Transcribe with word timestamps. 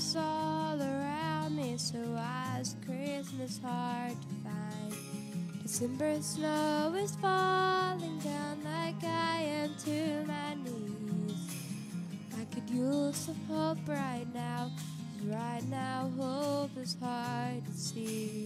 darkness 0.00 0.16
all 0.16 0.80
around 0.80 1.56
me, 1.56 1.76
so 1.76 1.98
why's 1.98 2.68
is 2.68 2.76
Christmas 2.86 3.60
hard 3.62 4.12
to 4.12 4.28
find? 4.42 5.62
December 5.62 6.20
snow 6.22 6.94
is 6.96 7.14
falling 7.16 8.18
down 8.20 8.58
like 8.64 9.02
I 9.04 9.42
am 9.42 9.74
to 9.84 10.24
my 10.26 10.54
knees. 10.54 11.54
I 12.38 12.44
could 12.54 12.70
use 12.70 13.16
some 13.16 13.36
hope 13.48 13.78
right 13.86 14.26
now, 14.34 14.70
right 15.24 15.64
now 15.68 16.10
hope 16.16 16.76
is 16.78 16.96
hard 17.02 17.64
to 17.66 17.72
see. 17.72 18.39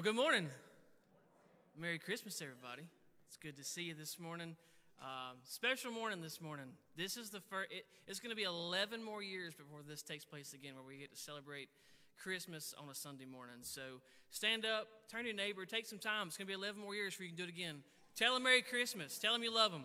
Well, 0.00 0.14
good 0.14 0.16
morning. 0.16 0.48
Merry 1.78 1.98
Christmas, 1.98 2.40
everybody. 2.40 2.84
It's 3.28 3.36
good 3.36 3.54
to 3.58 3.62
see 3.62 3.82
you 3.82 3.94
this 3.94 4.18
morning. 4.18 4.56
Um, 4.98 5.36
special 5.44 5.92
morning 5.92 6.22
this 6.22 6.40
morning. 6.40 6.68
This 6.96 7.18
is 7.18 7.28
the 7.28 7.40
first, 7.40 7.70
it, 7.70 7.84
it's 8.06 8.18
going 8.18 8.30
to 8.30 8.34
be 8.34 8.44
11 8.44 9.04
more 9.04 9.22
years 9.22 9.52
before 9.54 9.80
this 9.86 10.00
takes 10.00 10.24
place 10.24 10.54
again, 10.54 10.72
where 10.74 10.84
we 10.86 10.96
get 10.96 11.10
to 11.10 11.20
celebrate 11.20 11.68
Christmas 12.16 12.74
on 12.82 12.88
a 12.88 12.94
Sunday 12.94 13.26
morning. 13.26 13.56
So 13.60 14.00
stand 14.30 14.64
up, 14.64 14.88
turn 15.10 15.24
to 15.24 15.26
your 15.26 15.36
neighbor, 15.36 15.66
take 15.66 15.84
some 15.84 15.98
time. 15.98 16.28
It's 16.28 16.38
going 16.38 16.46
to 16.46 16.50
be 16.50 16.58
11 16.58 16.80
more 16.80 16.94
years 16.94 17.12
before 17.12 17.24
you 17.24 17.32
can 17.32 17.36
do 17.36 17.44
it 17.44 17.50
again. 17.50 17.82
Tell 18.16 18.32
them 18.32 18.44
Merry 18.44 18.62
Christmas. 18.62 19.18
Tell 19.18 19.34
them 19.34 19.42
you 19.42 19.54
love 19.54 19.70
them. 19.70 19.84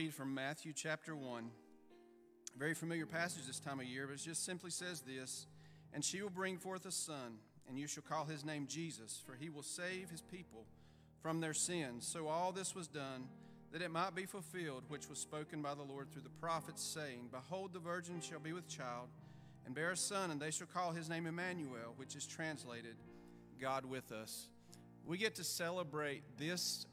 Read 0.00 0.14
from 0.14 0.32
Matthew 0.32 0.72
chapter 0.74 1.14
1. 1.14 1.50
Very 2.56 2.72
familiar 2.72 3.04
passage 3.04 3.46
this 3.46 3.60
time 3.60 3.80
of 3.80 3.84
year, 3.84 4.06
but 4.06 4.14
it 4.14 4.22
just 4.22 4.46
simply 4.46 4.70
says 4.70 5.02
this 5.02 5.46
And 5.92 6.02
she 6.02 6.22
will 6.22 6.30
bring 6.30 6.56
forth 6.56 6.86
a 6.86 6.90
son, 6.90 7.36
and 7.68 7.78
you 7.78 7.86
shall 7.86 8.02
call 8.02 8.24
his 8.24 8.42
name 8.42 8.66
Jesus, 8.66 9.22
for 9.26 9.34
he 9.38 9.50
will 9.50 9.62
save 9.62 10.08
his 10.08 10.22
people 10.22 10.64
from 11.20 11.42
their 11.42 11.52
sins. 11.52 12.06
So 12.06 12.28
all 12.28 12.50
this 12.50 12.74
was 12.74 12.88
done 12.88 13.28
that 13.72 13.82
it 13.82 13.90
might 13.90 14.14
be 14.14 14.24
fulfilled, 14.24 14.84
which 14.88 15.06
was 15.06 15.18
spoken 15.18 15.60
by 15.60 15.74
the 15.74 15.82
Lord 15.82 16.10
through 16.10 16.22
the 16.22 16.30
prophets, 16.30 16.82
saying, 16.82 17.28
Behold, 17.30 17.74
the 17.74 17.78
virgin 17.78 18.22
shall 18.22 18.40
be 18.40 18.54
with 18.54 18.66
child, 18.68 19.10
and 19.66 19.74
bear 19.74 19.90
a 19.90 19.96
son, 19.98 20.30
and 20.30 20.40
they 20.40 20.50
shall 20.50 20.66
call 20.66 20.92
his 20.92 21.10
name 21.10 21.26
Emmanuel, 21.26 21.92
which 21.96 22.16
is 22.16 22.26
translated, 22.26 22.96
God 23.60 23.84
with 23.84 24.12
us. 24.12 24.48
We 25.04 25.18
get 25.18 25.34
to 25.34 25.44
celebrate 25.44 26.22
this 26.38 26.86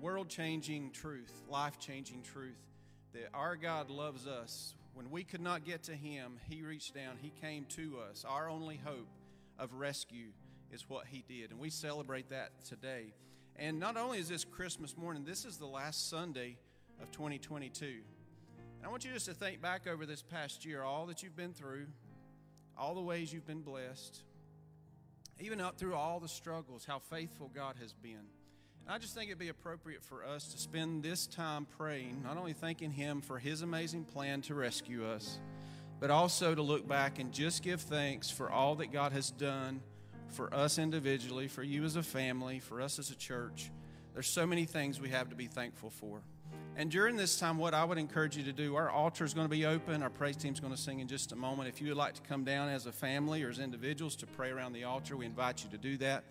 world 0.00 0.28
changing 0.28 0.90
truth, 0.92 1.32
life 1.48 1.78
changing 1.78 2.22
truth, 2.22 2.58
that 3.12 3.28
our 3.34 3.56
God 3.56 3.90
loves 3.90 4.26
us. 4.26 4.74
When 4.94 5.10
we 5.10 5.24
could 5.24 5.40
not 5.40 5.64
get 5.64 5.84
to 5.84 5.92
him, 5.92 6.38
he 6.48 6.62
reached 6.62 6.94
down, 6.94 7.16
he 7.20 7.32
came 7.40 7.64
to 7.76 7.98
us. 8.10 8.24
Our 8.28 8.48
only 8.48 8.80
hope 8.84 9.08
of 9.58 9.74
rescue 9.74 10.28
is 10.72 10.88
what 10.88 11.06
he 11.06 11.24
did. 11.28 11.50
And 11.50 11.58
we 11.60 11.70
celebrate 11.70 12.30
that 12.30 12.64
today. 12.64 13.14
And 13.56 13.80
not 13.80 13.96
only 13.96 14.18
is 14.18 14.28
this 14.28 14.44
Christmas 14.44 14.96
morning, 14.96 15.24
this 15.24 15.44
is 15.44 15.56
the 15.56 15.66
last 15.66 16.08
Sunday 16.08 16.56
of 17.00 17.10
2022. 17.10 17.86
And 17.86 18.86
I 18.86 18.88
want 18.88 19.04
you 19.04 19.12
just 19.12 19.26
to 19.26 19.34
think 19.34 19.60
back 19.60 19.86
over 19.86 20.06
this 20.06 20.22
past 20.22 20.64
year, 20.64 20.82
all 20.82 21.06
that 21.06 21.22
you've 21.22 21.36
been 21.36 21.52
through, 21.52 21.86
all 22.76 22.94
the 22.94 23.00
ways 23.00 23.32
you've 23.32 23.46
been 23.46 23.62
blessed, 23.62 24.22
even 25.40 25.60
up 25.60 25.78
through 25.78 25.94
all 25.94 26.20
the 26.20 26.28
struggles, 26.28 26.84
how 26.84 26.98
faithful 26.98 27.50
God 27.52 27.76
has 27.80 27.92
been. 27.92 28.26
I 28.90 28.96
just 28.96 29.14
think 29.14 29.28
it'd 29.28 29.38
be 29.38 29.50
appropriate 29.50 30.02
for 30.02 30.24
us 30.24 30.48
to 30.48 30.58
spend 30.58 31.02
this 31.02 31.26
time 31.26 31.66
praying, 31.76 32.22
not 32.24 32.38
only 32.38 32.54
thanking 32.54 32.90
Him 32.90 33.20
for 33.20 33.38
His 33.38 33.60
amazing 33.60 34.04
plan 34.04 34.40
to 34.42 34.54
rescue 34.54 35.04
us, 35.04 35.40
but 36.00 36.10
also 36.10 36.54
to 36.54 36.62
look 36.62 36.88
back 36.88 37.18
and 37.18 37.30
just 37.30 37.62
give 37.62 37.82
thanks 37.82 38.30
for 38.30 38.50
all 38.50 38.76
that 38.76 38.90
God 38.90 39.12
has 39.12 39.30
done 39.30 39.82
for 40.28 40.52
us 40.54 40.78
individually, 40.78 41.48
for 41.48 41.62
you 41.62 41.84
as 41.84 41.96
a 41.96 42.02
family, 42.02 42.60
for 42.60 42.80
us 42.80 42.98
as 42.98 43.10
a 43.10 43.14
church. 43.14 43.70
There's 44.14 44.26
so 44.26 44.46
many 44.46 44.64
things 44.64 44.98
we 44.98 45.10
have 45.10 45.28
to 45.28 45.36
be 45.36 45.48
thankful 45.48 45.90
for. 45.90 46.22
And 46.74 46.90
during 46.90 47.16
this 47.16 47.38
time, 47.38 47.58
what 47.58 47.74
I 47.74 47.84
would 47.84 47.98
encourage 47.98 48.38
you 48.38 48.44
to 48.44 48.54
do, 48.54 48.74
our 48.74 48.88
altar 48.88 49.22
is 49.22 49.34
going 49.34 49.44
to 49.44 49.54
be 49.54 49.66
open. 49.66 50.02
Our 50.02 50.08
praise 50.08 50.36
team 50.36 50.54
is 50.54 50.60
going 50.60 50.74
to 50.74 50.80
sing 50.80 51.00
in 51.00 51.08
just 51.08 51.32
a 51.32 51.36
moment. 51.36 51.68
If 51.68 51.82
you 51.82 51.88
would 51.88 51.98
like 51.98 52.14
to 52.14 52.22
come 52.22 52.42
down 52.42 52.70
as 52.70 52.86
a 52.86 52.92
family 52.92 53.42
or 53.42 53.50
as 53.50 53.58
individuals 53.58 54.16
to 54.16 54.26
pray 54.26 54.48
around 54.48 54.72
the 54.72 54.84
altar, 54.84 55.14
we 55.14 55.26
invite 55.26 55.62
you 55.62 55.68
to 55.70 55.78
do 55.78 55.98
that. 55.98 56.24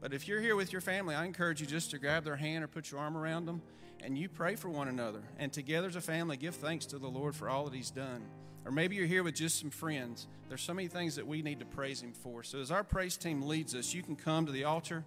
But 0.00 0.14
if 0.14 0.26
you're 0.26 0.40
here 0.40 0.56
with 0.56 0.72
your 0.72 0.80
family, 0.80 1.14
I 1.14 1.24
encourage 1.24 1.60
you 1.60 1.66
just 1.66 1.90
to 1.90 1.98
grab 1.98 2.24
their 2.24 2.36
hand 2.36 2.64
or 2.64 2.68
put 2.68 2.90
your 2.90 3.00
arm 3.00 3.16
around 3.16 3.46
them 3.46 3.60
and 4.02 4.16
you 4.16 4.28
pray 4.28 4.56
for 4.56 4.68
one 4.68 4.88
another. 4.88 5.22
And 5.38 5.52
together 5.52 5.88
as 5.88 5.96
a 5.96 6.00
family, 6.00 6.36
give 6.36 6.54
thanks 6.54 6.86
to 6.86 6.98
the 6.98 7.08
Lord 7.08 7.34
for 7.34 7.48
all 7.48 7.64
that 7.64 7.74
He's 7.74 7.90
done. 7.90 8.22
Or 8.64 8.72
maybe 8.72 8.96
you're 8.96 9.06
here 9.06 9.22
with 9.22 9.34
just 9.34 9.58
some 9.58 9.70
friends. 9.70 10.26
There's 10.48 10.62
so 10.62 10.74
many 10.74 10.88
things 10.88 11.16
that 11.16 11.26
we 11.26 11.42
need 11.42 11.60
to 11.60 11.66
praise 11.66 12.00
Him 12.02 12.12
for. 12.12 12.42
So 12.42 12.58
as 12.60 12.70
our 12.70 12.84
praise 12.84 13.16
team 13.16 13.42
leads 13.42 13.74
us, 13.74 13.94
you 13.94 14.02
can 14.02 14.16
come 14.16 14.46
to 14.46 14.52
the 14.52 14.64
altar, 14.64 15.04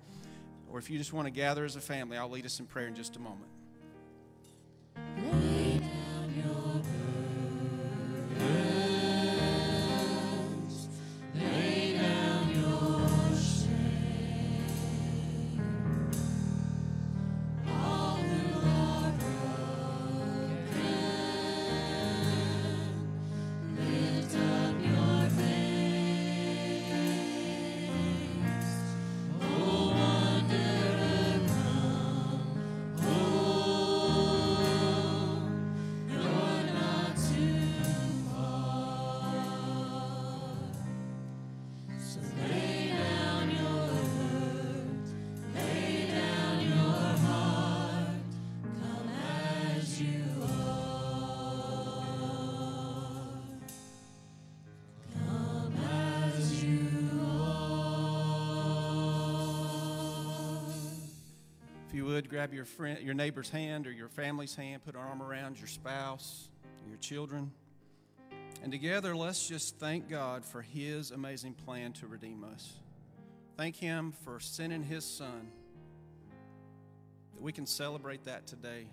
or 0.71 0.79
if 0.79 0.89
you 0.89 0.97
just 0.97 1.13
want 1.13 1.27
to 1.27 1.31
gather 1.31 1.65
as 1.65 1.75
a 1.75 1.81
family, 1.81 2.17
I'll 2.17 2.29
lead 2.29 2.45
us 2.45 2.59
in 2.59 2.65
prayer 2.65 2.87
in 2.87 2.95
just 2.95 3.15
a 3.15 3.19
moment. 3.19 3.49
Grab 62.33 62.51
your 62.51 62.65
friend, 62.65 62.99
your 63.03 63.13
neighbor's 63.13 63.51
hand 63.51 63.85
or 63.85 63.91
your 63.91 64.07
family's 64.07 64.55
hand, 64.55 64.83
put 64.83 64.95
an 64.95 65.01
arm 65.01 65.21
around 65.21 65.59
your 65.59 65.67
spouse, 65.67 66.49
your 66.89 66.97
children. 66.97 67.51
And 68.63 68.71
together, 68.71 69.15
let's 69.15 69.47
just 69.47 69.77
thank 69.77 70.09
God 70.09 70.43
for 70.43 70.63
His 70.63 71.11
amazing 71.11 71.53
plan 71.53 71.93
to 71.93 72.07
redeem 72.07 72.43
us. 72.43 72.73
Thank 73.55 73.75
Him 73.75 74.15
for 74.25 74.39
sending 74.39 74.81
His 74.81 75.05
Son, 75.05 75.51
that 77.35 77.41
we 77.43 77.51
can 77.51 77.67
celebrate 77.67 78.23
that 78.23 78.47
today. 78.47 78.87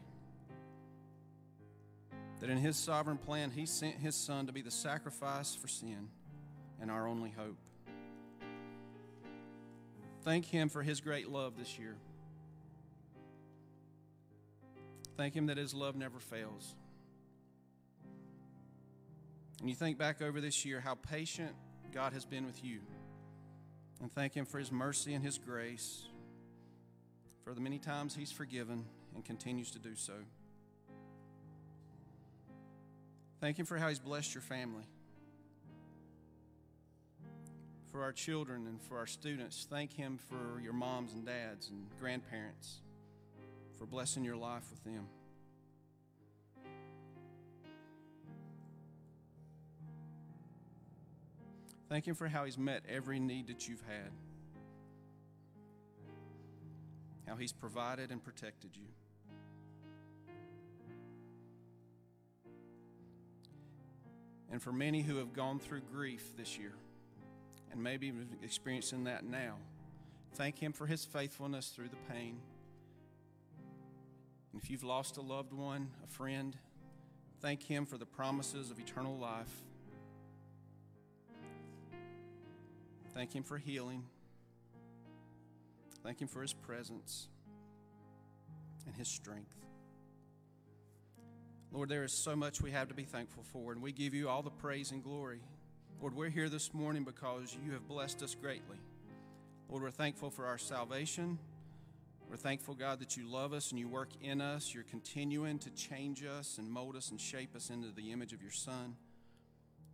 That 2.40 2.50
in 2.50 2.58
His 2.58 2.76
sovereign 2.76 3.16
plan, 3.16 3.52
He 3.52 3.64
sent 3.64 3.94
His 3.94 4.16
Son 4.16 4.48
to 4.48 4.52
be 4.52 4.60
the 4.60 4.70
sacrifice 4.70 5.54
for 5.54 5.66
sin 5.66 6.08
and 6.78 6.90
our 6.90 7.08
only 7.08 7.30
hope. 7.30 7.56
Thank 10.24 10.44
Him 10.44 10.68
for 10.68 10.82
His 10.82 11.00
great 11.00 11.30
love 11.30 11.56
this 11.56 11.78
year. 11.78 11.96
Thank 15.20 15.36
Him 15.36 15.48
that 15.48 15.58
His 15.58 15.74
love 15.74 15.96
never 15.96 16.18
fails. 16.18 16.74
And 19.60 19.68
you 19.68 19.76
think 19.76 19.98
back 19.98 20.22
over 20.22 20.40
this 20.40 20.64
year 20.64 20.80
how 20.80 20.94
patient 20.94 21.52
God 21.92 22.14
has 22.14 22.24
been 22.24 22.46
with 22.46 22.64
you. 22.64 22.80
And 24.00 24.10
thank 24.10 24.32
Him 24.32 24.46
for 24.46 24.58
His 24.58 24.72
mercy 24.72 25.12
and 25.12 25.22
His 25.22 25.36
grace, 25.36 26.04
for 27.44 27.52
the 27.52 27.60
many 27.60 27.78
times 27.78 28.14
He's 28.14 28.32
forgiven 28.32 28.86
and 29.14 29.22
continues 29.22 29.70
to 29.72 29.78
do 29.78 29.94
so. 29.94 30.14
Thank 33.42 33.58
Him 33.58 33.66
for 33.66 33.76
how 33.76 33.90
He's 33.90 33.98
blessed 33.98 34.32
your 34.32 34.40
family, 34.40 34.84
for 37.92 38.02
our 38.02 38.12
children, 38.12 38.66
and 38.66 38.80
for 38.80 38.96
our 38.96 39.06
students. 39.06 39.66
Thank 39.68 39.92
Him 39.92 40.18
for 40.30 40.62
your 40.62 40.72
moms 40.72 41.12
and 41.12 41.26
dads 41.26 41.68
and 41.68 41.84
grandparents 42.00 42.80
for 43.80 43.86
blessing 43.86 44.22
your 44.22 44.36
life 44.36 44.64
with 44.68 44.84
them. 44.84 45.06
Thank 51.88 52.06
Him 52.06 52.14
for 52.14 52.28
how 52.28 52.44
He's 52.44 52.58
met 52.58 52.82
every 52.86 53.18
need 53.18 53.46
that 53.46 53.66
you've 53.66 53.82
had, 53.88 54.12
how 57.26 57.36
He's 57.36 57.54
provided 57.54 58.10
and 58.10 58.22
protected 58.22 58.72
you. 58.76 58.84
And 64.52 64.62
for 64.62 64.72
many 64.72 65.00
who 65.00 65.16
have 65.16 65.32
gone 65.32 65.58
through 65.58 65.80
grief 65.90 66.36
this 66.36 66.58
year 66.58 66.74
and 67.72 67.82
maybe 67.82 68.12
experiencing 68.42 69.04
that 69.04 69.24
now, 69.24 69.54
thank 70.34 70.58
Him 70.58 70.74
for 70.74 70.86
His 70.86 71.06
faithfulness 71.06 71.70
through 71.70 71.88
the 71.88 72.12
pain. 72.12 72.40
And 74.52 74.62
if 74.62 74.70
you've 74.70 74.82
lost 74.82 75.16
a 75.16 75.20
loved 75.20 75.52
one, 75.52 75.90
a 76.04 76.06
friend, 76.08 76.56
thank 77.40 77.62
Him 77.62 77.86
for 77.86 77.98
the 77.98 78.06
promises 78.06 78.70
of 78.70 78.78
eternal 78.78 79.16
life. 79.16 79.62
Thank 83.14 83.34
Him 83.34 83.42
for 83.42 83.58
healing. 83.58 84.04
Thank 86.02 86.20
Him 86.20 86.28
for 86.28 86.42
His 86.42 86.52
presence 86.52 87.28
and 88.86 88.96
His 88.96 89.08
strength. 89.08 89.56
Lord, 91.72 91.88
there 91.88 92.02
is 92.02 92.12
so 92.12 92.34
much 92.34 92.60
we 92.60 92.72
have 92.72 92.88
to 92.88 92.94
be 92.94 93.04
thankful 93.04 93.44
for, 93.44 93.72
and 93.72 93.80
we 93.80 93.92
give 93.92 94.12
you 94.12 94.28
all 94.28 94.42
the 94.42 94.50
praise 94.50 94.90
and 94.90 95.04
glory. 95.04 95.40
Lord, 96.00 96.16
we're 96.16 96.30
here 96.30 96.48
this 96.48 96.74
morning 96.74 97.04
because 97.04 97.56
you 97.64 97.72
have 97.72 97.86
blessed 97.86 98.22
us 98.22 98.34
greatly. 98.34 98.78
Lord, 99.68 99.82
we're 99.82 99.90
thankful 99.90 100.30
for 100.30 100.46
our 100.46 100.58
salvation. 100.58 101.38
We're 102.30 102.36
thankful, 102.36 102.74
God, 102.74 103.00
that 103.00 103.16
you 103.16 103.28
love 103.28 103.52
us 103.52 103.72
and 103.72 103.78
you 103.80 103.88
work 103.88 104.10
in 104.22 104.40
us. 104.40 104.72
You're 104.72 104.84
continuing 104.84 105.58
to 105.58 105.70
change 105.70 106.22
us 106.22 106.58
and 106.58 106.70
mold 106.70 106.94
us 106.94 107.10
and 107.10 107.20
shape 107.20 107.56
us 107.56 107.70
into 107.70 107.90
the 107.90 108.12
image 108.12 108.32
of 108.32 108.40
your 108.40 108.52
Son. 108.52 108.94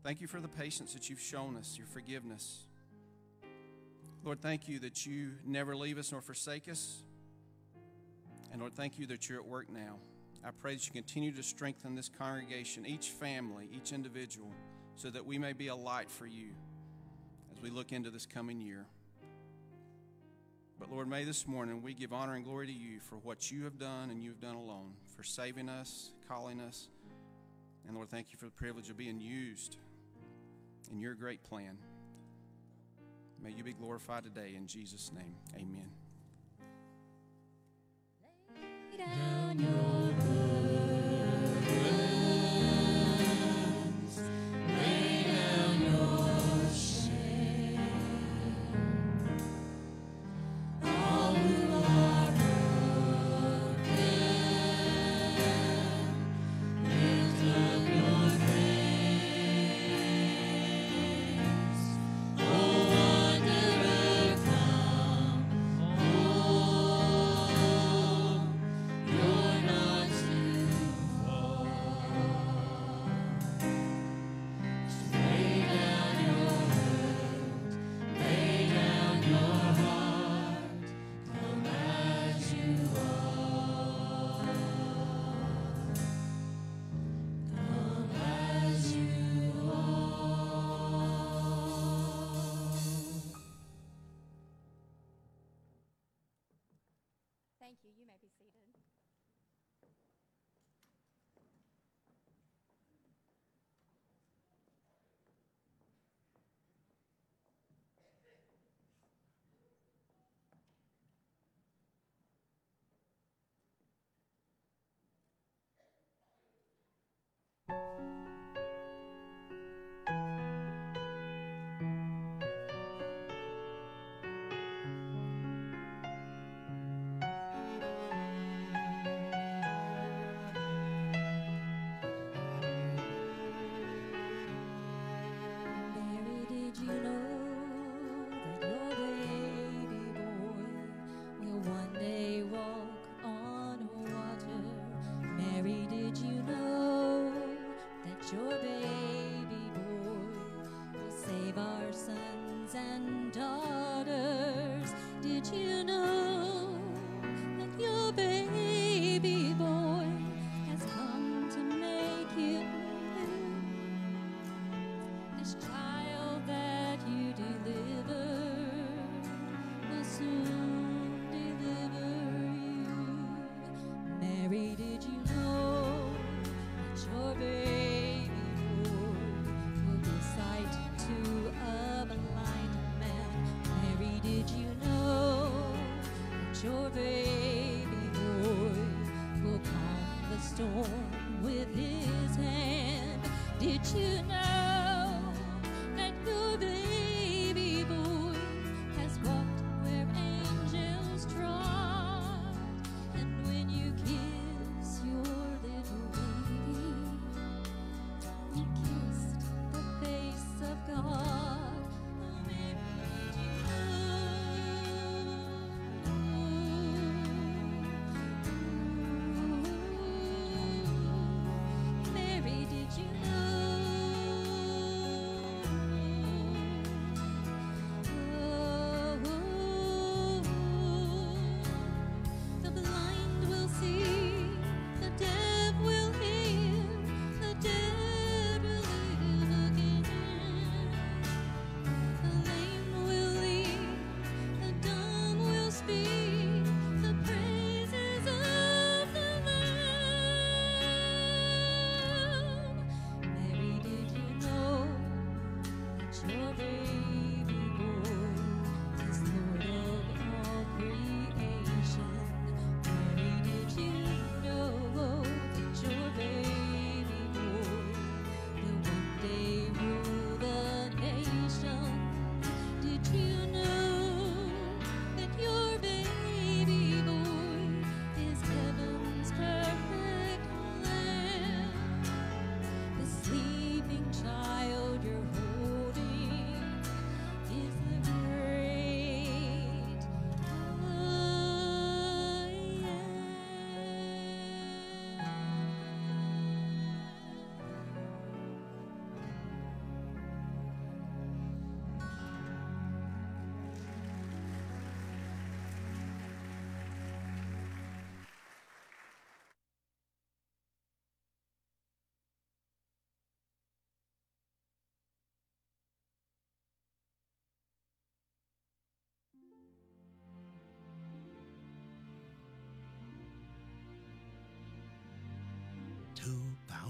Thank 0.04 0.20
you 0.20 0.26
for 0.26 0.38
the 0.38 0.48
patience 0.48 0.92
that 0.92 1.08
you've 1.08 1.20
shown 1.20 1.56
us, 1.56 1.78
your 1.78 1.86
forgiveness. 1.86 2.66
Lord, 4.22 4.42
thank 4.42 4.68
you 4.68 4.78
that 4.80 5.06
you 5.06 5.32
never 5.46 5.74
leave 5.74 5.96
us 5.96 6.12
nor 6.12 6.20
forsake 6.20 6.68
us. 6.68 7.02
And 8.52 8.60
Lord, 8.60 8.74
thank 8.74 8.98
you 8.98 9.06
that 9.06 9.30
you're 9.30 9.38
at 9.38 9.46
work 9.46 9.70
now. 9.70 9.96
I 10.44 10.50
pray 10.50 10.74
that 10.74 10.86
you 10.86 10.92
continue 10.92 11.32
to 11.32 11.42
strengthen 11.42 11.94
this 11.94 12.10
congregation, 12.18 12.84
each 12.84 13.08
family, 13.12 13.70
each 13.72 13.92
individual, 13.92 14.52
so 14.96 15.08
that 15.08 15.24
we 15.24 15.38
may 15.38 15.54
be 15.54 15.68
a 15.68 15.74
light 15.74 16.10
for 16.10 16.26
you 16.26 16.50
as 17.50 17.62
we 17.62 17.70
look 17.70 17.92
into 17.92 18.10
this 18.10 18.26
coming 18.26 18.60
year. 18.60 18.84
But 20.78 20.92
Lord, 20.92 21.08
may 21.08 21.24
this 21.24 21.46
morning 21.46 21.82
we 21.82 21.94
give 21.94 22.12
honor 22.12 22.34
and 22.34 22.44
glory 22.44 22.66
to 22.66 22.72
you 22.72 23.00
for 23.00 23.16
what 23.16 23.50
you 23.50 23.64
have 23.64 23.78
done 23.78 24.10
and 24.10 24.22
you 24.22 24.28
have 24.30 24.40
done 24.40 24.56
alone, 24.56 24.92
for 25.16 25.22
saving 25.22 25.68
us, 25.68 26.10
calling 26.28 26.60
us. 26.60 26.88
And 27.86 27.96
Lord, 27.96 28.10
thank 28.10 28.32
you 28.32 28.38
for 28.38 28.44
the 28.44 28.50
privilege 28.50 28.90
of 28.90 28.96
being 28.96 29.20
used 29.20 29.78
in 30.90 31.00
your 31.00 31.14
great 31.14 31.42
plan. 31.42 31.78
May 33.42 33.52
you 33.52 33.64
be 33.64 33.72
glorified 33.72 34.24
today 34.24 34.54
in 34.56 34.66
Jesus' 34.66 35.10
name. 35.14 35.34
Amen. 35.54 35.90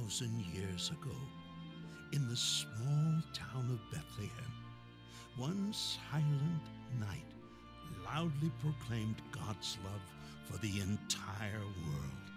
2,000 0.07 0.45
years 0.55 0.91
ago, 0.91 1.17
in 2.13 2.29
the 2.29 2.37
small 2.37 3.21
town 3.35 3.69
of 3.73 3.91
Bethlehem, 3.91 4.53
one 5.37 5.73
silent 5.73 6.63
night 7.01 7.27
loudly 8.05 8.53
proclaimed 8.61 9.21
God's 9.33 9.79
love 9.83 10.01
for 10.45 10.59
the 10.59 10.81
entire 10.81 11.59
world. 11.59 12.31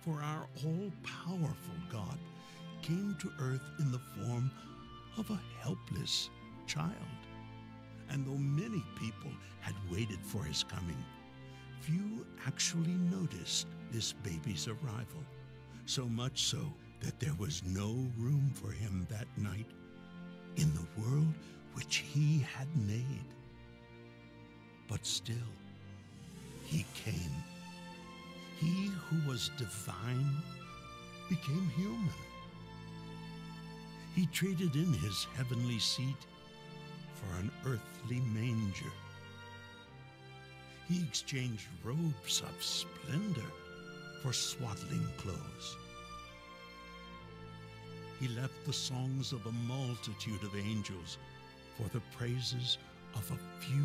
For 0.00 0.22
our 0.22 0.46
all 0.64 0.90
powerful 1.02 1.76
God 1.90 2.18
came 2.80 3.14
to 3.20 3.30
earth 3.38 3.68
in 3.78 3.92
the 3.92 4.00
form 4.16 4.50
of 5.18 5.28
a 5.28 5.40
helpless 5.60 6.30
child. 6.66 6.94
And 8.08 8.26
though 8.26 8.38
many 8.38 8.82
people 8.98 9.32
had 9.60 9.74
waited 9.90 10.20
for 10.22 10.44
his 10.44 10.64
coming, 10.64 11.04
few 11.80 12.26
actually 12.46 12.96
noticed 13.10 13.66
this 13.90 14.14
baby's 14.14 14.66
arrival, 14.66 15.22
so 15.86 16.06
much 16.06 16.44
so 16.44 16.72
that 17.00 17.18
there 17.18 17.34
was 17.38 17.62
no 17.64 18.06
room 18.18 18.50
for 18.54 18.70
him 18.70 19.06
that 19.10 19.26
night 19.36 19.66
in 20.56 20.72
the 20.74 21.02
world 21.02 21.34
which 21.74 21.96
he 21.96 22.38
had 22.38 22.68
made. 22.86 23.24
But 24.88 25.04
still, 25.04 25.36
he 26.64 26.84
came. 26.94 27.32
He 28.58 28.90
who 29.08 29.28
was 29.28 29.50
divine 29.56 30.36
became 31.28 31.70
human. 31.76 32.08
He 34.14 34.26
traded 34.26 34.76
in 34.76 34.92
his 34.92 35.26
heavenly 35.36 35.78
seat 35.78 36.26
for 37.14 37.38
an 37.40 37.50
earthly 37.64 38.20
manger. 38.32 38.92
He 40.88 41.02
exchanged 41.02 41.66
robes 41.82 42.42
of 42.42 42.62
splendor 42.62 43.50
for 44.22 44.32
swaddling 44.32 45.06
clothes. 45.18 45.76
He 48.20 48.28
left 48.28 48.64
the 48.64 48.72
songs 48.72 49.32
of 49.32 49.44
a 49.46 49.52
multitude 49.52 50.44
of 50.44 50.54
angels 50.56 51.18
for 51.76 51.88
the 51.88 52.02
praises 52.16 52.78
of 53.16 53.28
a 53.30 53.64
few 53.64 53.84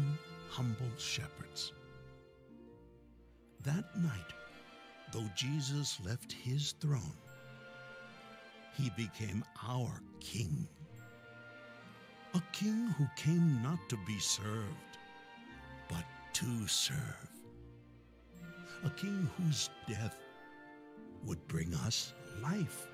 humble 0.51 0.91
shepherds. 0.97 1.73
That 3.63 3.85
night, 3.97 4.33
though 5.11 5.27
Jesus 5.35 5.99
left 6.05 6.31
his 6.31 6.73
throne, 6.73 7.17
he 8.75 8.91
became 8.95 9.43
our 9.67 10.01
king. 10.19 10.67
A 12.35 12.41
king 12.53 12.93
who 12.97 13.07
came 13.15 13.63
not 13.63 13.79
to 13.89 13.97
be 14.05 14.19
served, 14.19 14.97
but 15.89 16.05
to 16.33 16.67
serve. 16.67 17.31
A 18.83 18.91
king 18.91 19.27
whose 19.37 19.71
death 19.87 20.15
would 21.27 21.45
bring 21.47 21.73
us 21.85 22.13
life. 22.41 22.87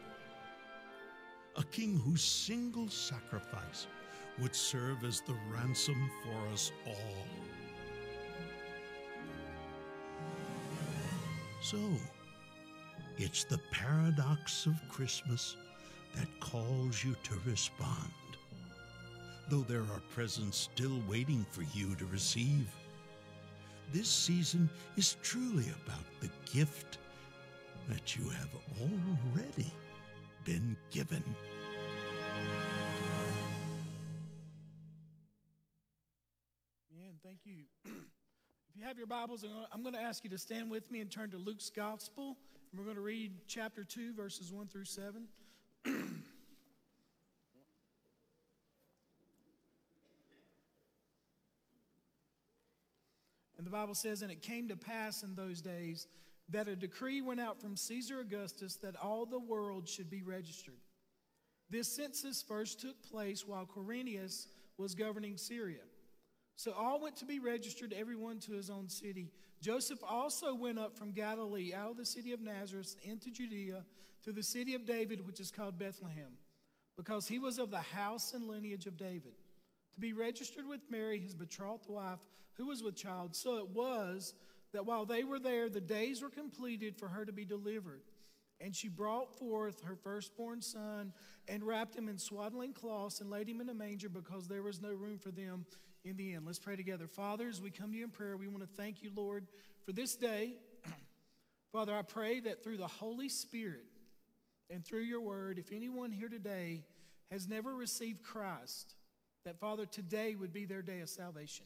A 1.56 1.64
king 1.64 2.00
whose 2.04 2.24
single 2.24 2.90
sacrifice 2.90 3.86
would 4.42 4.56
serve 4.56 5.04
as 5.04 5.22
the 5.22 5.36
ransom 5.54 6.10
for 6.24 6.52
us 6.52 6.72
all. 6.88 7.28
So, 11.62 11.78
it's 13.18 13.44
the 13.44 13.60
paradox 13.72 14.66
of 14.66 14.74
Christmas 14.90 15.56
that 16.16 16.28
calls 16.40 17.04
you 17.04 17.16
to 17.24 17.36
respond, 17.46 18.12
though 19.50 19.62
there 19.62 19.82
are 19.82 20.02
presents 20.14 20.58
still 20.58 21.02
waiting 21.08 21.46
for 21.52 21.64
you 21.74 21.96
to 21.96 22.06
receive. 22.08 22.68
This 23.94 24.10
season 24.10 24.70
is 24.98 25.18
truly 25.22 25.68
about 25.86 26.06
the 26.20 26.30
gift 26.52 26.98
that 27.90 28.16
you 28.16 28.30
have 28.30 28.50
already 28.82 29.72
been 30.46 30.76
given. 30.92 31.24
Amen. 36.92 37.14
Thank 37.24 37.40
you. 37.46 37.64
if 37.86 38.76
you 38.76 38.84
have 38.86 38.98
your 38.98 39.08
Bibles, 39.08 39.46
I'm 39.72 39.82
going 39.82 39.96
to 39.96 40.02
ask 40.02 40.24
you 40.24 40.30
to 40.30 40.38
stand 40.38 40.72
with 40.72 40.90
me 40.92 41.02
and 41.02 41.12
turn 41.12 41.32
to 41.32 41.38
Luke's 41.38 41.70
Gospel. 41.70 42.38
And 42.72 42.80
we're 42.80 42.86
going 42.86 42.96
to 42.96 43.02
read 43.02 43.34
chapter 43.48 43.84
2, 43.84 44.14
verses 44.14 44.52
1 44.52 44.68
through 44.68 44.86
7. 44.86 45.28
and 45.86 46.24
the 53.62 53.70
Bible 53.70 53.94
says, 53.94 54.22
And 54.22 54.32
it 54.32 54.42
came 54.42 54.70
to 54.70 54.76
pass 54.76 55.24
in 55.24 55.36
those 55.36 55.62
days 55.62 56.08
that 56.50 56.68
a 56.68 56.76
decree 56.76 57.22
went 57.22 57.40
out 57.40 57.62
from 57.62 57.76
Caesar 57.76 58.20
Augustus 58.20 58.76
that 58.78 58.96
all 59.02 59.26
the 59.26 59.40
world 59.40 59.88
should 59.88 60.10
be 60.10 60.24
registered. 60.24 60.80
This 61.70 61.88
census 61.88 62.42
first 62.42 62.82
took 62.82 63.02
place 63.04 63.48
while 63.48 63.66
Quirinius 63.66 64.48
was 64.78 64.94
governing 64.94 65.38
Syria. 65.38 65.82
So 66.56 66.72
all 66.74 67.02
went 67.02 67.16
to 67.18 67.26
be 67.26 67.40
registered, 67.40 67.94
everyone 67.94 68.40
to 68.42 68.52
his 68.52 68.70
own 68.70 68.90
city. 68.90 69.32
Joseph 69.62 70.00
also 70.08 70.54
went 70.54 70.78
up 70.78 70.98
from 70.98 71.12
Galilee 71.12 71.74
out 71.74 71.92
of 71.92 71.98
the 71.98 72.06
city 72.06 72.34
of 72.34 72.42
Nazareth 72.42 72.96
into 73.04 73.32
Judea 73.32 73.84
to 74.24 74.32
the 74.32 74.44
city 74.44 74.76
of 74.76 74.86
David, 74.86 75.26
which 75.26 75.40
is 75.40 75.52
called 75.52 75.80
Bethlehem, 75.80 76.38
because 76.98 77.28
he 77.28 77.40
was 77.40 77.58
of 77.58 77.72
the 77.72 77.80
house 77.80 78.34
and 78.34 78.48
lineage 78.48 78.86
of 78.86 78.98
David, 78.98 79.34
to 79.96 80.00
be 80.00 80.14
registered 80.14 80.68
with 80.68 80.82
Mary, 80.90 81.20
his 81.20 81.34
betrothed 81.34 81.90
wife, 81.90 82.20
who 82.54 82.68
was 82.68 82.84
with 82.84 82.96
child. 82.96 83.36
So 83.36 83.58
it 83.58 83.70
was 83.70 84.34
that 84.74 84.86
while 84.86 85.06
they 85.06 85.24
were 85.24 85.40
there, 85.40 85.70
the 85.70 85.82
days 85.82 86.22
were 86.22 86.30
completed 86.30 86.98
for 86.98 87.08
her 87.08 87.26
to 87.26 87.32
be 87.32 87.46
delivered. 87.46 88.02
And 88.60 88.76
she 88.76 88.88
brought 88.88 89.38
forth 89.38 89.82
her 89.84 89.96
firstborn 89.96 90.62
son 90.62 91.14
and 91.48 91.64
wrapped 91.64 91.96
him 91.96 92.08
in 92.08 92.18
swaddling 92.18 92.74
cloths 92.74 93.20
and 93.20 93.30
laid 93.30 93.50
him 93.50 93.62
in 93.62 93.70
a 93.70 93.74
manger 93.74 94.10
because 94.10 94.48
there 94.48 94.64
was 94.64 94.82
no 94.82 94.94
room 94.94 95.18
for 95.18 95.32
them 95.32 95.66
in 96.06 96.16
the 96.18 96.34
inn. 96.34 96.44
Let's 96.46 96.60
pray 96.60 96.76
together. 96.76 97.08
Father, 97.08 97.48
as 97.48 97.62
we 97.62 97.72
come 97.72 97.92
to 97.92 97.98
you 97.98 98.06
in 98.06 98.10
prayer, 98.10 98.38
we 98.38 98.48
want 98.48 98.62
to 98.62 98.76
thank 98.76 99.04
you, 99.04 99.12
Lord, 99.16 99.48
for 99.86 99.92
this 99.92 100.16
day. 100.16 100.54
Father, 101.72 101.94
I 101.94 102.04
pray 102.04 102.40
that 102.42 102.64
through 102.64 102.78
the 102.78 102.88
Holy 102.88 103.30
Spirit 103.30 103.86
and 104.70 104.86
through 104.86 105.02
your 105.02 105.22
word, 105.22 105.60
if 105.60 105.72
anyone 105.72 106.12
here 106.12 106.30
today 106.30 106.84
has 107.32 107.48
never 107.48 107.74
received 107.76 108.24
Christ, 108.24 108.96
that, 109.46 109.60
Father, 109.60 109.86
today 109.86 110.36
would 110.36 110.54
be 110.54 110.66
their 110.66 110.82
day 110.82 111.02
of 111.02 111.10
salvation. 111.10 111.66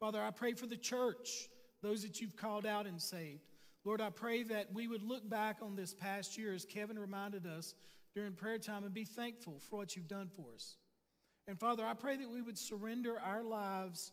Father, 0.00 0.22
I 0.22 0.30
pray 0.30 0.54
for 0.54 0.66
the 0.66 0.76
church, 0.76 1.48
those 1.82 2.02
that 2.02 2.20
you've 2.20 2.36
called 2.36 2.66
out 2.66 2.86
and 2.86 3.00
saved. 3.00 3.42
Lord, 3.84 4.00
I 4.00 4.10
pray 4.10 4.42
that 4.44 4.72
we 4.72 4.88
would 4.88 5.02
look 5.02 5.28
back 5.28 5.58
on 5.62 5.76
this 5.76 5.94
past 5.94 6.36
year, 6.36 6.52
as 6.52 6.64
Kevin 6.64 6.98
reminded 6.98 7.46
us 7.46 7.74
during 8.14 8.32
prayer 8.32 8.58
time, 8.58 8.84
and 8.84 8.92
be 8.92 9.04
thankful 9.04 9.60
for 9.70 9.76
what 9.76 9.94
you've 9.94 10.08
done 10.08 10.28
for 10.28 10.46
us. 10.54 10.76
And 11.46 11.58
Father, 11.58 11.84
I 11.86 11.94
pray 11.94 12.16
that 12.16 12.28
we 12.28 12.42
would 12.42 12.58
surrender 12.58 13.20
our 13.20 13.44
lives 13.44 14.12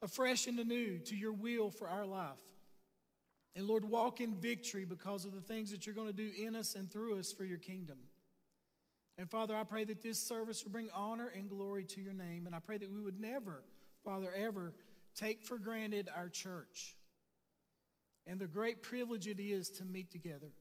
afresh 0.00 0.46
and 0.46 0.58
anew 0.58 0.98
to 1.00 1.16
your 1.16 1.32
will 1.32 1.70
for 1.70 1.88
our 1.88 2.06
life. 2.06 2.38
And 3.54 3.66
Lord, 3.66 3.84
walk 3.84 4.20
in 4.20 4.34
victory 4.34 4.84
because 4.84 5.24
of 5.24 5.34
the 5.34 5.40
things 5.40 5.70
that 5.72 5.84
you're 5.84 5.94
going 5.94 6.06
to 6.06 6.12
do 6.12 6.30
in 6.38 6.54
us 6.54 6.74
and 6.74 6.90
through 6.90 7.18
us 7.18 7.32
for 7.32 7.44
your 7.44 7.58
kingdom. 7.58 7.98
And 9.18 9.28
Father, 9.28 9.54
I 9.54 9.64
pray 9.64 9.84
that 9.84 10.02
this 10.02 10.18
service 10.18 10.64
will 10.64 10.70
bring 10.70 10.88
honor 10.94 11.30
and 11.36 11.50
glory 11.50 11.84
to 11.84 12.00
your 12.00 12.14
name. 12.14 12.46
And 12.46 12.54
I 12.54 12.60
pray 12.60 12.78
that 12.78 12.90
we 12.90 13.00
would 13.00 13.20
never, 13.20 13.62
Father, 14.02 14.32
ever 14.34 14.72
take 15.14 15.42
for 15.42 15.58
granted 15.58 16.08
our 16.16 16.28
church 16.28 16.96
and 18.26 18.38
the 18.38 18.46
great 18.46 18.82
privilege 18.82 19.26
it 19.26 19.40
is 19.40 19.70
to 19.70 19.84
meet 19.84 20.10
together. 20.10 20.52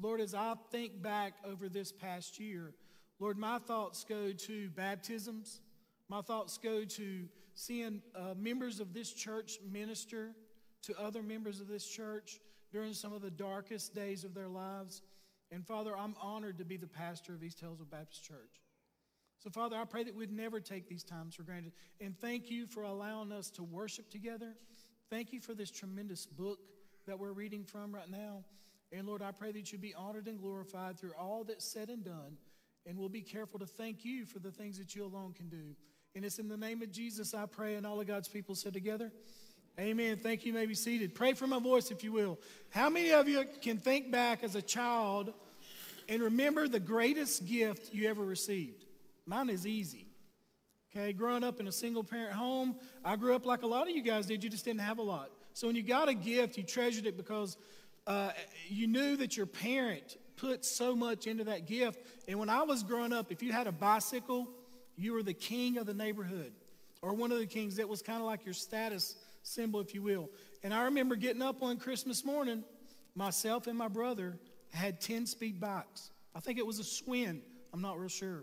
Lord, 0.00 0.20
as 0.20 0.34
I 0.34 0.54
think 0.70 1.02
back 1.02 1.34
over 1.44 1.68
this 1.68 1.92
past 1.92 2.38
year, 2.38 2.72
Lord, 3.18 3.36
my 3.36 3.58
thoughts 3.58 4.04
go 4.08 4.32
to 4.32 4.70
baptisms. 4.70 5.60
My 6.08 6.22
thoughts 6.22 6.56
go 6.56 6.84
to 6.84 7.28
seeing 7.54 8.00
uh, 8.14 8.34
members 8.36 8.80
of 8.80 8.94
this 8.94 9.12
church 9.12 9.58
minister 9.70 10.30
to 10.82 10.98
other 10.98 11.22
members 11.22 11.60
of 11.60 11.68
this 11.68 11.86
church 11.86 12.40
during 12.72 12.94
some 12.94 13.12
of 13.12 13.20
the 13.20 13.30
darkest 13.30 13.94
days 13.94 14.24
of 14.24 14.34
their 14.34 14.48
lives. 14.48 15.02
And 15.50 15.66
Father, 15.66 15.96
I'm 15.96 16.14
honored 16.20 16.58
to 16.58 16.64
be 16.64 16.76
the 16.76 16.86
pastor 16.86 17.34
of 17.34 17.42
East 17.42 17.60
Hillsville 17.60 17.90
Baptist 17.90 18.24
Church. 18.24 18.62
So, 19.42 19.48
Father, 19.48 19.76
I 19.76 19.84
pray 19.86 20.04
that 20.04 20.14
we'd 20.14 20.30
never 20.30 20.60
take 20.60 20.86
these 20.86 21.02
times 21.02 21.34
for 21.34 21.44
granted. 21.44 21.72
And 21.98 22.16
thank 22.18 22.50
you 22.50 22.66
for 22.66 22.82
allowing 22.82 23.32
us 23.32 23.48
to 23.52 23.62
worship 23.62 24.10
together. 24.10 24.54
Thank 25.08 25.32
you 25.32 25.40
for 25.40 25.54
this 25.54 25.70
tremendous 25.70 26.26
book 26.26 26.58
that 27.06 27.18
we're 27.18 27.32
reading 27.32 27.64
from 27.64 27.94
right 27.94 28.08
now. 28.08 28.44
And 28.92 29.06
Lord, 29.06 29.22
I 29.22 29.30
pray 29.32 29.50
that 29.52 29.72
you 29.72 29.78
be 29.78 29.94
honored 29.94 30.26
and 30.26 30.38
glorified 30.38 30.98
through 30.98 31.12
all 31.18 31.44
that's 31.44 31.64
said 31.64 31.88
and 31.88 32.04
done. 32.04 32.36
And 32.86 32.98
we'll 32.98 33.08
be 33.08 33.22
careful 33.22 33.58
to 33.60 33.66
thank 33.66 34.04
you 34.04 34.26
for 34.26 34.40
the 34.40 34.50
things 34.50 34.76
that 34.78 34.94
you 34.94 35.04
alone 35.04 35.32
can 35.32 35.48
do. 35.48 35.74
And 36.14 36.22
it's 36.24 36.38
in 36.38 36.48
the 36.48 36.56
name 36.56 36.82
of 36.82 36.92
Jesus 36.92 37.32
I 37.32 37.46
pray, 37.46 37.76
and 37.76 37.86
all 37.86 38.00
of 38.00 38.06
God's 38.06 38.28
people 38.28 38.54
said 38.54 38.74
together. 38.74 39.10
Amen. 39.78 40.18
Thank 40.18 40.44
you. 40.44 40.52
you 40.52 40.58
may 40.58 40.66
be 40.66 40.74
seated. 40.74 41.14
Pray 41.14 41.32
for 41.32 41.46
my 41.46 41.60
voice, 41.60 41.90
if 41.90 42.04
you 42.04 42.12
will. 42.12 42.38
How 42.68 42.90
many 42.90 43.12
of 43.12 43.26
you 43.26 43.44
can 43.62 43.78
think 43.78 44.10
back 44.10 44.44
as 44.44 44.54
a 44.54 44.62
child 44.62 45.32
and 46.08 46.22
remember 46.22 46.68
the 46.68 46.80
greatest 46.80 47.46
gift 47.46 47.94
you 47.94 48.08
ever 48.08 48.22
received? 48.22 48.84
Mine 49.30 49.48
is 49.48 49.64
easy. 49.64 50.08
Okay, 50.90 51.12
growing 51.12 51.44
up 51.44 51.60
in 51.60 51.68
a 51.68 51.72
single 51.72 52.02
parent 52.02 52.32
home, 52.32 52.74
I 53.04 53.14
grew 53.14 53.36
up 53.36 53.46
like 53.46 53.62
a 53.62 53.66
lot 53.66 53.88
of 53.88 53.94
you 53.94 54.02
guys 54.02 54.26
did. 54.26 54.42
You 54.42 54.50
just 54.50 54.64
didn't 54.64 54.80
have 54.80 54.98
a 54.98 55.02
lot. 55.02 55.30
So 55.54 55.68
when 55.68 55.76
you 55.76 55.84
got 55.84 56.08
a 56.08 56.14
gift, 56.14 56.56
you 56.56 56.64
treasured 56.64 57.06
it 57.06 57.16
because 57.16 57.56
uh, 58.08 58.32
you 58.68 58.88
knew 58.88 59.16
that 59.18 59.36
your 59.36 59.46
parent 59.46 60.16
put 60.34 60.64
so 60.64 60.96
much 60.96 61.28
into 61.28 61.44
that 61.44 61.68
gift. 61.68 62.00
And 62.26 62.40
when 62.40 62.48
I 62.48 62.62
was 62.62 62.82
growing 62.82 63.12
up, 63.12 63.30
if 63.30 63.40
you 63.40 63.52
had 63.52 63.68
a 63.68 63.72
bicycle, 63.72 64.48
you 64.96 65.12
were 65.12 65.22
the 65.22 65.32
king 65.32 65.78
of 65.78 65.86
the 65.86 65.94
neighborhood 65.94 66.52
or 67.00 67.14
one 67.14 67.30
of 67.30 67.38
the 67.38 67.46
kings. 67.46 67.76
That 67.76 67.88
was 67.88 68.02
kind 68.02 68.18
of 68.18 68.26
like 68.26 68.44
your 68.44 68.54
status 68.54 69.14
symbol, 69.44 69.78
if 69.78 69.94
you 69.94 70.02
will. 70.02 70.28
And 70.64 70.74
I 70.74 70.82
remember 70.86 71.14
getting 71.14 71.40
up 71.40 71.62
on 71.62 71.76
Christmas 71.76 72.24
morning, 72.24 72.64
myself 73.14 73.68
and 73.68 73.78
my 73.78 73.86
brother 73.86 74.40
had 74.72 75.00
10 75.00 75.26
speed 75.26 75.60
bikes. 75.60 76.10
I 76.34 76.40
think 76.40 76.58
it 76.58 76.66
was 76.66 76.80
a 76.80 76.82
Schwinn, 76.82 77.42
I'm 77.72 77.80
not 77.80 77.96
real 77.96 78.08
sure. 78.08 78.42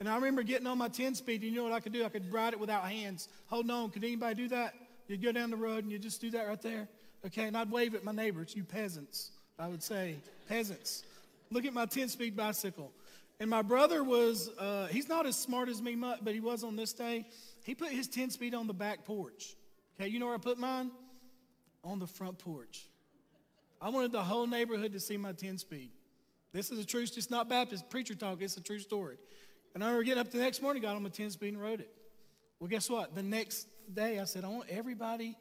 And 0.00 0.08
I 0.08 0.14
remember 0.14 0.42
getting 0.42 0.66
on 0.66 0.78
my 0.78 0.88
10 0.88 1.14
speed. 1.14 1.42
And 1.42 1.50
you 1.50 1.58
know 1.58 1.64
what 1.64 1.72
I 1.72 1.80
could 1.80 1.92
do? 1.92 2.04
I 2.04 2.08
could 2.08 2.32
ride 2.32 2.54
it 2.54 2.58
without 2.58 2.84
hands. 2.84 3.28
Hold 3.48 3.70
on. 3.70 3.90
Could 3.90 4.02
anybody 4.02 4.34
do 4.34 4.48
that? 4.48 4.74
You'd 5.06 5.22
go 5.22 5.30
down 5.30 5.50
the 5.50 5.56
road 5.56 5.84
and 5.84 5.92
you 5.92 5.98
just 5.98 6.20
do 6.20 6.30
that 6.30 6.48
right 6.48 6.60
there. 6.60 6.88
Okay. 7.26 7.44
And 7.44 7.56
I'd 7.56 7.70
wave 7.70 7.94
at 7.94 8.02
my 8.02 8.12
neighbors, 8.12 8.56
you 8.56 8.64
peasants, 8.64 9.30
I 9.58 9.68
would 9.68 9.82
say. 9.82 10.16
Peasants. 10.48 11.04
Look 11.50 11.66
at 11.66 11.74
my 11.74 11.84
10 11.84 12.08
speed 12.08 12.34
bicycle. 12.34 12.90
And 13.40 13.50
my 13.50 13.62
brother 13.62 14.02
was, 14.02 14.50
uh, 14.58 14.86
he's 14.86 15.08
not 15.08 15.26
as 15.26 15.36
smart 15.36 15.68
as 15.68 15.82
me, 15.82 15.96
but 15.96 16.34
he 16.34 16.40
was 16.40 16.64
on 16.64 16.76
this 16.76 16.92
day. 16.92 17.26
He 17.64 17.74
put 17.74 17.90
his 17.90 18.08
10 18.08 18.30
speed 18.30 18.54
on 18.54 18.66
the 18.66 18.74
back 18.74 19.04
porch. 19.04 19.54
Okay. 19.98 20.08
You 20.08 20.18
know 20.18 20.26
where 20.26 20.34
I 20.34 20.38
put 20.38 20.58
mine? 20.58 20.90
On 21.84 21.98
the 21.98 22.06
front 22.06 22.38
porch. 22.38 22.86
I 23.82 23.90
wanted 23.90 24.12
the 24.12 24.22
whole 24.22 24.46
neighborhood 24.46 24.92
to 24.92 25.00
see 25.00 25.16
my 25.18 25.32
10 25.32 25.58
speed. 25.58 25.90
This 26.52 26.70
is 26.70 26.78
a 26.78 26.84
true, 26.84 27.02
it's 27.02 27.30
not 27.30 27.48
Baptist 27.48 27.88
preacher 27.90 28.14
talk, 28.14 28.42
it's 28.42 28.56
a 28.56 28.60
true 28.60 28.80
story. 28.80 29.16
And 29.74 29.84
I 29.84 29.88
remember 29.88 30.04
getting 30.04 30.20
up 30.20 30.30
the 30.30 30.38
next 30.38 30.62
morning, 30.62 30.82
got 30.82 30.96
on 30.96 31.02
my 31.02 31.08
10 31.08 31.30
speed 31.30 31.54
and 31.54 31.62
rode 31.62 31.80
it. 31.80 31.90
Well, 32.58 32.68
guess 32.68 32.90
what? 32.90 33.14
The 33.14 33.22
next 33.22 33.66
day, 33.92 34.18
I 34.18 34.24
said, 34.24 34.44
I 34.44 34.48
want 34.48 34.68
everybody 34.68 35.36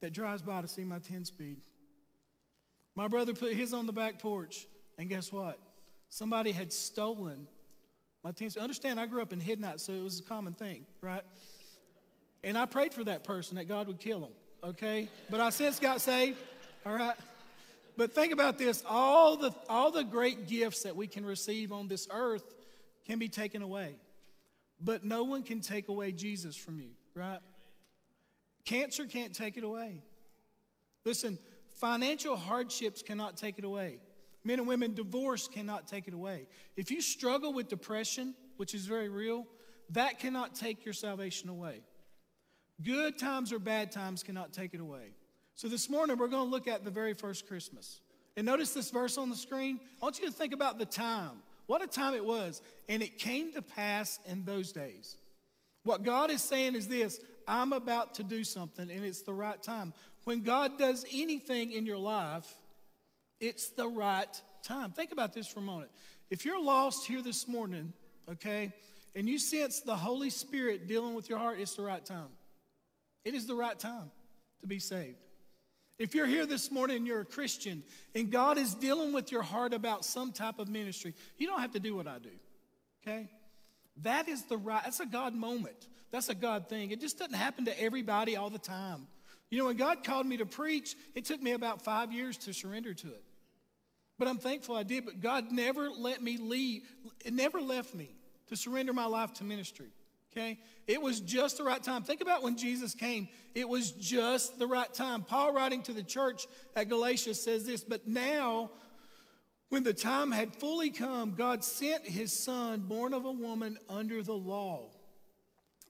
that 0.00 0.12
drives 0.12 0.42
by 0.42 0.60
to 0.60 0.68
see 0.68 0.84
my 0.84 0.98
10 0.98 1.24
speed. 1.24 1.58
My 2.94 3.08
brother 3.08 3.32
put 3.32 3.54
his 3.54 3.72
on 3.72 3.86
the 3.86 3.92
back 3.92 4.18
porch, 4.18 4.66
and 4.98 5.08
guess 5.08 5.32
what? 5.32 5.58
Somebody 6.10 6.52
had 6.52 6.72
stolen 6.72 7.46
my 8.22 8.32
10 8.32 8.50
speed. 8.50 8.62
Understand, 8.62 9.00
I 9.00 9.06
grew 9.06 9.22
up 9.22 9.32
in 9.32 9.40
Hidnot, 9.40 9.80
so 9.80 9.92
it 9.92 10.02
was 10.02 10.20
a 10.20 10.24
common 10.24 10.52
thing, 10.52 10.84
right? 11.00 11.22
And 12.44 12.58
I 12.58 12.66
prayed 12.66 12.92
for 12.92 13.04
that 13.04 13.24
person 13.24 13.56
that 13.56 13.68
God 13.68 13.86
would 13.86 14.00
kill 14.00 14.20
him, 14.20 14.32
okay? 14.70 15.08
But 15.30 15.40
I 15.40 15.50
since 15.50 15.78
got 15.78 16.00
saved, 16.00 16.38
all 16.84 16.94
right? 16.94 17.16
But 17.96 18.12
think 18.12 18.32
about 18.32 18.58
this 18.58 18.82
all 18.88 19.36
the, 19.36 19.54
all 19.68 19.90
the 19.90 20.04
great 20.04 20.48
gifts 20.48 20.82
that 20.82 20.96
we 20.96 21.06
can 21.06 21.24
receive 21.24 21.72
on 21.72 21.88
this 21.88 22.08
earth 22.10 22.44
can 23.04 23.18
be 23.18 23.28
taken 23.28 23.62
away. 23.62 23.96
But 24.80 25.04
no 25.04 25.24
one 25.24 25.42
can 25.42 25.60
take 25.60 25.88
away 25.88 26.12
Jesus 26.12 26.56
from 26.56 26.80
you, 26.80 26.90
right? 27.14 27.38
Cancer 28.64 29.06
can't 29.06 29.34
take 29.34 29.56
it 29.56 29.64
away. 29.64 30.02
Listen, 31.04 31.38
financial 31.76 32.36
hardships 32.36 33.02
cannot 33.02 33.36
take 33.36 33.58
it 33.58 33.64
away. 33.64 33.98
Men 34.44 34.58
and 34.58 34.68
women, 34.68 34.94
divorce 34.94 35.46
cannot 35.46 35.86
take 35.86 36.08
it 36.08 36.14
away. 36.14 36.46
If 36.76 36.90
you 36.90 37.00
struggle 37.00 37.52
with 37.52 37.68
depression, 37.68 38.34
which 38.56 38.74
is 38.74 38.86
very 38.86 39.08
real, 39.08 39.46
that 39.90 40.18
cannot 40.18 40.54
take 40.54 40.84
your 40.84 40.94
salvation 40.94 41.48
away. 41.48 41.82
Good 42.82 43.18
times 43.18 43.52
or 43.52 43.58
bad 43.58 43.92
times 43.92 44.22
cannot 44.22 44.52
take 44.52 44.74
it 44.74 44.80
away. 44.80 45.12
So 45.54 45.68
this 45.68 45.88
morning, 45.88 46.16
we're 46.18 46.28
going 46.28 46.46
to 46.46 46.50
look 46.50 46.66
at 46.66 46.84
the 46.84 46.90
very 46.90 47.14
first 47.14 47.46
Christmas. 47.46 48.00
And 48.36 48.46
notice 48.46 48.72
this 48.72 48.90
verse 48.90 49.18
on 49.18 49.28
the 49.30 49.36
screen. 49.36 49.78
I 50.00 50.04
want 50.04 50.18
you 50.18 50.26
to 50.26 50.32
think 50.32 50.52
about 50.52 50.78
the 50.78 50.86
time. 50.86 51.42
What 51.72 51.82
a 51.82 51.86
time 51.86 52.12
it 52.12 52.22
was. 52.22 52.60
And 52.86 53.02
it 53.02 53.16
came 53.16 53.50
to 53.54 53.62
pass 53.62 54.20
in 54.26 54.44
those 54.44 54.72
days. 54.72 55.16
What 55.84 56.02
God 56.02 56.30
is 56.30 56.42
saying 56.42 56.74
is 56.74 56.86
this 56.86 57.18
I'm 57.48 57.72
about 57.72 58.12
to 58.16 58.22
do 58.22 58.44
something, 58.44 58.90
and 58.90 59.02
it's 59.02 59.22
the 59.22 59.32
right 59.32 59.60
time. 59.62 59.94
When 60.24 60.42
God 60.42 60.76
does 60.76 61.06
anything 61.10 61.72
in 61.72 61.86
your 61.86 61.96
life, 61.96 62.46
it's 63.40 63.70
the 63.70 63.88
right 63.88 64.28
time. 64.62 64.90
Think 64.90 65.12
about 65.12 65.32
this 65.32 65.48
for 65.48 65.60
a 65.60 65.62
moment. 65.62 65.90
If 66.28 66.44
you're 66.44 66.62
lost 66.62 67.06
here 67.06 67.22
this 67.22 67.48
morning, 67.48 67.94
okay, 68.30 68.74
and 69.16 69.26
you 69.26 69.38
sense 69.38 69.80
the 69.80 69.96
Holy 69.96 70.28
Spirit 70.28 70.86
dealing 70.86 71.14
with 71.14 71.30
your 71.30 71.38
heart, 71.38 71.58
it's 71.58 71.74
the 71.74 71.84
right 71.84 72.04
time. 72.04 72.28
It 73.24 73.32
is 73.32 73.46
the 73.46 73.54
right 73.54 73.78
time 73.78 74.10
to 74.60 74.66
be 74.66 74.78
saved. 74.78 75.16
If 75.98 76.14
you're 76.14 76.26
here 76.26 76.46
this 76.46 76.70
morning 76.70 76.96
and 76.96 77.06
you're 77.06 77.20
a 77.20 77.24
Christian 77.24 77.82
and 78.14 78.30
God 78.30 78.58
is 78.58 78.74
dealing 78.74 79.12
with 79.12 79.30
your 79.30 79.42
heart 79.42 79.74
about 79.74 80.04
some 80.04 80.32
type 80.32 80.58
of 80.58 80.68
ministry, 80.68 81.14
you 81.38 81.46
don't 81.46 81.60
have 81.60 81.72
to 81.72 81.80
do 81.80 81.94
what 81.94 82.06
I 82.06 82.18
do. 82.18 82.30
Okay? 83.02 83.28
That 84.02 84.28
is 84.28 84.44
the 84.44 84.56
right, 84.56 84.82
that's 84.84 85.00
a 85.00 85.06
God 85.06 85.34
moment. 85.34 85.88
That's 86.10 86.28
a 86.28 86.34
God 86.34 86.68
thing. 86.68 86.90
It 86.90 87.00
just 87.00 87.18
doesn't 87.18 87.34
happen 87.34 87.66
to 87.66 87.80
everybody 87.80 88.36
all 88.36 88.50
the 88.50 88.58
time. 88.58 89.06
You 89.50 89.58
know, 89.58 89.66
when 89.66 89.76
God 89.76 90.02
called 90.02 90.26
me 90.26 90.38
to 90.38 90.46
preach, 90.46 90.94
it 91.14 91.24
took 91.24 91.42
me 91.42 91.52
about 91.52 91.82
five 91.82 92.12
years 92.12 92.36
to 92.38 92.54
surrender 92.54 92.94
to 92.94 93.08
it. 93.08 93.24
But 94.18 94.28
I'm 94.28 94.38
thankful 94.38 94.76
I 94.76 94.82
did. 94.82 95.04
But 95.04 95.20
God 95.20 95.52
never 95.52 95.90
let 95.90 96.22
me 96.22 96.36
leave, 96.36 96.82
it 97.24 97.32
never 97.32 97.60
left 97.60 97.94
me 97.94 98.08
to 98.48 98.56
surrender 98.56 98.92
my 98.92 99.06
life 99.06 99.32
to 99.34 99.44
ministry. 99.44 99.88
Okay? 100.32 100.58
It 100.86 101.00
was 101.00 101.20
just 101.20 101.58
the 101.58 101.64
right 101.64 101.82
time. 101.82 102.02
Think 102.02 102.20
about 102.20 102.42
when 102.42 102.56
Jesus 102.56 102.94
came. 102.94 103.28
It 103.54 103.68
was 103.68 103.92
just 103.92 104.58
the 104.58 104.66
right 104.66 104.92
time. 104.92 105.22
Paul, 105.22 105.52
writing 105.52 105.82
to 105.82 105.92
the 105.92 106.02
church 106.02 106.46
at 106.74 106.88
Galatia, 106.88 107.34
says 107.34 107.66
this 107.66 107.84
But 107.84 108.08
now, 108.08 108.70
when 109.68 109.84
the 109.84 109.92
time 109.92 110.30
had 110.30 110.54
fully 110.56 110.90
come, 110.90 111.32
God 111.32 111.62
sent 111.64 112.06
his 112.06 112.32
son, 112.32 112.80
born 112.80 113.14
of 113.14 113.24
a 113.24 113.32
woman 113.32 113.78
under 113.88 114.22
the 114.22 114.34
law. 114.34 114.90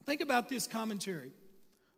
Think 0.05 0.21
about 0.21 0.49
this 0.49 0.67
commentary. 0.67 1.31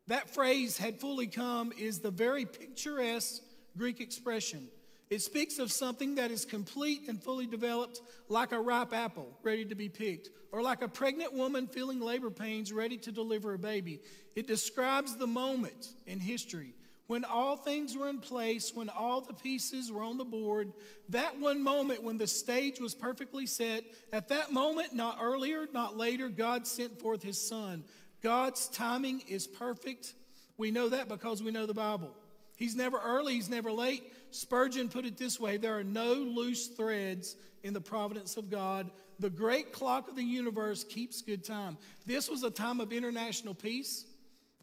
That 0.09 0.29
phrase, 0.29 0.77
had 0.77 1.01
fully 1.01 1.27
come, 1.27 1.73
is 1.79 2.01
the 2.01 2.11
very 2.11 2.45
picturesque 2.45 3.43
Greek 3.77 4.01
expression. 4.01 4.69
It 5.14 5.22
speaks 5.22 5.61
of 5.61 5.70
something 5.70 6.16
that 6.16 6.33
is 6.33 6.44
complete 6.44 7.03
and 7.07 7.22
fully 7.22 7.46
developed, 7.46 8.00
like 8.29 8.50
a 8.50 8.61
ripe 8.61 8.92
apple 8.92 9.29
ready 9.44 9.64
to 9.64 9.77
be 9.77 9.88
picked, 9.88 10.31
or 10.50 10.61
like 10.61 10.83
a 10.83 10.88
pregnant 10.88 11.33
woman 11.33 11.68
feeling 11.68 12.00
labor 12.00 12.31
pains 12.31 12.72
ready 12.72 12.96
to 12.96 13.12
deliver 13.12 13.55
a 13.55 13.59
baby. 13.59 14.00
It 14.35 14.48
describes 14.48 15.16
the 15.16 15.29
moment 15.29 15.92
in 16.09 16.18
history 16.18 16.74
when 17.07 17.24
all 17.24 17.57
things 17.57 17.96
were 17.96 18.09
in 18.09 18.18
place, 18.18 18.74
when 18.74 18.88
all 18.88 19.20
the 19.20 19.35
pieces 19.35 19.92
were 19.92 20.03
on 20.03 20.18
the 20.18 20.24
board, 20.24 20.72
that 21.11 21.38
one 21.38 21.62
moment 21.62 22.03
when 22.03 22.18
the 22.18 22.27
stage 22.27 22.81
was 22.81 22.92
perfectly 22.92 23.46
set, 23.46 23.85
at 24.12 24.31
that 24.31 24.50
moment, 24.50 24.94
not 24.94 25.18
earlier, 25.22 25.68
not 25.72 25.96
later, 25.96 26.29
God 26.29 26.66
sent 26.66 26.98
forth 26.98 27.22
his 27.22 27.40
son. 27.40 27.85
God's 28.20 28.66
timing 28.66 29.22
is 29.29 29.46
perfect. 29.46 30.12
We 30.57 30.72
know 30.72 30.88
that 30.88 31.09
because 31.09 31.40
we 31.40 31.53
know 31.53 31.66
the 31.66 31.72
Bible. 31.72 32.11
He's 32.57 32.77
never 32.77 32.98
early, 32.98 33.35
he's 33.35 33.48
never 33.48 33.72
late. 33.72 34.03
Spurgeon 34.35 34.88
put 34.88 35.05
it 35.05 35.16
this 35.16 35.38
way 35.38 35.59
there 35.59 35.79
are 35.79 35.85
no 35.85 36.12
loose 36.12 36.66
threads 36.66 37.37
in 37.62 37.73
the 37.73 37.81
providence 37.81 38.37
of 38.37 38.51
God. 38.51 38.90
The 39.20 39.31
great 39.31 39.73
clock 39.73 40.09
of 40.09 40.16
the 40.16 40.25
universe 40.25 40.83
keeps 40.83 41.23
good 41.23 41.44
time. 41.44 41.79
This 42.05 42.29
was 42.29 42.42
a 42.42 42.51
time 42.51 42.81
of 42.81 42.92
international 42.92 43.55
peace. 43.55 44.07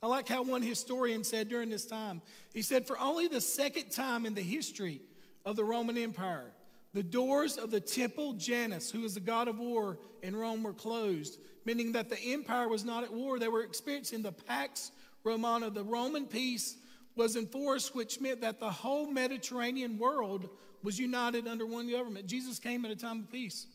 I 0.04 0.08
like 0.08 0.28
how 0.28 0.44
one 0.44 0.62
historian 0.62 1.24
said 1.24 1.48
during 1.48 1.70
this 1.70 1.86
time, 1.86 2.22
he 2.54 2.62
said, 2.62 2.86
For 2.86 3.00
only 3.00 3.30
the 3.30 3.40
second 3.40 3.92
time 3.92 4.26
in 4.26 4.34
the 4.34 4.42
history 4.42 5.00
of 5.46 5.56
the 5.56 5.64
Roman 5.64 5.98
Empire, 5.98 6.52
the 6.94 7.04
doors 7.04 7.58
of 7.58 7.72
the 7.72 7.80
temple 7.80 8.34
Janus, 8.34 8.92
who 8.92 9.06
is 9.06 9.14
the 9.14 9.22
god 9.22 9.48
of 9.48 9.58
war 9.58 10.00
in 10.22 10.36
Rome, 10.36 10.64
were 10.64 10.74
closed, 10.74 11.40
meaning 11.64 11.94
that 11.94 12.10
the 12.10 12.20
empire 12.20 12.68
was 12.68 12.84
not 12.84 13.06
at 13.06 13.14
war. 13.14 13.40
They 13.40 13.48
were 13.48 13.64
experiencing 13.64 14.22
the 14.22 14.34
Pax 14.34 14.92
Romana, 15.24 15.70
the 15.70 15.84
Roman 15.84 16.26
peace 16.26 16.76
was 17.16 17.36
enforced, 17.36 17.96
which 17.96 18.20
meant 18.22 18.42
that 18.42 18.60
the 18.60 18.70
whole 18.70 19.08
Mediterranean 19.08 19.98
world 19.98 20.50
was 20.84 21.00
united 21.00 21.48
under 21.48 21.66
one 21.66 21.90
government. 21.90 22.26
Jesus 22.26 22.60
came 22.60 22.86
at 22.86 22.92
a 22.92 22.96
time 22.96 23.20
of 23.20 23.32
peace. 23.32 23.68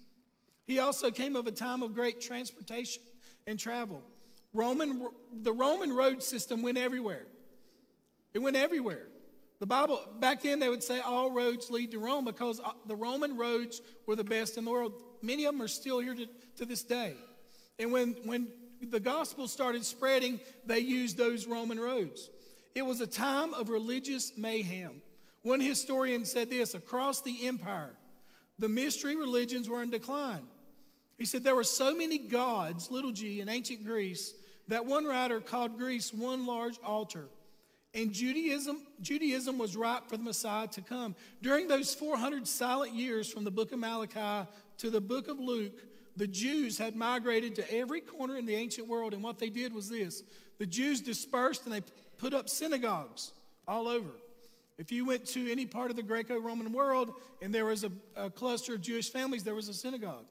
He 0.66 0.78
also 0.78 1.10
came 1.10 1.36
of 1.36 1.46
a 1.46 1.52
time 1.52 1.82
of 1.82 1.94
great 1.94 2.20
transportation 2.20 3.02
and 3.46 3.58
travel. 3.58 4.02
Roman, 4.52 5.06
the 5.42 5.52
Roman 5.52 5.92
road 5.92 6.22
system 6.22 6.62
went 6.62 6.78
everywhere. 6.78 7.26
It 8.34 8.40
went 8.40 8.56
everywhere. 8.56 9.06
The 9.58 9.66
Bible, 9.66 10.00
back 10.18 10.42
then, 10.42 10.58
they 10.58 10.68
would 10.68 10.82
say 10.82 11.00
all 11.00 11.30
roads 11.30 11.70
lead 11.70 11.92
to 11.92 11.98
Rome 11.98 12.24
because 12.24 12.60
uh, 12.60 12.72
the 12.86 12.96
Roman 12.96 13.36
roads 13.36 13.80
were 14.06 14.16
the 14.16 14.24
best 14.24 14.58
in 14.58 14.64
the 14.64 14.70
world. 14.70 14.92
Many 15.22 15.46
of 15.46 15.54
them 15.54 15.62
are 15.62 15.68
still 15.68 16.00
here 16.00 16.14
to, 16.14 16.26
to 16.56 16.66
this 16.66 16.82
day. 16.82 17.14
And 17.78 17.92
when, 17.92 18.16
when 18.24 18.48
the 18.82 19.00
gospel 19.00 19.48
started 19.48 19.84
spreading, 19.84 20.40
they 20.66 20.80
used 20.80 21.16
those 21.16 21.46
Roman 21.46 21.80
roads. 21.80 22.28
It 22.76 22.84
was 22.84 23.00
a 23.00 23.06
time 23.06 23.54
of 23.54 23.70
religious 23.70 24.36
mayhem. 24.36 25.00
One 25.40 25.60
historian 25.60 26.26
said 26.26 26.50
this 26.50 26.74
across 26.74 27.22
the 27.22 27.46
empire, 27.46 27.94
the 28.58 28.68
mystery 28.68 29.16
religions 29.16 29.66
were 29.66 29.82
in 29.82 29.88
decline. 29.88 30.42
He 31.16 31.24
said 31.24 31.42
there 31.42 31.56
were 31.56 31.64
so 31.64 31.94
many 31.96 32.18
gods, 32.18 32.90
little 32.90 33.12
g, 33.12 33.40
in 33.40 33.48
ancient 33.48 33.82
Greece 33.82 34.34
that 34.68 34.84
one 34.84 35.06
writer 35.06 35.40
called 35.40 35.78
Greece 35.78 36.12
one 36.12 36.44
large 36.44 36.78
altar. 36.84 37.28
And 37.94 38.12
Judaism, 38.12 38.82
Judaism 39.00 39.56
was 39.56 39.74
ripe 39.74 40.10
for 40.10 40.18
the 40.18 40.22
Messiah 40.22 40.66
to 40.66 40.82
come. 40.82 41.14
During 41.40 41.68
those 41.68 41.94
400 41.94 42.46
silent 42.46 42.92
years 42.92 43.32
from 43.32 43.44
the 43.44 43.50
book 43.50 43.72
of 43.72 43.78
Malachi 43.78 44.46
to 44.78 44.90
the 44.90 45.00
book 45.00 45.28
of 45.28 45.40
Luke, 45.40 45.80
the 46.14 46.26
Jews 46.26 46.76
had 46.76 46.94
migrated 46.94 47.54
to 47.54 47.74
every 47.74 48.02
corner 48.02 48.36
in 48.36 48.44
the 48.44 48.54
ancient 48.54 48.86
world. 48.86 49.14
And 49.14 49.22
what 49.22 49.38
they 49.38 49.48
did 49.48 49.72
was 49.72 49.88
this 49.88 50.22
the 50.58 50.66
Jews 50.66 51.00
dispersed 51.00 51.64
and 51.64 51.74
they 51.74 51.82
put 52.18 52.34
up 52.34 52.48
synagogues 52.48 53.32
all 53.66 53.88
over. 53.88 54.10
If 54.78 54.92
you 54.92 55.06
went 55.06 55.26
to 55.28 55.50
any 55.50 55.64
part 55.64 55.90
of 55.90 55.96
the 55.96 56.02
Greco 56.02 56.38
Roman 56.38 56.72
world 56.72 57.14
and 57.40 57.54
there 57.54 57.64
was 57.64 57.84
a, 57.84 57.90
a, 58.14 58.28
cluster 58.28 58.74
of 58.74 58.82
Jewish 58.82 59.10
families, 59.10 59.42
there 59.42 59.54
was 59.54 59.68
a 59.68 59.74
synagogue. 59.74 60.26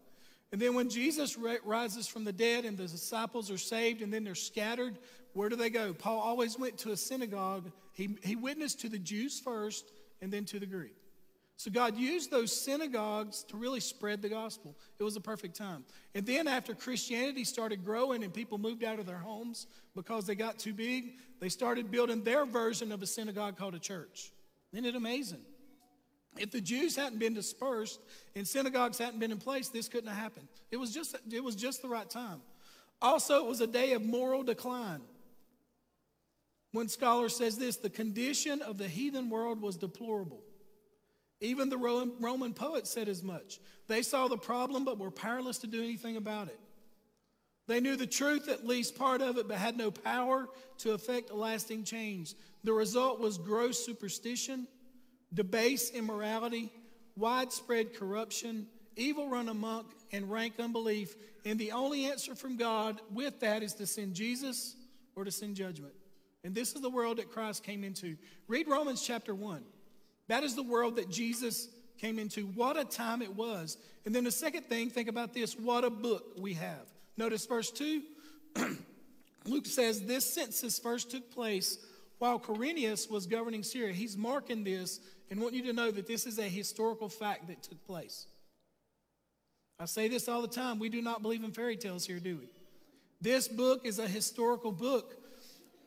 And 0.52 0.62
then 0.62 0.76
when 0.76 0.90
Jesus 0.90 1.38
rises 1.64 2.08
from 2.08 2.24
the 2.24 2.32
dead 2.32 2.64
and 2.64 2.78
the 2.78 2.88
disciples 2.88 3.50
are 3.50 3.58
saved 3.58 4.02
and 4.02 4.14
then 4.14 4.24
they're 4.24 4.36
scattered, 4.36 5.00
where 5.34 5.50
do 5.50 5.56
they 5.56 5.72
go? 5.72 5.94
Paul 5.94 6.20
always 6.20 6.58
went 6.58 6.78
to 6.80 6.92
a 6.92 6.98
synagogue. 6.98 7.72
He, 7.92 8.18
he 8.24 8.36
witnessed 8.36 8.82
to 8.82 8.90
the 8.90 9.00
Jews 9.00 9.40
first 9.40 9.92
and 10.22 10.32
then 10.32 10.46
to 10.46 10.60
the 10.60 10.66
Greek. 10.66 10.96
So 11.58 11.72
God 11.72 11.96
used 11.96 12.32
those 12.32 12.56
synagogues 12.56 13.44
to 13.44 13.58
really 13.58 13.80
spread 13.80 14.22
the 14.22 14.28
gospel. 14.28 14.76
It 15.00 15.04
was 15.04 15.16
a 15.16 15.22
perfect 15.22 15.56
time. 15.56 15.86
And 16.14 16.26
then 16.26 16.48
after 16.48 16.76
Christianity 16.76 17.46
started 17.46 17.86
growing 17.86 18.24
and 18.24 18.34
people 18.34 18.58
moved 18.58 18.84
out 18.84 19.00
of 19.00 19.06
their 19.06 19.18
homes 19.18 19.68
because 19.96 20.26
they 20.26 20.36
got 20.36 20.60
too 20.60 20.74
big, 20.74 21.14
they 21.40 21.50
started 21.50 21.92
building 21.92 22.24
their 22.24 22.46
version 22.46 22.92
of 22.92 23.02
a 23.02 23.08
synagogue 23.08 23.56
called 23.56 23.74
a 23.74 23.80
church. 23.80 24.32
Isn't 24.74 24.86
it 24.86 24.96
amazing? 24.96 25.42
If 26.38 26.52
the 26.52 26.60
Jews 26.60 26.98
hadn't 26.98 27.20
been 27.20 27.34
dispersed 27.34 28.02
and 28.36 28.46
synagogues 28.46 28.98
hadn't 28.98 29.20
been 29.20 29.32
in 29.32 29.38
place, 29.38 29.70
this 29.70 29.88
couldn't 29.88 30.10
have 30.10 30.18
happened. 30.18 30.50
It 30.72 30.78
was 30.78 30.94
just, 30.94 31.16
it 31.32 31.44
was 31.44 31.56
just 31.56 31.82
the 31.82 31.88
right 31.88 32.10
time. 32.10 32.42
Also, 33.02 33.38
it 33.38 33.46
was 33.46 33.62
a 33.62 33.68
day 33.68 33.94
of 33.94 34.04
moral 34.04 34.44
decline. 34.44 35.02
One 36.74 36.90
scholar 36.90 37.30
says 37.30 37.58
this 37.58 37.78
the 37.78 37.90
condition 37.90 38.62
of 38.62 38.78
the 38.78 38.90
heathen 38.90 39.30
world 39.30 39.62
was 39.62 39.78
deplorable. 39.78 40.42
Even 41.42 41.70
the 41.70 41.78
Roman 41.78 42.54
poet 42.54 42.88
said 42.88 43.08
as 43.10 43.22
much. 43.22 43.60
They 43.88 44.02
saw 44.02 44.28
the 44.28 44.38
problem 44.38 44.86
but 44.86 44.98
were 44.98 45.12
powerless 45.12 45.60
to 45.60 45.68
do 45.68 45.84
anything 45.84 46.18
about 46.18 46.48
it. 46.48 46.60
They 47.68 47.80
knew 47.80 47.96
the 47.96 48.08
truth, 48.08 48.48
at 48.48 48.66
least 48.66 48.96
part 48.96 49.22
of 49.22 49.38
it, 49.38 49.48
but 49.48 49.58
had 49.58 49.76
no 49.78 49.90
power 49.92 50.48
to 50.80 50.94
effect 50.94 51.32
a 51.32 51.36
lasting 51.36 51.84
change. 51.84 52.36
The 52.64 52.74
result 52.74 53.20
was 53.20 53.38
gross 53.38 53.84
superstition, 53.84 54.68
debased 55.34 55.96
immorality, 55.96 56.72
widespread 57.16 57.96
corruption, 57.96 58.68
evil 58.96 59.30
run 59.30 59.50
amok, 59.50 59.92
and 60.12 60.32
rank 60.32 60.54
unbelief. 60.60 61.16
And 61.44 61.60
the 61.60 61.72
only 61.72 62.06
answer 62.06 62.36
from 62.36 62.56
God 62.56 63.02
with 63.12 63.40
that 63.40 63.64
is 63.64 63.74
to 63.76 63.86
send 63.88 64.14
Jesus 64.14 64.76
or 65.16 65.26
to 65.26 65.32
send 65.32 65.56
judgment. 65.56 65.94
And 66.44 66.54
this 66.54 66.74
is 66.76 66.82
the 66.82 66.90
world 66.90 67.18
that 67.18 67.32
Christ 67.32 67.64
came 67.64 67.84
into. 67.84 68.16
Read 68.48 68.68
Romans 68.68 69.02
chapter 69.02 69.34
1. 69.34 69.64
That 70.28 70.44
is 70.44 70.56
the 70.56 70.64
world 70.64 70.96
that 70.96 71.10
Jesus 71.10 71.68
came 72.00 72.20
into. 72.20 72.42
What 72.48 72.78
a 72.78 72.84
time 72.84 73.22
it 73.22 73.36
was. 73.36 73.78
And 74.06 74.14
then 74.14 74.24
the 74.24 74.32
second 74.32 74.64
thing, 74.64 74.90
think 74.90 75.08
about 75.08 75.34
this 75.34 75.58
what 75.58 75.84
a 75.84 75.90
book 75.90 76.34
we 76.38 76.54
have. 76.54 76.88
Notice 77.18 77.46
verse 77.46 77.72
2. 77.72 78.02
Luke 79.46 79.66
says 79.66 80.02
this 80.02 80.32
census 80.32 80.80
first 80.80 81.12
took 81.12 81.32
place 81.32 81.78
while 82.18 82.40
Quirinius 82.40 83.10
was 83.10 83.28
governing 83.28 83.64
Syria. 83.64 83.94
He's 83.94 84.18
marking 84.18 84.64
this 84.64 85.00
and 85.30 85.40
want 85.40 85.54
you 85.54 85.64
to 85.64 85.74
know 85.74 85.92
that 85.92 86.08
this 86.08 86.26
is 86.26 86.40
a 86.40 86.44
historical 86.44 87.10
fact 87.10 87.48
that 87.48 87.64
took 87.64 87.86
place. 87.86 88.28
I 89.80 89.86
say 89.86 90.08
this 90.08 90.28
all 90.28 90.42
the 90.42 90.48
time. 90.48 90.80
We 90.80 90.90
do 90.90 91.02
not 91.02 91.22
believe 91.22 91.44
in 91.44 91.52
fairy 91.52 91.76
tales 91.76 92.06
here, 92.06 92.20
do 92.20 92.38
we? 92.38 92.50
This 93.22 93.48
book 93.48 93.86
is 93.86 94.00
a 94.00 94.08
historical 94.08 94.72
book. 94.72 95.16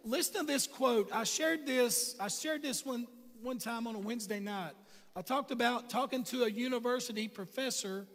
Listen 0.05 0.41
to 0.41 0.47
this 0.47 0.67
quote. 0.67 1.11
I 1.13 1.25
shared 1.25 1.67
this, 1.67 2.17
I 2.21 2.29
shared 2.29 2.63
this 2.63 2.85
one, 2.85 3.07
one 3.43 3.59
time 3.59 3.87
on 3.87 3.95
a 3.95 3.99
Wednesday 3.99 4.41
night. 4.41 4.73
I 5.17 5.23
talked 5.23 5.51
about 5.51 5.91
talking 5.91 6.25
to 6.25 6.45
a 6.45 6.51
university 6.51 7.29
professor 7.29 8.07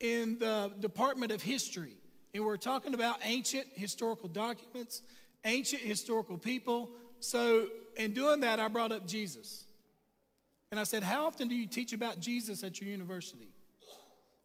in 0.00 0.38
the 0.38 0.72
Department 0.80 1.32
of 1.32 1.42
History. 1.42 1.94
And 2.34 2.44
we're 2.44 2.56
talking 2.56 2.94
about 2.94 3.18
ancient 3.24 3.66
historical 3.74 4.28
documents, 4.28 5.02
ancient 5.44 5.82
historical 5.82 6.38
people, 6.38 6.90
so, 7.20 7.66
in 7.96 8.12
doing 8.12 8.40
that, 8.40 8.60
I 8.60 8.68
brought 8.68 8.92
up 8.92 9.06
Jesus. 9.06 9.64
And 10.70 10.78
I 10.78 10.84
said, 10.84 11.02
How 11.02 11.26
often 11.26 11.48
do 11.48 11.54
you 11.54 11.66
teach 11.66 11.92
about 11.92 12.20
Jesus 12.20 12.62
at 12.62 12.80
your 12.80 12.90
university? 12.90 13.48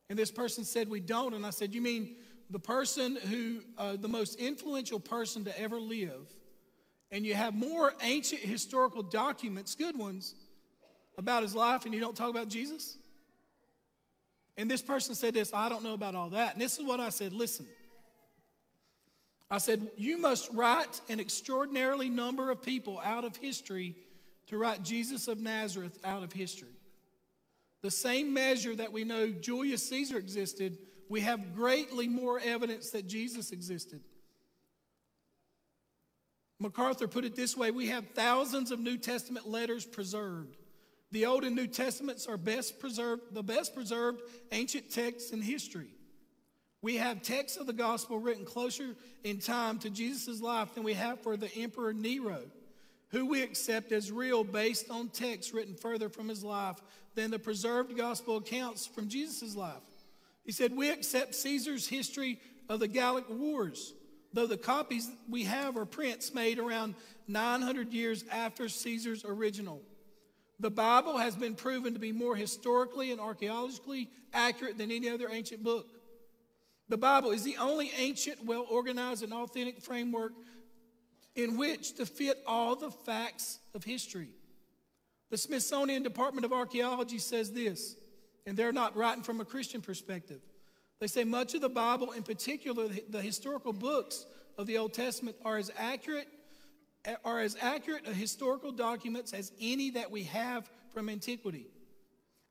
And 0.09 0.17
this 0.17 0.31
person 0.31 0.63
said, 0.63 0.89
We 0.89 0.99
don't. 0.99 1.33
And 1.33 1.45
I 1.45 1.51
said, 1.51 1.73
You 1.73 1.81
mean 1.81 2.15
the 2.49 2.59
person 2.59 3.17
who, 3.29 3.61
uh, 3.77 3.95
the 3.95 4.07
most 4.07 4.35
influential 4.35 4.99
person 4.99 5.45
to 5.45 5.59
ever 5.59 5.79
live, 5.79 6.33
and 7.13 7.23
you 7.23 7.35
have 7.35 7.53
more 7.53 7.93
ancient 8.01 8.41
historical 8.41 9.03
documents, 9.03 9.75
good 9.75 9.95
ones, 9.95 10.33
about 11.15 11.43
his 11.43 11.53
life, 11.53 11.85
and 11.85 11.93
you 11.93 11.99
don't 11.99 12.17
talk 12.17 12.31
about 12.31 12.49
Jesus? 12.49 12.97
And 14.57 14.69
this 14.69 14.81
person 14.81 15.13
said 15.13 15.35
this, 15.35 15.53
I 15.53 15.69
don't 15.69 15.83
know 15.83 15.93
about 15.93 16.15
all 16.15 16.31
that. 16.31 16.53
And 16.53 16.61
this 16.61 16.79
is 16.79 16.85
what 16.85 16.99
I 16.99 17.09
said 17.09 17.31
listen. 17.31 17.67
I 19.51 19.59
said, 19.59 19.87
You 19.95 20.17
must 20.17 20.51
write 20.51 21.01
an 21.07 21.19
extraordinarily 21.19 22.09
number 22.09 22.49
of 22.49 22.63
people 22.63 22.99
out 23.05 23.25
of 23.25 23.35
history 23.35 23.95
to 24.47 24.57
write 24.57 24.81
Jesus 24.81 25.27
of 25.27 25.39
Nazareth 25.39 25.99
out 26.03 26.23
of 26.23 26.33
history. 26.33 26.73
The 27.83 27.91
same 27.91 28.33
measure 28.33 28.75
that 28.75 28.91
we 28.91 29.03
know 29.03 29.29
Julius 29.29 29.87
Caesar 29.89 30.17
existed, 30.17 30.79
we 31.09 31.21
have 31.21 31.53
greatly 31.53 32.07
more 32.07 32.39
evidence 32.39 32.89
that 32.89 33.07
Jesus 33.07 33.51
existed. 33.51 34.01
MacArthur 36.63 37.07
put 37.07 37.25
it 37.25 37.35
this 37.35 37.55
way 37.55 37.71
we 37.71 37.87
have 37.87 38.07
thousands 38.15 38.71
of 38.71 38.79
New 38.79 38.97
Testament 38.97 39.47
letters 39.47 39.85
preserved. 39.85 40.55
The 41.11 41.27
Old 41.27 41.43
and 41.43 41.55
New 41.55 41.67
Testaments 41.67 42.25
are 42.25 42.37
best 42.37 42.79
preserved, 42.79 43.35
the 43.35 43.43
best 43.43 43.75
preserved 43.75 44.21
ancient 44.51 44.89
texts 44.89 45.31
in 45.31 45.41
history. 45.41 45.89
We 46.81 46.95
have 46.95 47.21
texts 47.21 47.57
of 47.57 47.67
the 47.67 47.73
gospel 47.73 48.17
written 48.17 48.45
closer 48.45 48.95
in 49.23 49.39
time 49.39 49.77
to 49.79 49.89
Jesus' 49.89 50.41
life 50.41 50.73
than 50.73 50.83
we 50.83 50.93
have 50.93 51.19
for 51.21 51.37
the 51.37 51.53
Emperor 51.55 51.93
Nero, 51.93 52.41
who 53.09 53.25
we 53.25 53.43
accept 53.43 53.91
as 53.91 54.11
real 54.11 54.43
based 54.43 54.89
on 54.89 55.09
texts 55.09 55.53
written 55.53 55.75
further 55.75 56.09
from 56.09 56.29
his 56.29 56.43
life 56.43 56.77
than 57.13 57.29
the 57.29 57.39
preserved 57.39 57.95
gospel 57.95 58.37
accounts 58.37 58.87
from 58.87 59.07
Jesus' 59.09 59.55
life. 59.55 59.83
He 60.45 60.51
said, 60.51 60.75
We 60.75 60.89
accept 60.89 61.35
Caesar's 61.35 61.87
history 61.87 62.39
of 62.69 62.79
the 62.79 62.87
Gallic 62.87 63.29
Wars, 63.29 63.93
though 64.33 64.47
the 64.47 64.57
copies 64.57 65.09
we 65.29 65.43
have 65.43 65.77
are 65.77 65.85
prints 65.85 66.33
made 66.33 66.59
around 66.59 66.95
900 67.27 67.93
years 67.93 68.25
after 68.31 68.67
Caesar's 68.67 69.23
original. 69.23 69.81
The 70.59 70.71
Bible 70.71 71.17
has 71.17 71.35
been 71.35 71.55
proven 71.55 71.93
to 71.93 71.99
be 71.99 72.11
more 72.11 72.35
historically 72.35 73.11
and 73.11 73.19
archaeologically 73.19 74.09
accurate 74.33 74.77
than 74.77 74.91
any 74.91 75.09
other 75.09 75.29
ancient 75.31 75.63
book. 75.63 75.87
The 76.89 76.97
Bible 76.97 77.31
is 77.31 77.43
the 77.43 77.57
only 77.57 77.91
ancient, 77.97 78.43
well 78.45 78.65
organized, 78.69 79.23
and 79.23 79.33
authentic 79.33 79.81
framework 79.81 80.33
in 81.35 81.57
which 81.57 81.95
to 81.95 82.05
fit 82.05 82.37
all 82.45 82.75
the 82.75 82.91
facts 82.91 83.59
of 83.73 83.83
history. 83.83 84.29
The 85.31 85.37
Smithsonian 85.37 86.03
Department 86.03 86.45
of 86.45 86.53
Archaeology 86.53 87.17
says 87.17 87.51
this, 87.51 87.95
and 88.45 88.55
they're 88.55 88.71
not 88.71 88.95
writing 88.95 89.23
from 89.23 89.41
a 89.41 89.45
Christian 89.45 89.81
perspective. 89.81 90.41
They 91.03 91.07
say 91.07 91.25
much 91.25 91.53
of 91.53 91.59
the 91.59 91.67
Bible, 91.67 92.13
in 92.13 92.23
particular 92.23 92.87
the 93.09 93.21
historical 93.21 93.73
books 93.73 94.25
of 94.57 94.67
the 94.67 94.77
Old 94.77 94.93
Testament, 94.93 95.35
are 95.43 95.57
as 95.57 95.69
accurate 95.77 96.29
are 97.25 97.41
as 97.41 97.57
accurate 97.59 98.07
historical 98.07 98.71
documents 98.71 99.33
as 99.33 99.51
any 99.59 99.89
that 99.89 100.09
we 100.09 100.23
have 100.23 100.71
from 100.93 101.09
antiquity, 101.09 101.67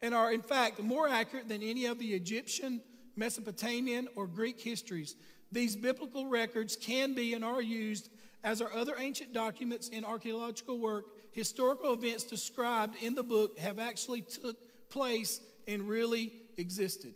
and 0.03 0.15
are 0.15 0.35
in 0.35 0.43
fact 0.43 0.83
more 0.83 1.09
accurate 1.09 1.49
than 1.49 1.63
any 1.63 1.87
of 1.87 1.99
the 1.99 2.13
Egyptian, 2.13 2.83
Mesopotamian, 3.17 4.07
or 4.17 4.27
Greek 4.27 4.61
histories. 4.61 5.17
These 5.51 5.75
biblical 5.75 6.27
records 6.27 6.77
can 6.77 7.15
be 7.15 7.33
and 7.33 7.43
are 7.43 7.63
used, 7.63 8.11
as 8.45 8.61
are 8.61 8.71
other 8.75 8.97
ancient 8.99 9.33
documents 9.33 9.89
in 9.89 10.05
archaeological 10.05 10.79
work. 10.79 11.07
Historical 11.31 11.95
events 11.95 12.25
described 12.25 13.03
in 13.03 13.15
the 13.15 13.23
book 13.23 13.59
have 13.59 13.79
actually 13.79 14.21
took 14.21 14.59
place 14.91 15.41
and 15.67 15.89
really 15.89 16.35
existed. 16.59 17.15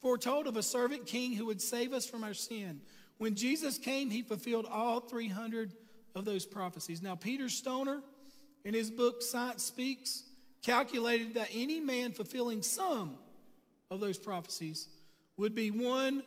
foretold 0.00 0.46
of 0.46 0.56
a 0.56 0.62
servant 0.62 1.06
king 1.06 1.34
who 1.34 1.46
would 1.46 1.60
save 1.60 1.92
us 1.92 2.06
from 2.06 2.24
our 2.24 2.34
sin. 2.34 2.80
When 3.18 3.34
Jesus 3.34 3.78
came, 3.78 4.10
he 4.10 4.22
fulfilled 4.22 4.66
all 4.70 5.00
300 5.00 5.72
of 6.14 6.24
those 6.24 6.46
prophecies. 6.46 7.02
Now, 7.02 7.14
Peter 7.14 7.48
Stoner, 7.48 8.02
in 8.64 8.74
his 8.74 8.90
book 8.90 9.22
Science 9.22 9.62
Speaks, 9.62 10.24
calculated 10.62 11.34
that 11.34 11.48
any 11.52 11.80
man 11.80 12.12
fulfilling 12.12 12.62
some 12.62 13.16
of 13.90 14.00
those 14.00 14.18
prophecies 14.18 14.88
would 15.36 15.54
be 15.54 15.70
one 15.70 16.22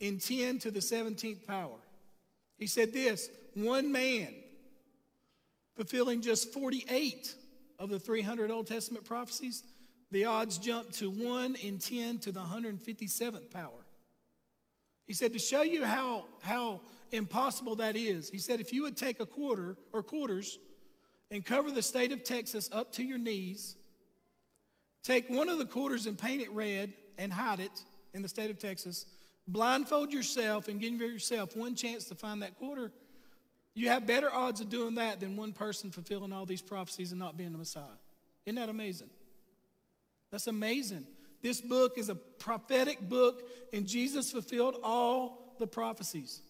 in 0.00 0.18
10 0.18 0.58
to 0.60 0.70
the 0.70 0.80
17th 0.80 1.46
power. 1.46 1.78
He 2.58 2.66
said 2.66 2.92
this 2.92 3.28
one 3.54 3.92
man 3.92 4.34
fulfilling 5.76 6.20
just 6.20 6.52
48 6.52 7.34
of 7.78 7.88
the 7.88 7.98
300 7.98 8.50
Old 8.50 8.66
Testament 8.66 9.04
prophecies, 9.04 9.62
the 10.10 10.24
odds 10.24 10.58
jump 10.58 10.92
to 10.92 11.10
1 11.10 11.56
in 11.56 11.78
10 11.78 12.18
to 12.20 12.32
the 12.32 12.40
157th 12.40 13.50
power. 13.50 13.70
He 15.06 15.12
said, 15.12 15.32
to 15.32 15.38
show 15.38 15.62
you 15.62 15.84
how, 15.84 16.24
how 16.42 16.80
impossible 17.12 17.76
that 17.76 17.96
is, 17.96 18.30
he 18.30 18.38
said, 18.38 18.60
if 18.60 18.72
you 18.72 18.82
would 18.82 18.96
take 18.96 19.20
a 19.20 19.26
quarter 19.26 19.76
or 19.92 20.02
quarters 20.02 20.58
and 21.30 21.44
cover 21.44 21.70
the 21.70 21.82
state 21.82 22.12
of 22.12 22.24
Texas 22.24 22.70
up 22.72 22.92
to 22.92 23.02
your 23.02 23.18
knees, 23.18 23.76
take 25.02 25.28
one 25.28 25.48
of 25.48 25.58
the 25.58 25.66
quarters 25.66 26.06
and 26.06 26.18
paint 26.18 26.42
it 26.42 26.50
red 26.52 26.92
and 27.18 27.32
hide 27.32 27.60
it 27.60 27.84
in 28.14 28.22
the 28.22 28.28
state 28.28 28.50
of 28.50 28.58
Texas, 28.58 29.06
blindfold 29.46 30.12
yourself 30.12 30.68
and 30.68 30.80
give 30.80 30.94
yourself 30.94 31.56
one 31.56 31.74
chance 31.74 32.04
to 32.06 32.14
find 32.14 32.42
that 32.42 32.58
quarter, 32.58 32.90
you 33.74 33.88
have 33.88 34.06
better 34.06 34.32
odds 34.32 34.60
of 34.60 34.68
doing 34.68 34.94
that 34.94 35.20
than 35.20 35.36
one 35.36 35.52
person 35.52 35.90
fulfilling 35.90 36.32
all 36.32 36.46
these 36.46 36.62
prophecies 36.62 37.10
and 37.10 37.18
not 37.18 37.36
being 37.36 37.52
the 37.52 37.58
Messiah. 37.58 37.82
Isn't 38.46 38.56
that 38.56 38.68
amazing? 38.68 39.10
That's 40.34 40.48
amazing. 40.48 41.06
This 41.42 41.60
book 41.60 41.96
is 41.96 42.08
a 42.08 42.16
prophetic 42.16 43.00
book, 43.08 43.48
and 43.72 43.86
Jesus 43.86 44.32
fulfilled 44.32 44.74
all 44.82 45.54
the 45.60 45.66
prophecies. 45.68 46.42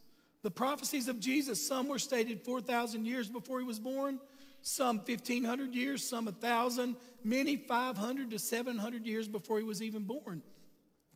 The 0.43 0.51
prophecies 0.51 1.07
of 1.07 1.21
Jesus, 1.21 1.69
some 1.69 1.89
were 1.89 1.99
stated 1.99 2.47
4,000 2.47 3.05
years 3.05 3.29
before 3.29 3.61
he 3.61 3.67
was 3.67 3.79
born, 3.79 4.21
some 4.63 5.01
1,500 5.01 5.75
years, 5.75 6.03
some 6.03 6.25
1,000, 6.25 6.97
many 7.25 7.59
500 7.59 8.31
to 8.31 8.39
700 8.39 9.07
years 9.07 9.29
before 9.29 9.59
he 9.59 9.65
was 9.65 9.83
even 9.83 10.05
born. 10.05 10.43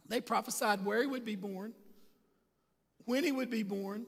They 0.06 0.20
prophesied 0.20 0.84
where 0.84 1.00
he 1.00 1.06
would 1.06 1.24
be 1.24 1.36
born, 1.36 1.72
when 3.06 3.24
he 3.24 3.32
would 3.32 3.48
be 3.48 3.62
born, 3.62 4.04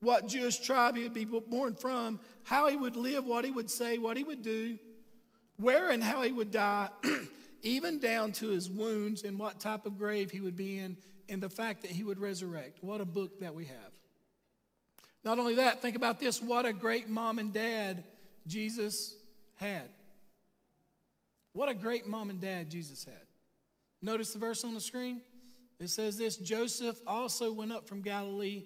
what 0.00 0.26
Jewish 0.26 0.58
tribe 0.58 0.96
he 0.96 1.04
would 1.04 1.14
be 1.14 1.26
born 1.26 1.76
from, 1.76 2.18
how 2.42 2.68
he 2.68 2.76
would 2.76 2.96
live, 2.96 3.24
what 3.24 3.44
he 3.44 3.52
would 3.52 3.70
say, 3.70 3.98
what 3.98 4.16
he 4.16 4.24
would 4.24 4.42
do, 4.42 4.80
where 5.58 5.90
and 5.90 6.02
how 6.02 6.22
he 6.22 6.32
would 6.32 6.50
die, 6.50 6.88
even 7.64 7.98
down 7.98 8.32
to 8.32 8.50
his 8.50 8.70
wounds 8.70 9.24
and 9.24 9.38
what 9.38 9.58
type 9.58 9.86
of 9.86 9.98
grave 9.98 10.30
he 10.30 10.40
would 10.40 10.56
be 10.56 10.78
in, 10.78 10.96
and 11.28 11.42
the 11.42 11.48
fact 11.48 11.82
that 11.82 11.90
he 11.90 12.04
would 12.04 12.20
resurrect. 12.20 12.78
What 12.82 13.00
a 13.00 13.04
book 13.04 13.40
that 13.40 13.54
we 13.54 13.64
have. 13.64 13.92
Not 15.24 15.38
only 15.38 15.54
that, 15.56 15.80
think 15.80 15.96
about 15.96 16.20
this 16.20 16.40
what 16.40 16.66
a 16.66 16.72
great 16.72 17.08
mom 17.08 17.38
and 17.38 17.52
dad 17.52 18.04
Jesus 18.46 19.14
had. 19.56 19.88
What 21.54 21.68
a 21.68 21.74
great 21.74 22.06
mom 22.06 22.30
and 22.30 22.40
dad 22.40 22.70
Jesus 22.70 23.04
had. 23.04 23.14
Notice 24.02 24.32
the 24.32 24.38
verse 24.38 24.64
on 24.64 24.74
the 24.74 24.80
screen? 24.80 25.22
It 25.80 25.88
says 25.88 26.18
this 26.18 26.36
Joseph 26.36 27.00
also 27.06 27.52
went 27.52 27.72
up 27.72 27.88
from 27.88 28.02
Galilee 28.02 28.64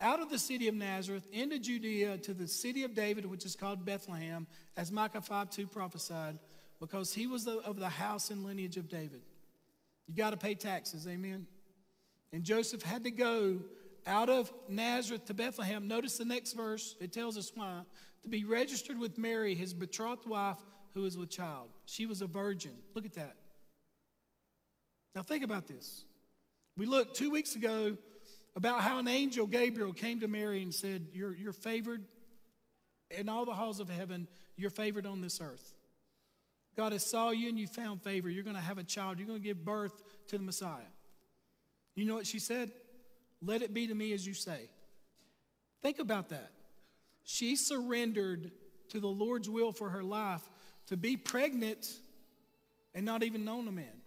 out 0.00 0.20
of 0.20 0.30
the 0.30 0.38
city 0.38 0.66
of 0.66 0.74
Nazareth 0.74 1.26
into 1.32 1.58
Judea 1.58 2.18
to 2.18 2.34
the 2.34 2.48
city 2.48 2.84
of 2.84 2.94
David, 2.94 3.26
which 3.26 3.44
is 3.44 3.54
called 3.54 3.84
Bethlehem, 3.84 4.46
as 4.76 4.90
Micah 4.90 5.20
5 5.20 5.50
2 5.50 5.66
prophesied, 5.66 6.38
because 6.80 7.12
he 7.12 7.26
was 7.26 7.46
of 7.46 7.78
the 7.78 7.88
house 7.88 8.30
and 8.30 8.44
lineage 8.44 8.76
of 8.76 8.88
David. 8.88 9.20
You 10.06 10.14
got 10.14 10.30
to 10.30 10.36
pay 10.36 10.54
taxes, 10.54 11.06
amen? 11.06 11.46
And 12.32 12.42
Joseph 12.42 12.82
had 12.82 13.04
to 13.04 13.10
go 13.10 13.58
out 14.06 14.28
of 14.28 14.52
Nazareth 14.68 15.26
to 15.26 15.34
Bethlehem. 15.34 15.86
Notice 15.86 16.16
the 16.16 16.24
next 16.24 16.54
verse, 16.54 16.96
it 17.00 17.12
tells 17.12 17.36
us 17.36 17.52
why. 17.54 17.82
To 18.22 18.28
be 18.28 18.44
registered 18.44 18.98
with 18.98 19.18
Mary, 19.18 19.54
his 19.54 19.72
betrothed 19.74 20.26
wife, 20.26 20.58
who 20.94 21.04
is 21.04 21.16
with 21.16 21.30
child. 21.30 21.68
She 21.86 22.06
was 22.06 22.22
a 22.22 22.26
virgin. 22.26 22.72
Look 22.94 23.04
at 23.04 23.14
that. 23.14 23.36
Now, 25.14 25.22
think 25.22 25.44
about 25.44 25.66
this. 25.66 26.04
We 26.76 26.86
looked 26.86 27.16
two 27.16 27.30
weeks 27.30 27.56
ago 27.56 27.96
about 28.56 28.80
how 28.80 28.98
an 28.98 29.08
angel, 29.08 29.46
Gabriel, 29.46 29.92
came 29.92 30.20
to 30.20 30.28
Mary 30.28 30.62
and 30.62 30.74
said, 30.74 31.06
You're, 31.12 31.34
you're 31.34 31.52
favored 31.52 32.04
in 33.10 33.28
all 33.28 33.44
the 33.44 33.54
halls 33.54 33.80
of 33.80 33.88
heaven, 33.88 34.28
you're 34.56 34.70
favored 34.70 35.06
on 35.06 35.20
this 35.20 35.40
earth. 35.40 35.74
God 36.80 36.92
has 36.92 37.04
saw 37.04 37.28
you 37.28 37.50
and 37.50 37.58
you 37.58 37.66
found 37.66 38.00
favor. 38.00 38.30
You're 38.30 38.42
going 38.42 38.56
to 38.56 38.62
have 38.62 38.78
a 38.78 38.82
child. 38.82 39.18
You're 39.18 39.26
going 39.26 39.38
to 39.38 39.44
give 39.44 39.66
birth 39.66 39.92
to 40.28 40.38
the 40.38 40.42
Messiah. 40.42 40.88
You 41.94 42.06
know 42.06 42.14
what 42.14 42.26
she 42.26 42.38
said? 42.38 42.70
Let 43.42 43.60
it 43.60 43.74
be 43.74 43.86
to 43.88 43.94
me 43.94 44.14
as 44.14 44.26
you 44.26 44.32
say. 44.32 44.70
Think 45.82 45.98
about 45.98 46.30
that. 46.30 46.50
She 47.22 47.54
surrendered 47.54 48.50
to 48.88 48.98
the 48.98 49.08
Lord's 49.08 49.46
will 49.50 49.72
for 49.72 49.90
her 49.90 50.02
life 50.02 50.40
to 50.86 50.96
be 50.96 51.18
pregnant 51.18 51.86
and 52.94 53.04
not 53.04 53.24
even 53.24 53.44
known 53.44 53.68
a 53.68 53.72
man. 53.72 54.00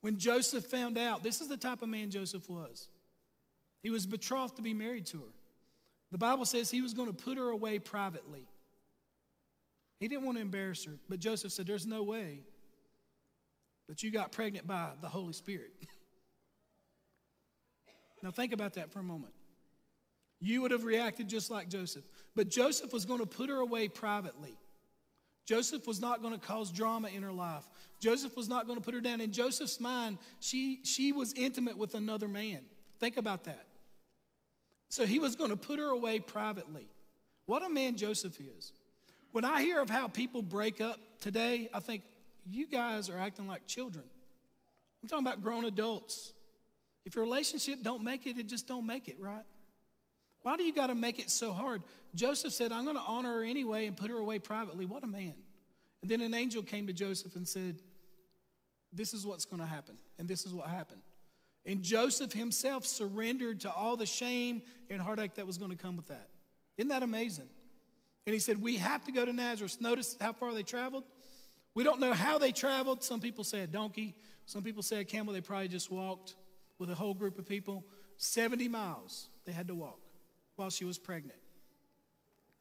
When 0.00 0.18
Joseph 0.18 0.64
found 0.64 0.98
out, 0.98 1.22
this 1.22 1.40
is 1.40 1.46
the 1.46 1.56
type 1.56 1.82
of 1.82 1.88
man 1.88 2.10
Joseph 2.10 2.50
was. 2.50 2.88
He 3.80 3.90
was 3.90 4.06
betrothed 4.06 4.56
to 4.56 4.62
be 4.62 4.74
married 4.74 5.06
to 5.06 5.18
her. 5.18 5.32
The 6.10 6.18
Bible 6.18 6.46
says 6.46 6.68
he 6.68 6.82
was 6.82 6.94
going 6.94 7.14
to 7.14 7.24
put 7.24 7.38
her 7.38 7.50
away 7.50 7.78
privately. 7.78 8.48
He 10.00 10.08
didn't 10.08 10.24
want 10.24 10.38
to 10.38 10.42
embarrass 10.42 10.84
her, 10.84 10.92
but 11.08 11.20
Joseph 11.20 11.52
said, 11.52 11.66
There's 11.66 11.86
no 11.86 12.02
way 12.02 12.40
that 13.88 14.02
you 14.02 14.10
got 14.10 14.32
pregnant 14.32 14.66
by 14.66 14.90
the 15.00 15.08
Holy 15.08 15.32
Spirit. 15.32 15.72
now, 18.22 18.30
think 18.30 18.52
about 18.52 18.74
that 18.74 18.90
for 18.90 19.00
a 19.00 19.04
moment. 19.04 19.32
You 20.40 20.62
would 20.62 20.72
have 20.72 20.84
reacted 20.84 21.28
just 21.28 21.50
like 21.50 21.68
Joseph, 21.68 22.04
but 22.34 22.48
Joseph 22.48 22.92
was 22.92 23.04
going 23.04 23.20
to 23.20 23.26
put 23.26 23.48
her 23.48 23.56
away 23.56 23.88
privately. 23.88 24.56
Joseph 25.46 25.86
was 25.86 26.00
not 26.00 26.22
going 26.22 26.32
to 26.32 26.40
cause 26.40 26.70
drama 26.70 27.08
in 27.08 27.22
her 27.22 27.32
life. 27.32 27.68
Joseph 28.00 28.36
was 28.36 28.48
not 28.48 28.66
going 28.66 28.78
to 28.78 28.84
put 28.84 28.94
her 28.94 29.00
down. 29.00 29.20
In 29.20 29.30
Joseph's 29.30 29.78
mind, 29.78 30.18
she, 30.40 30.80
she 30.84 31.12
was 31.12 31.34
intimate 31.34 31.76
with 31.76 31.94
another 31.94 32.28
man. 32.28 32.60
Think 32.98 33.18
about 33.18 33.44
that. 33.44 33.66
So 34.88 35.04
he 35.04 35.18
was 35.18 35.36
going 35.36 35.50
to 35.50 35.56
put 35.56 35.78
her 35.78 35.88
away 35.88 36.18
privately. 36.18 36.88
What 37.46 37.64
a 37.64 37.68
man 37.68 37.96
Joseph 37.96 38.38
is. 38.40 38.72
When 39.34 39.44
I 39.44 39.62
hear 39.62 39.80
of 39.80 39.90
how 39.90 40.06
people 40.06 40.42
break 40.42 40.80
up 40.80 41.00
today, 41.20 41.68
I 41.74 41.80
think 41.80 42.04
you 42.48 42.68
guys 42.68 43.10
are 43.10 43.18
acting 43.18 43.48
like 43.48 43.66
children. 43.66 44.04
I'm 45.02 45.08
talking 45.08 45.26
about 45.26 45.42
grown 45.42 45.64
adults. 45.64 46.32
If 47.04 47.16
your 47.16 47.24
relationship 47.24 47.82
don't 47.82 48.04
make 48.04 48.28
it, 48.28 48.38
it 48.38 48.46
just 48.46 48.68
don't 48.68 48.86
make 48.86 49.08
it, 49.08 49.16
right? 49.18 49.42
Why 50.42 50.56
do 50.56 50.62
you 50.62 50.72
got 50.72 50.86
to 50.86 50.94
make 50.94 51.18
it 51.18 51.30
so 51.30 51.52
hard? 51.52 51.82
Joseph 52.14 52.52
said, 52.52 52.70
I'm 52.70 52.84
going 52.84 52.94
to 52.94 53.02
honor 53.02 53.38
her 53.38 53.42
anyway 53.42 53.86
and 53.86 53.96
put 53.96 54.08
her 54.08 54.18
away 54.18 54.38
privately. 54.38 54.86
What 54.86 55.02
a 55.02 55.08
man. 55.08 55.34
And 56.02 56.08
then 56.08 56.20
an 56.20 56.32
angel 56.32 56.62
came 56.62 56.86
to 56.86 56.92
Joseph 56.92 57.34
and 57.34 57.48
said, 57.48 57.80
This 58.92 59.12
is 59.14 59.26
what's 59.26 59.46
going 59.46 59.60
to 59.60 59.66
happen. 59.66 59.96
And 60.16 60.28
this 60.28 60.46
is 60.46 60.54
what 60.54 60.68
happened. 60.68 61.02
And 61.66 61.82
Joseph 61.82 62.32
himself 62.32 62.86
surrendered 62.86 63.62
to 63.62 63.72
all 63.72 63.96
the 63.96 64.06
shame 64.06 64.62
and 64.88 65.02
heartache 65.02 65.34
that 65.34 65.46
was 65.48 65.58
going 65.58 65.72
to 65.72 65.76
come 65.76 65.96
with 65.96 66.06
that. 66.06 66.28
Isn't 66.76 66.90
that 66.90 67.02
amazing? 67.02 67.48
And 68.26 68.32
he 68.32 68.40
said, 68.40 68.60
We 68.60 68.76
have 68.76 69.04
to 69.04 69.12
go 69.12 69.24
to 69.24 69.32
Nazareth. 69.32 69.80
Notice 69.80 70.16
how 70.20 70.32
far 70.32 70.52
they 70.54 70.62
traveled. 70.62 71.04
We 71.74 71.84
don't 71.84 72.00
know 72.00 72.12
how 72.12 72.38
they 72.38 72.52
traveled. 72.52 73.02
Some 73.02 73.20
people 73.20 73.44
say 73.44 73.60
a 73.60 73.66
donkey, 73.66 74.14
some 74.46 74.62
people 74.62 74.82
say 74.82 75.00
a 75.00 75.04
camel. 75.04 75.34
They 75.34 75.40
probably 75.40 75.68
just 75.68 75.90
walked 75.90 76.36
with 76.78 76.90
a 76.90 76.94
whole 76.94 77.14
group 77.14 77.38
of 77.38 77.46
people. 77.46 77.84
70 78.16 78.68
miles 78.68 79.28
they 79.44 79.52
had 79.52 79.68
to 79.68 79.74
walk 79.74 79.98
while 80.56 80.70
she 80.70 80.84
was 80.84 80.98
pregnant. 80.98 81.38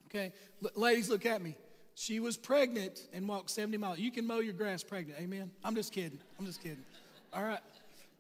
Okay, 0.08 0.34
L- 0.64 0.72
ladies, 0.76 1.10
look 1.10 1.26
at 1.26 1.42
me. 1.42 1.56
She 1.96 2.20
was 2.20 2.38
pregnant 2.38 3.08
and 3.14 3.28
walked 3.28 3.52
70 3.52 3.78
miles. 3.78 4.00
You 4.00 4.12
can 4.12 4.26
mow 4.26 4.40
your 4.40 4.54
grass 4.54 4.84
pregnant, 4.84 5.20
amen? 5.20 5.52
I'm 5.64 5.76
just 5.76 5.94
kidding. 5.94 6.20
I'm 6.40 6.46
just 6.46 6.62
kidding. 6.62 6.84
All 7.32 7.44
right. 7.44 7.60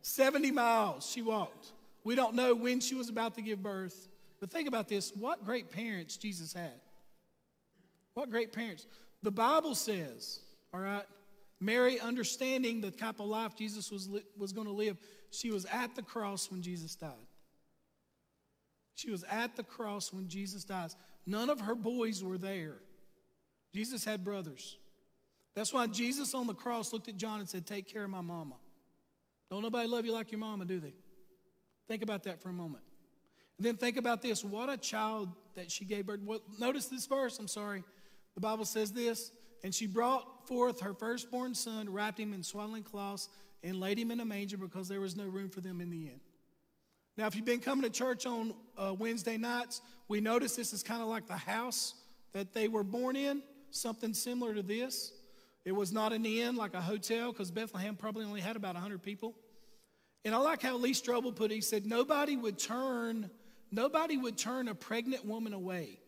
70 0.03 0.51
miles 0.51 1.09
she 1.09 1.21
walked. 1.21 1.71
We 2.03 2.15
don't 2.15 2.35
know 2.35 2.53
when 2.53 2.79
she 2.79 2.93
was 2.93 3.09
about 3.09 3.35
to 3.35 3.41
give 3.41 3.63
birth. 3.63 4.09
But 4.39 4.51
think 4.51 4.67
about 4.67 4.87
this 4.87 5.11
what 5.15 5.45
great 5.45 5.71
parents 5.71 6.17
Jesus 6.17 6.53
had. 6.53 6.73
What 8.13 8.29
great 8.29 8.53
parents. 8.53 8.85
The 9.21 9.31
Bible 9.31 9.75
says, 9.75 10.39
all 10.73 10.79
right, 10.79 11.05
Mary, 11.59 11.99
understanding 11.99 12.81
the 12.81 12.91
type 12.91 13.19
of 13.19 13.27
life 13.27 13.55
Jesus 13.55 13.91
was, 13.91 14.09
li- 14.09 14.25
was 14.37 14.51
going 14.51 14.67
to 14.67 14.73
live, 14.73 14.97
she 15.31 15.49
was 15.49 15.65
at 15.65 15.95
the 15.95 16.01
cross 16.01 16.51
when 16.51 16.61
Jesus 16.61 16.95
died. 16.95 17.11
She 18.95 19.09
was 19.09 19.23
at 19.29 19.55
the 19.55 19.63
cross 19.63 20.13
when 20.13 20.27
Jesus 20.27 20.63
dies. 20.63 20.95
None 21.25 21.49
of 21.49 21.61
her 21.61 21.75
boys 21.75 22.23
were 22.23 22.37
there. 22.37 22.75
Jesus 23.73 24.05
had 24.05 24.23
brothers. 24.23 24.77
That's 25.55 25.73
why 25.73 25.87
Jesus 25.87 26.33
on 26.33 26.47
the 26.47 26.53
cross 26.53 26.93
looked 26.93 27.07
at 27.07 27.17
John 27.17 27.39
and 27.39 27.49
said, 27.49 27.65
Take 27.65 27.91
care 27.91 28.03
of 28.03 28.09
my 28.09 28.21
mama. 28.21 28.55
Don't 29.49 29.61
nobody 29.61 29.87
love 29.87 30.05
you 30.05 30.11
like 30.11 30.31
your 30.31 30.39
mama, 30.39 30.65
do 30.65 30.79
they? 30.79 30.93
Think 31.87 32.03
about 32.03 32.23
that 32.23 32.41
for 32.41 32.49
a 32.49 32.53
moment. 32.53 32.83
And 33.57 33.65
then 33.65 33.77
think 33.77 33.97
about 33.97 34.21
this 34.21 34.43
what 34.43 34.69
a 34.69 34.77
child 34.77 35.29
that 35.55 35.71
she 35.71 35.85
gave 35.85 36.07
birth. 36.07 36.21
Well, 36.23 36.41
notice 36.59 36.85
this 36.85 37.05
verse, 37.05 37.39
I'm 37.39 37.47
sorry. 37.47 37.83
The 38.35 38.41
Bible 38.41 38.65
says 38.65 38.91
this 38.91 39.31
And 39.63 39.73
she 39.73 39.87
brought 39.87 40.47
forth 40.47 40.81
her 40.81 40.93
firstborn 40.93 41.55
son, 41.55 41.91
wrapped 41.91 42.19
him 42.19 42.33
in 42.33 42.43
swaddling 42.43 42.83
cloths, 42.83 43.29
and 43.63 43.79
laid 43.79 43.97
him 43.97 44.11
in 44.11 44.19
a 44.19 44.25
manger 44.25 44.57
because 44.57 44.87
there 44.87 44.99
was 44.99 45.15
no 45.15 45.25
room 45.25 45.49
for 45.49 45.61
them 45.61 45.81
in 45.81 45.89
the 45.89 46.07
inn. 46.07 46.19
Now, 47.15 47.27
if 47.27 47.35
you've 47.35 47.45
been 47.45 47.59
coming 47.59 47.83
to 47.83 47.89
church 47.89 48.25
on 48.25 48.53
uh, 48.77 48.93
Wednesday 48.97 49.37
nights, 49.37 49.81
we 50.07 50.19
notice 50.19 50.55
this 50.55 50.73
is 50.73 50.81
kind 50.81 51.01
of 51.01 51.07
like 51.07 51.27
the 51.27 51.37
house 51.37 51.93
that 52.33 52.53
they 52.53 52.67
were 52.67 52.83
born 52.83 53.15
in, 53.15 53.43
something 53.69 54.13
similar 54.13 54.55
to 54.55 54.63
this. 54.63 55.13
It 55.63 55.71
was 55.71 55.93
not 55.93 56.11
an 56.11 56.25
inn 56.25 56.55
like 56.55 56.73
a 56.73 56.81
hotel 56.81 57.31
because 57.31 57.51
Bethlehem 57.51 57.95
probably 57.95 58.25
only 58.25 58.41
had 58.41 58.55
about 58.55 58.73
100 58.73 59.01
people. 59.01 59.35
And 60.25 60.33
I 60.33 60.39
like 60.39 60.61
how 60.61 60.75
Lee 60.75 60.93
Strobel 60.93 61.35
put 61.35 61.51
it. 61.51 61.55
He 61.55 61.61
said, 61.61 61.85
Nobody 61.85 62.35
would 62.35 62.57
turn, 62.57 63.29
nobody 63.71 64.17
would 64.17 64.37
turn 64.37 64.67
a 64.67 64.75
pregnant 64.75 65.25
woman 65.25 65.53
away. 65.53 65.99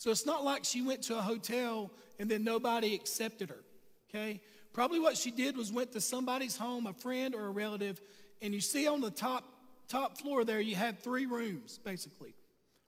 So 0.00 0.10
it's 0.10 0.24
not 0.24 0.44
like 0.44 0.64
she 0.64 0.80
went 0.80 1.02
to 1.02 1.18
a 1.18 1.20
hotel 1.20 1.90
and 2.18 2.30
then 2.30 2.42
nobody 2.42 2.94
accepted 2.94 3.50
her. 3.50 3.62
Okay? 4.08 4.40
Probably 4.72 4.98
what 4.98 5.14
she 5.14 5.30
did 5.30 5.58
was 5.58 5.70
went 5.70 5.92
to 5.92 6.00
somebody's 6.00 6.56
home, 6.56 6.86
a 6.86 6.94
friend 6.94 7.34
or 7.34 7.44
a 7.44 7.50
relative, 7.50 8.00
and 8.40 8.54
you 8.54 8.62
see 8.62 8.88
on 8.88 9.02
the 9.02 9.10
top 9.10 9.44
top 9.88 10.16
floor 10.16 10.42
there 10.42 10.58
you 10.58 10.74
have 10.74 11.00
three 11.00 11.26
rooms 11.26 11.78
basically. 11.84 12.32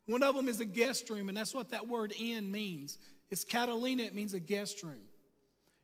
One 0.06 0.22
of 0.22 0.34
them 0.34 0.48
is 0.48 0.60
a 0.60 0.64
guest 0.64 1.10
room, 1.10 1.28
and 1.28 1.36
that's 1.36 1.54
what 1.54 1.72
that 1.72 1.86
word 1.86 2.14
inn 2.18 2.50
means. 2.50 2.96
It's 3.30 3.44
kataluma, 3.44 4.06
it 4.06 4.14
means 4.14 4.32
a 4.32 4.40
guest 4.40 4.82
room. 4.82 5.02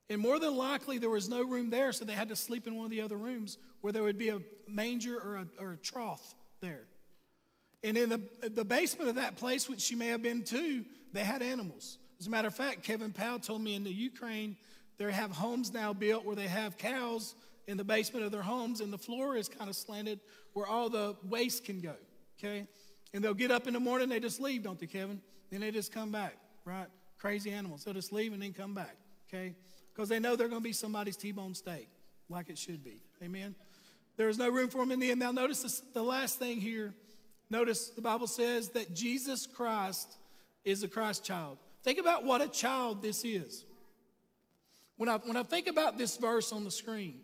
And 0.09 0.23
more 0.23 0.39
than 0.39 0.57
likely, 0.57 0.97
there 0.97 1.11
was 1.11 1.29
no 1.29 1.43
room 1.45 1.69
there, 1.69 1.93
so 1.93 2.07
they 2.07 2.15
had 2.15 2.31
to 2.31 2.37
sleep 2.37 2.67
in 2.67 2.75
one 2.75 2.87
of 2.87 2.91
the 2.91 3.03
other 3.03 3.19
rooms 3.19 3.59
where 3.83 3.93
there 3.93 4.03
would 4.03 4.17
be 4.17 4.31
a 4.31 4.41
manger 4.67 5.19
or 5.19 5.37
a, 5.37 5.47
or 5.63 5.73
a 5.73 5.77
trough 5.77 6.35
there. 6.63 6.87
And 7.85 7.99
in 7.99 8.09
the, 8.09 8.49
the 8.49 8.65
basement 8.65 9.11
of 9.11 9.17
that 9.17 9.37
place, 9.37 9.69
which 9.69 9.83
she 9.83 9.95
may 9.95 10.09
have 10.09 10.23
been 10.23 10.43
to, 10.45 10.85
they 11.13 11.25
had 11.25 11.43
animals. 11.43 11.99
As 12.21 12.27
a 12.27 12.31
matter 12.31 12.49
of 12.49 12.55
fact, 12.55 12.83
Kevin 12.83 13.13
Powell 13.13 13.39
told 13.39 13.63
me 13.63 13.75
in 13.75 13.85
the 13.85 13.93
Ukraine, 13.93 14.57
they 14.99 15.11
have 15.13 15.31
homes 15.31 15.73
now 15.73 15.93
built 15.93 16.25
where 16.25 16.37
they 16.37 16.49
have 16.49 16.77
cows 16.77 17.35
in 17.69 17.77
the 17.77 17.85
basement 17.85 18.25
of 18.25 18.33
their 18.33 18.43
homes, 18.43 18.81
and 18.81 18.93
the 18.93 18.99
floor 18.99 19.37
is 19.37 19.49
kind 19.49 19.71
of 19.71 19.77
slanted 19.77 20.21
where 20.55 20.67
all 20.67 20.89
the 20.89 21.17
waste 21.29 21.65
can 21.65 21.81
go. 21.81 21.95
Okay? 22.39 22.67
And 23.15 23.23
they'll 23.23 23.35
get 23.35 23.51
up 23.51 23.67
in 23.67 23.75
the 23.75 23.81
morning, 23.81 24.09
they 24.09 24.21
just 24.21 24.41
leave, 24.41 24.63
don't 24.63 24.79
they, 24.79 24.87
Kevin? 24.87 25.21
Then 25.51 25.61
they 25.61 25.71
just 25.71 25.93
come 25.93 26.11
back, 26.11 26.37
right? 26.65 26.89
Crazy 27.19 27.51
animals. 27.51 27.85
They'll 27.85 27.95
just 27.95 28.13
leave 28.13 28.33
and 28.33 28.43
then 28.43 28.53
come 28.53 28.75
back, 28.75 28.97
okay? 29.29 29.55
Because 29.95 30.09
they 30.09 30.19
know 30.19 30.37
they're 30.37 30.49
going 30.49 30.61
to 30.61 30.65
be 30.65 30.73
somebody's 30.73 31.17
T 31.17 31.33
bone 31.33 31.55
steak, 31.55 31.89
like 32.29 32.51
it 32.51 32.59
should 32.59 32.85
be. 32.85 33.03
Amen? 33.23 33.55
There 34.17 34.29
is 34.29 34.39
no 34.39 34.51
room 34.51 34.69
for 34.69 34.79
them 34.79 34.93
in 34.93 35.01
the 35.01 35.11
end. 35.11 35.21
Now, 35.21 35.31
notice 35.31 35.63
this, 35.63 35.81
the 35.95 36.03
last 36.03 36.39
thing 36.39 36.61
here. 36.61 36.93
Notice 37.51 37.89
the 37.89 38.03
Bible 38.03 38.27
says 38.27 38.71
that 38.71 38.95
Jesus 38.95 39.47
Christ 39.47 40.17
is 40.65 40.81
the 40.81 40.89
Christ 40.89 41.25
child. 41.25 41.59
Think 41.83 41.99
about 41.99 42.25
what 42.25 42.41
a 42.41 42.49
child 42.49 43.03
this 43.03 43.25
is. 43.25 43.65
When 44.97 45.09
I, 45.09 45.17
when 45.19 45.37
I 45.37 45.43
think 45.43 45.69
about 45.69 45.97
this 45.97 46.17
verse 46.17 46.53
on 46.53 46.65
the 46.65 46.71
screen, 46.71 47.21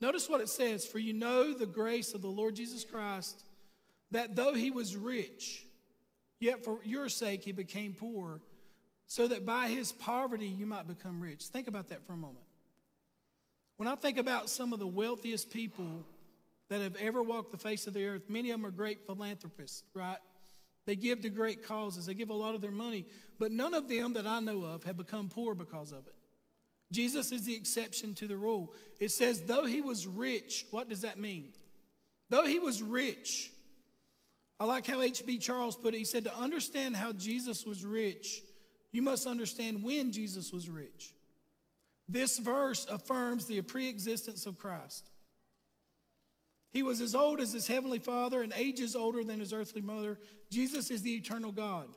notice 0.00 0.28
what 0.28 0.40
it 0.40 0.48
says 0.48 0.86
For 0.86 0.98
you 0.98 1.12
know 1.12 1.52
the 1.52 1.66
grace 1.66 2.14
of 2.14 2.22
the 2.22 2.28
Lord 2.28 2.56
Jesus 2.56 2.84
Christ 2.84 3.44
that 4.12 4.36
though 4.36 4.54
he 4.54 4.70
was 4.70 4.96
rich, 4.96 5.64
yet 6.38 6.64
for 6.64 6.78
your 6.84 7.08
sake 7.08 7.42
he 7.42 7.52
became 7.52 7.94
poor, 7.94 8.40
so 9.06 9.26
that 9.26 9.44
by 9.44 9.68
his 9.68 9.92
poverty 9.92 10.46
you 10.46 10.66
might 10.66 10.86
become 10.86 11.20
rich. 11.20 11.44
Think 11.46 11.66
about 11.66 11.88
that 11.88 12.06
for 12.06 12.12
a 12.12 12.16
moment. 12.16 12.44
When 13.76 13.88
I 13.88 13.94
think 13.94 14.18
about 14.18 14.48
some 14.48 14.72
of 14.72 14.78
the 14.78 14.86
wealthiest 14.86 15.50
people 15.50 16.04
that 16.68 16.80
have 16.80 16.96
ever 16.96 17.22
walked 17.22 17.50
the 17.50 17.58
face 17.58 17.86
of 17.86 17.94
the 17.94 18.06
earth, 18.06 18.22
many 18.28 18.50
of 18.50 18.60
them 18.60 18.66
are 18.66 18.70
great 18.70 19.04
philanthropists, 19.06 19.82
right? 19.94 20.18
They 20.86 20.96
give 20.96 21.22
to 21.22 21.28
great 21.28 21.66
causes, 21.66 22.06
they 22.06 22.14
give 22.14 22.30
a 22.30 22.34
lot 22.34 22.54
of 22.54 22.60
their 22.60 22.70
money, 22.70 23.06
but 23.38 23.52
none 23.52 23.74
of 23.74 23.88
them 23.88 24.14
that 24.14 24.26
I 24.26 24.40
know 24.40 24.64
of 24.64 24.84
have 24.84 24.96
become 24.96 25.28
poor 25.28 25.54
because 25.54 25.92
of 25.92 26.06
it. 26.06 26.14
Jesus 26.90 27.32
is 27.32 27.44
the 27.46 27.54
exception 27.54 28.14
to 28.16 28.26
the 28.26 28.36
rule. 28.36 28.72
It 29.00 29.10
says, 29.10 29.42
though 29.42 29.64
he 29.64 29.80
was 29.80 30.06
rich, 30.06 30.66
what 30.70 30.88
does 30.88 31.02
that 31.02 31.18
mean? 31.18 31.52
Though 32.28 32.46
he 32.46 32.58
was 32.58 32.82
rich, 32.82 33.50
I 34.60 34.64
like 34.64 34.86
how 34.86 35.00
H.B. 35.00 35.38
Charles 35.38 35.76
put 35.76 35.94
it. 35.94 35.98
He 35.98 36.04
said, 36.04 36.24
To 36.24 36.36
understand 36.38 36.94
how 36.94 37.12
Jesus 37.12 37.66
was 37.66 37.84
rich, 37.84 38.42
you 38.92 39.02
must 39.02 39.26
understand 39.26 39.82
when 39.82 40.12
Jesus 40.12 40.52
was 40.52 40.70
rich. 40.70 41.14
This 42.08 42.38
verse 42.38 42.86
affirms 42.88 43.46
the 43.46 43.60
pre 43.62 43.88
existence 43.88 44.46
of 44.46 44.58
Christ. 44.58 45.10
He 46.72 46.82
was 46.82 47.00
as 47.00 47.14
old 47.14 47.40
as 47.40 47.52
his 47.52 47.66
heavenly 47.66 47.98
father 47.98 48.42
and 48.42 48.52
ages 48.56 48.96
older 48.96 49.22
than 49.22 49.40
his 49.40 49.52
earthly 49.52 49.82
mother. 49.82 50.18
Jesus 50.50 50.90
is 50.90 51.02
the 51.02 51.14
eternal 51.14 51.52
God. 51.52 51.88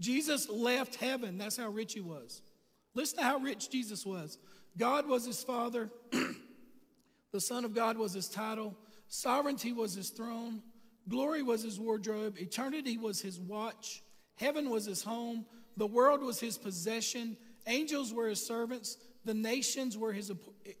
Jesus 0.00 0.48
left 0.48 0.96
heaven. 0.96 1.38
That's 1.38 1.56
how 1.56 1.68
rich 1.68 1.94
he 1.94 2.00
was. 2.00 2.42
Listen 2.94 3.18
to 3.18 3.24
how 3.24 3.38
rich 3.38 3.70
Jesus 3.70 4.04
was. 4.04 4.38
God 4.76 5.06
was 5.06 5.24
his 5.24 5.42
father, 5.42 5.90
the 7.32 7.40
Son 7.40 7.64
of 7.64 7.74
God 7.74 7.96
was 7.96 8.12
his 8.12 8.28
title, 8.28 8.76
sovereignty 9.08 9.72
was 9.72 9.94
his 9.94 10.10
throne, 10.10 10.62
Glory 11.08 11.42
was 11.42 11.62
his 11.62 11.80
wardrobe, 11.80 12.36
eternity 12.38 12.96
was 12.96 13.20
his 13.20 13.40
watch, 13.40 14.02
heaven 14.36 14.70
was 14.70 14.84
his 14.84 15.02
home, 15.02 15.44
the 15.76 15.86
world 15.86 16.22
was 16.22 16.38
his 16.38 16.56
possession, 16.56 17.36
angels 17.66 18.12
were 18.12 18.28
his 18.28 18.44
servants, 18.44 18.96
the 19.24 19.34
nations 19.34 19.98
were 19.98 20.12
his 20.12 20.30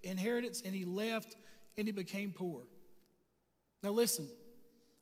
inheritance, 0.02 0.62
and 0.64 0.74
he 0.74 0.84
left 0.84 1.36
and 1.76 1.88
he 1.88 1.92
became 1.92 2.32
poor. 2.32 2.62
Now, 3.82 3.90
listen, 3.90 4.28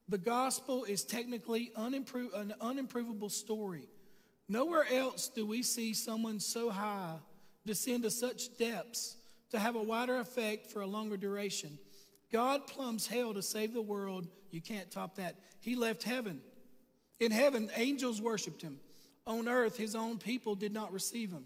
the 0.09 0.19
gospel 0.19 0.85
is 0.85 1.05
technically 1.05 1.71
unimpro- 1.77 2.35
an 2.35 2.55
unimprovable 2.61 3.31
story. 3.31 3.89
Nowhere 4.49 4.87
else 4.91 5.29
do 5.29 5.45
we 5.45 5.63
see 5.63 5.93
someone 5.93 6.41
so 6.41 6.71
high 6.71 7.17
descend 7.67 8.05
to 8.05 8.11
such 8.11 8.57
depths 8.57 9.17
to 9.51 9.59
have 9.59 9.77
a 9.77 9.83
wider 9.83 10.17
effect 10.19 10.67
for 10.67 10.81
a 10.81 10.87
longer 10.87 11.17
duration. 11.17 11.79
God 12.33 12.67
plumbs 12.67 13.07
hell 13.07 13.35
to 13.35 13.43
save 13.43 13.75
the 13.75 13.83
world. 13.83 14.27
You 14.51 14.61
can't 14.61 14.91
top 14.91 15.17
that. 15.17 15.37
He 15.61 15.77
left 15.77 16.03
heaven. 16.03 16.41
In 17.21 17.31
heaven, 17.31 17.71
angels 17.77 18.21
worshiped 18.23 18.63
him. 18.63 18.79
On 19.27 19.49
earth, 19.49 19.77
his 19.77 19.95
own 19.95 20.19
people 20.19 20.55
did 20.55 20.73
not 20.73 20.93
receive 20.93 21.31
him. 21.31 21.45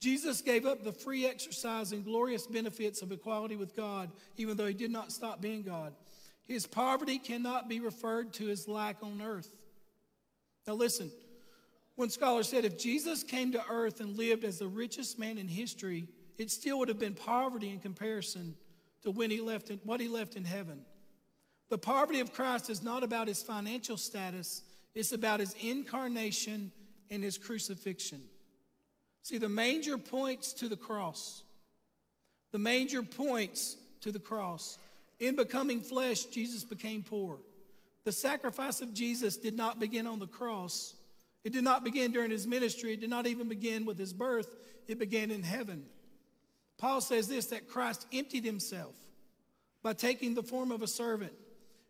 Jesus 0.00 0.40
gave 0.40 0.66
up 0.66 0.84
the 0.84 0.92
free 0.92 1.26
exercise 1.26 1.92
and 1.92 2.04
glorious 2.04 2.46
benefits 2.46 3.02
of 3.02 3.12
equality 3.12 3.56
with 3.56 3.74
God, 3.74 4.10
even 4.36 4.56
though 4.56 4.66
he 4.66 4.74
did 4.74 4.90
not 4.90 5.12
stop 5.12 5.40
being 5.40 5.62
God. 5.62 5.94
His 6.46 6.66
poverty 6.66 7.18
cannot 7.18 7.68
be 7.68 7.80
referred 7.80 8.34
to 8.34 8.50
as 8.50 8.68
lack 8.68 9.02
on 9.02 9.22
earth. 9.22 9.48
Now, 10.66 10.74
listen, 10.74 11.10
one 11.96 12.10
scholar 12.10 12.42
said 12.42 12.64
if 12.64 12.78
Jesus 12.78 13.22
came 13.22 13.52
to 13.52 13.64
earth 13.70 14.00
and 14.00 14.16
lived 14.16 14.44
as 14.44 14.58
the 14.58 14.68
richest 14.68 15.18
man 15.18 15.38
in 15.38 15.48
history, 15.48 16.06
it 16.38 16.50
still 16.50 16.78
would 16.80 16.88
have 16.88 16.98
been 16.98 17.14
poverty 17.14 17.70
in 17.70 17.78
comparison 17.78 18.54
to 19.02 19.10
when 19.10 19.30
he 19.30 19.40
left 19.40 19.70
in, 19.70 19.80
what 19.84 20.00
he 20.00 20.08
left 20.08 20.36
in 20.36 20.44
heaven. 20.44 20.84
The 21.70 21.78
poverty 21.78 22.20
of 22.20 22.32
Christ 22.32 22.68
is 22.68 22.82
not 22.82 23.02
about 23.02 23.28
his 23.28 23.42
financial 23.42 23.96
status, 23.96 24.62
it's 24.94 25.12
about 25.12 25.40
his 25.40 25.54
incarnation 25.60 26.72
and 27.10 27.22
his 27.22 27.38
crucifixion. 27.38 28.22
See, 29.22 29.38
the 29.38 29.48
manger 29.48 29.96
points 29.96 30.52
to 30.54 30.68
the 30.68 30.76
cross. 30.76 31.42
The 32.52 32.58
manger 32.58 33.02
points 33.02 33.76
to 34.02 34.12
the 34.12 34.18
cross. 34.18 34.78
In 35.20 35.36
becoming 35.36 35.80
flesh, 35.80 36.24
Jesus 36.24 36.64
became 36.64 37.02
poor. 37.02 37.38
The 38.04 38.12
sacrifice 38.12 38.80
of 38.80 38.92
Jesus 38.92 39.36
did 39.36 39.56
not 39.56 39.80
begin 39.80 40.06
on 40.06 40.18
the 40.18 40.26
cross. 40.26 40.94
It 41.42 41.52
did 41.52 41.64
not 41.64 41.84
begin 41.84 42.12
during 42.12 42.30
his 42.30 42.46
ministry. 42.46 42.92
It 42.92 43.00
did 43.00 43.10
not 43.10 43.26
even 43.26 43.48
begin 43.48 43.86
with 43.86 43.98
his 43.98 44.12
birth. 44.12 44.48
It 44.86 44.98
began 44.98 45.30
in 45.30 45.42
heaven. 45.42 45.84
Paul 46.78 47.00
says 47.00 47.28
this 47.28 47.46
that 47.46 47.68
Christ 47.68 48.06
emptied 48.12 48.44
himself 48.44 48.94
by 49.82 49.92
taking 49.92 50.34
the 50.34 50.42
form 50.42 50.70
of 50.70 50.82
a 50.82 50.86
servant, 50.86 51.32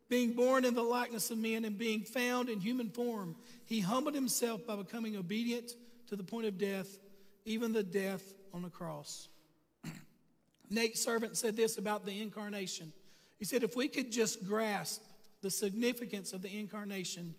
being 0.09 0.33
born 0.35 0.64
in 0.64 0.75
the 0.75 0.83
likeness 0.83 1.31
of 1.31 1.39
men, 1.39 1.64
and 1.64 1.79
being 1.79 2.03
found 2.03 2.49
in 2.49 2.61
human 2.61 2.91
form. 2.91 3.37
He 3.66 3.81
humbled 3.81 4.14
himself 4.14 4.66
by 4.66 4.77
becoming 4.77 5.16
obedient 5.16 5.72
to 6.09 6.16
the 6.16 6.25
point 6.25 6.47
of 6.47 6.59
death, 6.59 6.99
even 7.45 7.72
the 7.72 7.83
death 7.83 8.35
on 8.53 8.62
the 8.62 8.70
cross. 8.70 9.29
Nate 10.70 10.99
Servant 10.99 11.37
said 11.37 11.57
this 11.57 11.79
about 11.79 12.05
the 12.05 12.20
incarnation. 12.20 12.93
He 13.39 13.45
said, 13.45 13.62
if 13.62 13.76
we 13.76 13.89
could 13.89 14.12
just 14.12 14.47
grasp 14.47 15.03
the 15.43 15.51
significance 15.51 16.32
of 16.32 16.43
the 16.43 16.59
incarnation, 16.59 17.35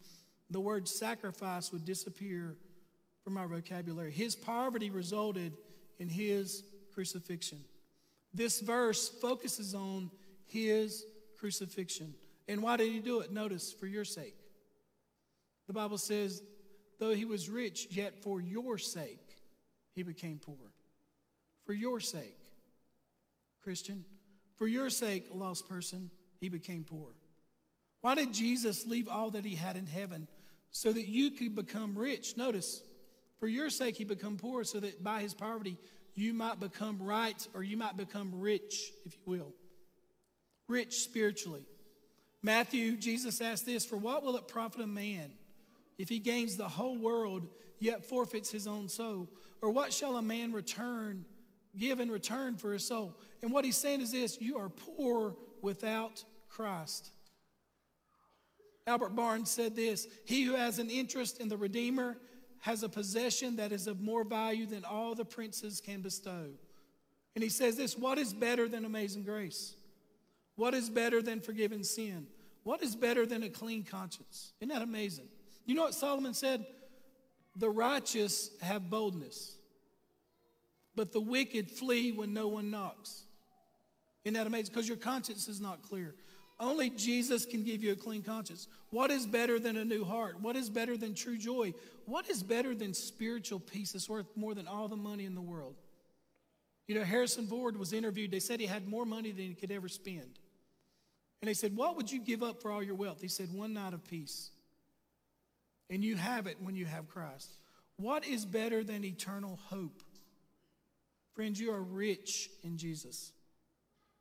the 0.50 0.60
word 0.60 0.88
sacrifice 0.88 1.72
would 1.72 1.86
disappear 1.86 2.56
from 3.24 3.38
our 3.38 3.48
vocabulary. 3.48 4.12
His 4.12 4.36
poverty 4.36 4.90
resulted 4.90 5.54
in 5.98 6.10
his 6.10 6.64
crucifixion. 6.94 7.60
This 8.34 8.60
verse 8.60 9.10
focuses 9.10 9.74
on 9.74 10.12
his 10.46 11.06
crucifixion. 11.40 12.14
And 12.48 12.62
why 12.62 12.78
did 12.78 12.92
he 12.92 13.00
do 13.00 13.22
it? 13.22 13.32
Notice, 13.32 13.74
for 13.74 13.88
your 13.88 14.06
sake. 14.06 14.36
The 15.68 15.74
Bible 15.74 15.98
says, 15.98 16.44
though 17.00 17.14
he 17.14 17.26
was 17.26 17.50
rich, 17.50 17.88
yet 17.90 18.22
for 18.22 18.40
your 18.40 18.78
sake 18.78 19.38
he 19.94 20.04
became 20.04 20.40
poor. 20.40 20.72
For 21.66 21.74
your 21.74 22.00
sake, 22.00 22.38
Christian, 23.64 24.06
for 24.58 24.68
your 24.68 24.90
sake, 24.90 25.28
a 25.34 25.38
lost 25.38 25.68
person, 25.68 26.10
he 26.40 26.50
became 26.50 26.84
poor. 26.84 27.10
Why 28.02 28.16
did 28.16 28.34
Jesus 28.34 28.86
leave 28.86 29.08
all 29.08 29.32
that 29.32 29.46
he 29.46 29.56
had 29.56 29.76
in 29.76 29.88
heaven 29.88 30.28
so 30.72 30.94
that 30.94 31.08
you 31.08 31.32
could 31.32 31.56
become 31.56 31.98
rich? 31.98 32.38
Notice, 32.38 32.82
for 33.40 33.48
your 33.48 33.70
sake 33.70 33.98
he 33.98 34.04
became 34.04 34.38
poor 34.38 34.64
so 34.64 34.80
that 34.80 35.04
by 35.04 35.22
his 35.22 35.34
poverty 35.34 35.78
you 36.14 36.34
might 36.34 36.60
become 36.60 37.02
right 37.02 37.48
or 37.54 37.64
you 37.64 37.78
might 37.78 37.98
become 37.98 38.40
rich, 38.40 38.92
if 39.06 39.14
you 39.14 39.22
will. 39.26 39.54
Rich 40.68 40.96
spiritually. 41.00 41.66
Matthew, 42.42 42.96
Jesus 42.96 43.42
asked 43.42 43.66
this 43.66 43.86
For 43.86 43.98
what 43.98 44.24
will 44.24 44.38
it 44.38 44.48
profit 44.48 44.82
a 44.82 44.88
man 44.88 45.32
if 45.98 46.10
he 46.10 46.20
gains 46.20 46.58
the 46.58 46.68
whole 46.68 46.98
world 46.98 47.48
yet 47.80 48.06
forfeits 48.06 48.52
his 48.52 48.68
own 48.68 48.88
soul? 48.88 49.28
Or 49.62 49.72
what 49.72 49.92
shall 49.92 50.16
a 50.18 50.22
man 50.22 50.54
return, 50.54 51.26
give 51.78 52.00
in 52.00 52.10
return 52.10 52.58
for 52.58 52.74
his 52.74 52.86
soul? 52.86 53.16
And 53.42 53.52
what 53.52 53.66
he's 53.66 53.78
saying 53.78 54.02
is 54.02 54.12
this 54.12 54.40
you 54.42 54.58
are 54.58 54.70
poor 54.70 55.36
without 55.62 56.24
Christ. 56.50 57.12
Albert 58.88 59.16
Barnes 59.16 59.50
said 59.50 59.76
this 59.76 60.08
He 60.26 60.44
who 60.44 60.56
has 60.56 60.80
an 60.80 60.90
interest 60.90 61.40
in 61.40 61.50
the 61.50 61.58
Redeemer 61.58 62.18
has 62.60 62.84
a 62.84 62.90
possession 62.90 63.58
that 63.58 63.72
is 63.72 63.88
of 63.88 64.02
more 64.02 64.24
value 64.24 64.66
than 64.66 64.86
all 64.86 65.16
the 65.16 65.26
princes 65.26 65.82
can 65.82 66.02
bestow. 66.02 66.48
And 67.36 67.44
he 67.44 67.50
says 67.50 67.76
this 67.78 67.98
What 67.98 68.18
is 68.18 68.34
better 68.34 68.68
than 68.68 68.86
amazing 68.86 69.24
grace? 69.24 69.76
What 70.56 70.74
is 70.74 70.90
better 70.90 71.22
than 71.22 71.42
forgiven 71.42 71.84
sin? 71.84 72.28
What 72.64 72.82
is 72.82 72.96
better 72.96 73.26
than 73.26 73.44
a 73.44 73.50
clean 73.50 73.84
conscience? 73.84 74.54
Isn't 74.60 74.74
that 74.74 74.82
amazing? 74.82 75.28
You 75.66 75.76
know 75.76 75.84
what 75.84 75.94
Solomon 75.94 76.34
said? 76.34 76.66
The 77.56 77.70
righteous 77.70 78.50
have 78.62 78.90
boldness, 78.90 79.55
but 80.96 81.12
the 81.12 81.20
wicked 81.20 81.70
flee 81.70 82.12
when 82.12 82.34
no 82.34 82.48
one 82.48 82.72
knocks. 82.72 83.24
Isn't 84.24 84.34
that 84.36 84.48
amazing? 84.48 84.74
Because 84.74 84.88
your 84.88 84.98
conscience 84.98 85.48
is 85.48 85.62
not 85.62 85.84
clear. 85.84 86.16
Only 86.60 86.90
Jesus 86.90 87.46
can 87.46 87.64
give 87.64 87.84
you 87.84 87.92
a 87.92 87.96
clean 87.96 88.24
conscience. 88.24 88.68
What 88.90 89.12
is 89.12 89.26
better 89.26 89.60
than 89.60 89.76
a 89.76 89.84
new 89.84 90.06
heart? 90.06 90.40
What 90.40 90.56
is 90.56 90.70
better 90.70 90.96
than 90.96 91.14
true 91.14 91.38
joy? 91.38 91.74
What 92.06 92.30
is 92.30 92.42
better 92.42 92.74
than 92.74 92.94
spiritual 92.94 93.60
peace 93.60 93.92
that's 93.92 94.08
worth 94.08 94.28
more 94.36 94.56
than 94.56 94.68
all 94.68 94.88
the 94.88 94.96
money 94.96 95.26
in 95.26 95.36
the 95.36 95.42
world? 95.42 95.76
You 96.88 96.96
know, 96.96 97.04
Harrison 97.04 97.48
Ford 97.48 97.78
was 97.78 97.94
interviewed. 97.94 98.32
They 98.32 98.40
said 98.40 98.60
he 98.60 98.68
had 98.68 98.88
more 98.88 99.06
money 99.06 99.32
than 99.32 99.46
he 99.46 99.54
could 99.54 99.72
ever 99.72 99.90
spend. 99.90 100.40
And 101.42 101.50
they 101.50 101.54
said, 101.54 101.76
What 101.76 101.98
would 101.98 102.12
you 102.12 102.20
give 102.20 102.42
up 102.42 102.62
for 102.62 102.72
all 102.72 102.82
your 102.82 102.96
wealth? 102.96 103.22
He 103.22 103.28
said, 103.28 103.52
One 103.52 103.74
night 103.74 103.94
of 103.94 104.04
peace. 104.06 104.52
And 105.90 106.04
you 106.04 106.16
have 106.16 106.48
it 106.48 106.58
when 106.62 106.76
you 106.76 106.86
have 106.86 107.10
Christ. 107.10 107.50
What 107.98 108.26
is 108.26 108.46
better 108.46 108.84
than 108.84 109.04
eternal 109.04 109.60
hope? 109.68 110.02
Friends, 111.36 111.60
you 111.60 111.72
are 111.72 111.82
rich 111.82 112.50
in 112.64 112.78
Jesus. 112.78 113.34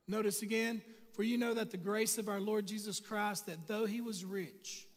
Notice 0.08 0.42
again, 0.42 0.82
for 1.14 1.22
you 1.22 1.38
know 1.38 1.54
that 1.54 1.70
the 1.70 1.76
grace 1.76 2.18
of 2.18 2.28
our 2.28 2.40
Lord 2.40 2.66
Jesus 2.66 2.98
Christ, 2.98 3.46
that 3.46 3.68
though 3.68 3.86
he 3.86 4.00
was 4.00 4.24
rich 4.24 4.88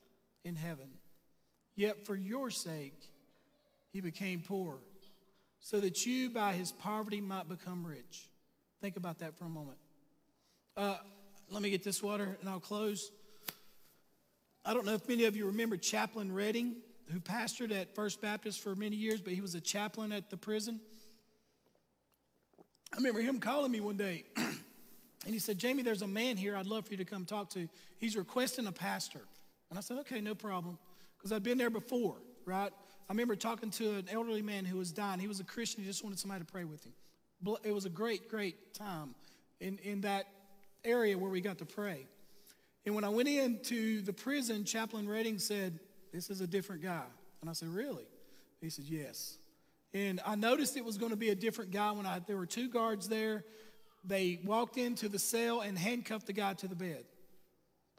in 0.43 0.55
heaven, 0.55 0.89
yet 1.75 2.07
for 2.07 2.15
your 2.15 2.49
sake 2.49 3.11
he 3.93 4.01
became 4.01 4.41
poor, 4.41 4.79
so 5.59 5.79
that 5.79 6.07
you 6.07 6.31
by 6.31 6.53
his 6.53 6.71
poverty 6.71 7.21
might 7.21 7.47
become 7.47 7.85
rich. 7.85 8.29
Think 8.81 8.97
about 8.97 9.19
that 9.19 9.37
for 9.37 9.45
a 9.45 9.49
moment. 9.49 9.77
Uh, 10.75 10.97
let 11.51 11.61
me 11.61 11.69
get 11.69 11.83
this 11.83 12.01
water 12.01 12.35
and 12.41 12.49
I'll 12.49 12.59
close. 12.59 13.11
I 14.65 14.73
don't 14.73 14.85
know 14.85 14.93
if 14.93 15.07
many 15.07 15.25
of 15.25 15.35
you 15.35 15.45
remember 15.45 15.77
Chaplain 15.77 16.31
Redding, 16.33 16.77
who 17.11 17.19
pastored 17.19 17.71
at 17.71 17.93
First 17.93 18.21
Baptist 18.21 18.59
for 18.59 18.75
many 18.75 18.95
years, 18.95 19.21
but 19.21 19.33
he 19.33 19.41
was 19.41 19.53
a 19.53 19.61
chaplain 19.61 20.11
at 20.11 20.31
the 20.31 20.37
prison. 20.37 20.81
I 22.93 22.97
remember 22.97 23.21
him 23.21 23.39
calling 23.39 23.71
me 23.71 23.79
one 23.79 23.97
day, 23.97 24.23
and 24.35 25.33
he 25.33 25.39
said, 25.39 25.57
Jamie, 25.57 25.83
there's 25.83 26.01
a 26.01 26.07
man 26.07 26.37
here 26.37 26.55
I'd 26.55 26.67
love 26.67 26.85
for 26.85 26.91
you 26.91 26.97
to 26.97 27.05
come 27.05 27.25
talk 27.25 27.49
to. 27.51 27.67
He's 27.97 28.15
requesting 28.15 28.67
a 28.67 28.71
pastor. 28.71 29.21
And 29.69 29.77
I 29.77 29.81
said, 29.81 29.97
okay, 29.99 30.21
no 30.21 30.35
problem, 30.35 30.77
because 31.17 31.31
I'd 31.31 31.43
been 31.43 31.57
there 31.57 31.69
before, 31.69 32.15
right? 32.45 32.71
I 33.09 33.13
remember 33.13 33.35
talking 33.35 33.69
to 33.71 33.95
an 33.95 34.07
elderly 34.11 34.41
man 34.41 34.65
who 34.65 34.77
was 34.77 34.91
dying. 34.91 35.19
He 35.19 35.27
was 35.27 35.39
a 35.39 35.43
Christian, 35.43 35.83
he 35.83 35.87
just 35.87 36.03
wanted 36.03 36.19
somebody 36.19 36.45
to 36.45 36.51
pray 36.51 36.63
with 36.63 36.85
him. 36.85 36.93
It 37.63 37.71
was 37.71 37.85
a 37.85 37.89
great, 37.89 38.29
great 38.29 38.73
time 38.73 39.13
in, 39.59 39.77
in 39.83 40.01
that 40.01 40.25
area 40.83 41.17
where 41.17 41.29
we 41.29 41.41
got 41.41 41.59
to 41.59 41.65
pray. 41.65 42.07
And 42.85 42.95
when 42.95 43.03
I 43.03 43.09
went 43.09 43.27
into 43.27 44.01
the 44.01 44.13
prison, 44.13 44.63
Chaplain 44.63 45.09
Redding 45.09 45.39
said, 45.39 45.79
This 46.13 46.29
is 46.29 46.41
a 46.41 46.47
different 46.47 46.81
guy. 46.81 47.03
And 47.41 47.49
I 47.49 47.53
said, 47.53 47.67
Really? 47.67 48.05
He 48.61 48.69
said, 48.69 48.85
Yes. 48.85 49.37
And 49.93 50.19
I 50.25 50.35
noticed 50.35 50.77
it 50.77 50.85
was 50.85 50.97
going 50.97 51.11
to 51.11 51.17
be 51.17 51.29
a 51.29 51.35
different 51.35 51.71
guy 51.71 51.91
when 51.91 52.05
I, 52.05 52.19
there 52.19 52.37
were 52.37 52.45
two 52.45 52.69
guards 52.69 53.07
there. 53.07 53.43
They 54.03 54.39
walked 54.43 54.77
into 54.77 55.09
the 55.09 55.19
cell 55.19 55.61
and 55.61 55.77
handcuffed 55.77 56.27
the 56.27 56.33
guy 56.33 56.53
to 56.55 56.67
the 56.67 56.75
bed. 56.75 57.05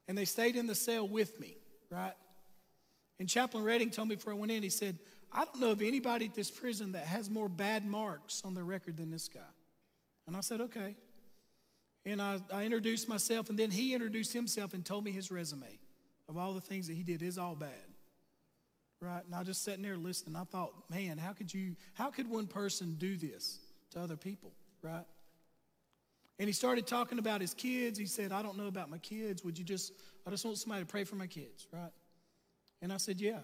And 0.07 0.17
they 0.17 0.25
stayed 0.25 0.57
in 0.57 0.67
the 0.67 0.75
cell 0.75 1.07
with 1.07 1.39
me, 1.41 1.57
right? 1.91 2.15
And 3.19 3.29
Chaplain 3.29 3.65
Redding 3.65 3.91
told 3.91 4.09
me 4.09 4.15
before 4.15 4.33
I 4.33 4.37
went 4.37 4.53
in, 4.53 4.63
he 4.63 4.71
said, 4.71 4.99
I 5.33 5.45
don't 5.45 5.61
know 5.61 5.71
of 5.73 5.83
anybody 5.83 6.27
at 6.27 6.35
this 6.35 6.51
prison 6.51 6.93
that 6.93 7.05
has 7.05 7.29
more 7.29 7.49
bad 7.49 7.85
marks 7.85 8.43
on 8.45 8.55
their 8.55 8.65
record 8.65 8.97
than 8.97 9.11
this 9.11 9.29
guy. 9.29 9.41
And 10.27 10.37
I 10.37 10.41
said, 10.41 10.61
okay. 10.63 10.95
And 12.07 12.23
I, 12.23 12.39
I 12.53 12.65
introduced 12.65 13.09
myself, 13.09 13.51
and 13.51 13.59
then 13.59 13.71
he 13.71 13.93
introduced 13.93 14.33
himself 14.33 14.73
and 14.73 14.85
told 14.85 15.05
me 15.05 15.11
his 15.11 15.31
resume 15.31 15.79
of 16.29 16.39
all 16.39 16.55
the 16.55 16.61
things 16.61 16.87
that 16.87 16.95
he 16.95 17.03
did 17.03 17.23
is 17.23 17.37
all 17.39 17.55
bad. 17.55 17.88
Right? 19.01 19.23
And 19.25 19.35
I 19.35 19.45
just 19.45 19.63
sitting 19.63 19.83
there 19.83 19.97
listening. 19.97 20.37
I 20.37 20.45
thought, 20.45 20.73
man, 20.91 21.19
how 21.19 21.33
could 21.33 21.53
you, 21.53 21.77
how 21.95 22.11
could 22.11 22.29
one 22.29 22.47
person 22.47 22.97
do 22.99 23.17
this 23.17 23.61
to 23.91 24.01
other 24.01 24.17
people? 24.17 24.53
Right? 24.83 25.05
And 26.39 26.49
he 26.49 26.53
started 26.53 26.87
talking 26.87 27.19
about 27.19 27.41
his 27.41 27.55
kids. 27.55 27.99
He 27.99 28.07
said, 28.07 28.33
I 28.33 28.43
don't 28.43 28.57
know 28.57 28.67
about 28.67 28.91
my 28.91 28.99
kids. 28.99 29.45
Would 29.45 29.59
you 29.59 29.65
just, 29.65 29.93
I 30.27 30.31
just 30.31 30.45
want 30.45 30.59
somebody 30.59 30.83
to 30.83 30.87
pray 30.87 31.05
for 31.05 31.17
my 31.17 31.27
kids, 31.27 31.67
right? 31.73 31.91
And 32.81 32.93
I 32.93 32.97
said, 32.97 33.21
yeah. 33.21 33.39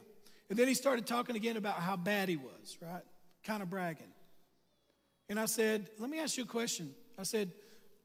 And 0.50 0.58
then 0.58 0.68
he 0.68 0.74
started 0.74 1.06
talking 1.06 1.34
again 1.34 1.56
about 1.56 1.76
how 1.76 1.96
bad 1.96 2.28
he 2.28 2.36
was, 2.36 2.78
right? 2.80 3.02
Kind 3.44 3.62
of 3.62 3.70
bragging. 3.70 4.12
And 5.28 5.40
I 5.40 5.46
said, 5.46 5.88
let 5.98 6.10
me 6.10 6.20
ask 6.20 6.36
you 6.36 6.44
a 6.44 6.46
question. 6.46 6.94
I 7.18 7.22
said, 7.22 7.50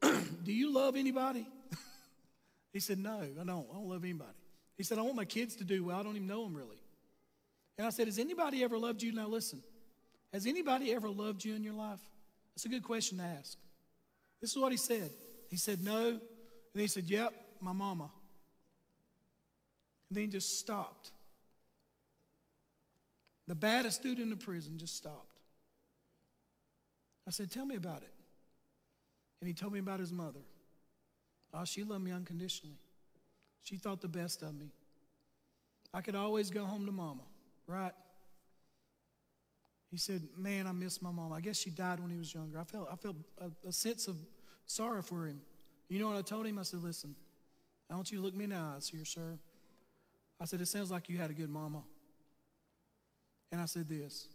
Do 0.00 0.52
you 0.52 0.72
love 0.72 0.96
anybody? 0.96 1.46
he 2.72 2.80
said, 2.80 2.98
No, 2.98 3.20
I 3.20 3.44
don't. 3.44 3.66
I 3.70 3.74
don't 3.74 3.88
love 3.88 4.04
anybody. 4.04 4.30
He 4.76 4.82
said, 4.82 4.98
I 4.98 5.02
want 5.02 5.16
my 5.16 5.24
kids 5.24 5.56
to 5.56 5.64
do 5.64 5.84
well. 5.84 5.98
I 5.98 6.02
don't 6.02 6.16
even 6.16 6.26
know 6.26 6.44
them 6.44 6.54
really. 6.54 6.79
And 7.78 7.86
I 7.86 7.90
said, 7.90 8.06
Has 8.06 8.18
anybody 8.18 8.62
ever 8.62 8.78
loved 8.78 9.02
you? 9.02 9.12
Now 9.12 9.28
listen, 9.28 9.62
has 10.32 10.46
anybody 10.46 10.92
ever 10.92 11.08
loved 11.08 11.44
you 11.44 11.54
in 11.54 11.64
your 11.64 11.74
life? 11.74 12.00
That's 12.54 12.64
a 12.64 12.68
good 12.68 12.82
question 12.82 13.18
to 13.18 13.24
ask. 13.24 13.56
This 14.40 14.50
is 14.50 14.58
what 14.58 14.72
he 14.72 14.78
said. 14.78 15.10
He 15.48 15.56
said, 15.56 15.82
No. 15.82 16.08
And 16.08 16.80
he 16.80 16.86
said, 16.86 17.04
Yep, 17.04 17.32
my 17.60 17.72
mama. 17.72 18.10
And 20.08 20.16
then 20.16 20.24
he 20.24 20.28
just 20.28 20.58
stopped. 20.58 21.10
The 23.46 23.54
baddest 23.54 24.02
dude 24.02 24.18
in 24.18 24.30
the 24.30 24.36
prison 24.36 24.78
just 24.78 24.96
stopped. 24.96 25.38
I 27.26 27.30
said, 27.30 27.50
Tell 27.50 27.66
me 27.66 27.76
about 27.76 28.02
it. 28.02 28.14
And 29.40 29.48
he 29.48 29.54
told 29.54 29.72
me 29.72 29.78
about 29.78 30.00
his 30.00 30.12
mother. 30.12 30.40
Oh, 31.52 31.64
she 31.64 31.82
loved 31.82 32.04
me 32.04 32.12
unconditionally. 32.12 32.76
She 33.64 33.76
thought 33.76 34.00
the 34.00 34.08
best 34.08 34.42
of 34.42 34.54
me. 34.54 34.70
I 35.92 36.00
could 36.00 36.14
always 36.14 36.50
go 36.50 36.64
home 36.64 36.86
to 36.86 36.92
mama, 36.92 37.22
right? 37.70 37.92
He 39.90 39.96
said, 39.96 40.22
Man, 40.36 40.66
I 40.66 40.72
miss 40.72 41.00
my 41.00 41.10
mom. 41.10 41.32
I 41.32 41.40
guess 41.40 41.58
she 41.58 41.70
died 41.70 42.00
when 42.00 42.10
he 42.10 42.18
was 42.18 42.32
younger. 42.32 42.58
I 42.58 42.64
felt, 42.64 42.88
I 42.92 42.96
felt 42.96 43.16
a, 43.38 43.68
a 43.68 43.72
sense 43.72 44.08
of 44.08 44.16
sorrow 44.66 45.02
for 45.02 45.26
him. 45.26 45.40
You 45.88 45.98
know 45.98 46.08
what 46.08 46.16
I 46.16 46.22
told 46.22 46.46
him? 46.46 46.58
I 46.58 46.62
said, 46.62 46.82
Listen, 46.82 47.14
I 47.90 47.94
want 47.94 48.10
you 48.12 48.18
to 48.18 48.24
look 48.24 48.34
me 48.34 48.44
in 48.44 48.50
the 48.50 48.56
eyes 48.56 48.88
here, 48.88 49.04
sir. 49.04 49.38
I 50.40 50.44
said, 50.44 50.60
It 50.60 50.68
sounds 50.68 50.90
like 50.90 51.08
you 51.08 51.18
had 51.18 51.30
a 51.30 51.34
good 51.34 51.50
mama. 51.50 51.82
And 53.52 53.60
I 53.60 53.64
said 53.64 53.88
this 53.88 54.28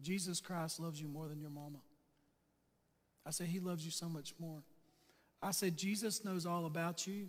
Jesus 0.00 0.40
Christ 0.40 0.80
loves 0.80 1.00
you 1.00 1.08
more 1.08 1.28
than 1.28 1.40
your 1.40 1.50
mama. 1.50 1.78
I 3.26 3.30
said, 3.30 3.46
He 3.46 3.60
loves 3.60 3.84
you 3.84 3.90
so 3.90 4.08
much 4.08 4.34
more. 4.38 4.62
I 5.42 5.50
said, 5.50 5.76
Jesus 5.76 6.24
knows 6.24 6.46
all 6.46 6.64
about 6.64 7.06
you. 7.06 7.28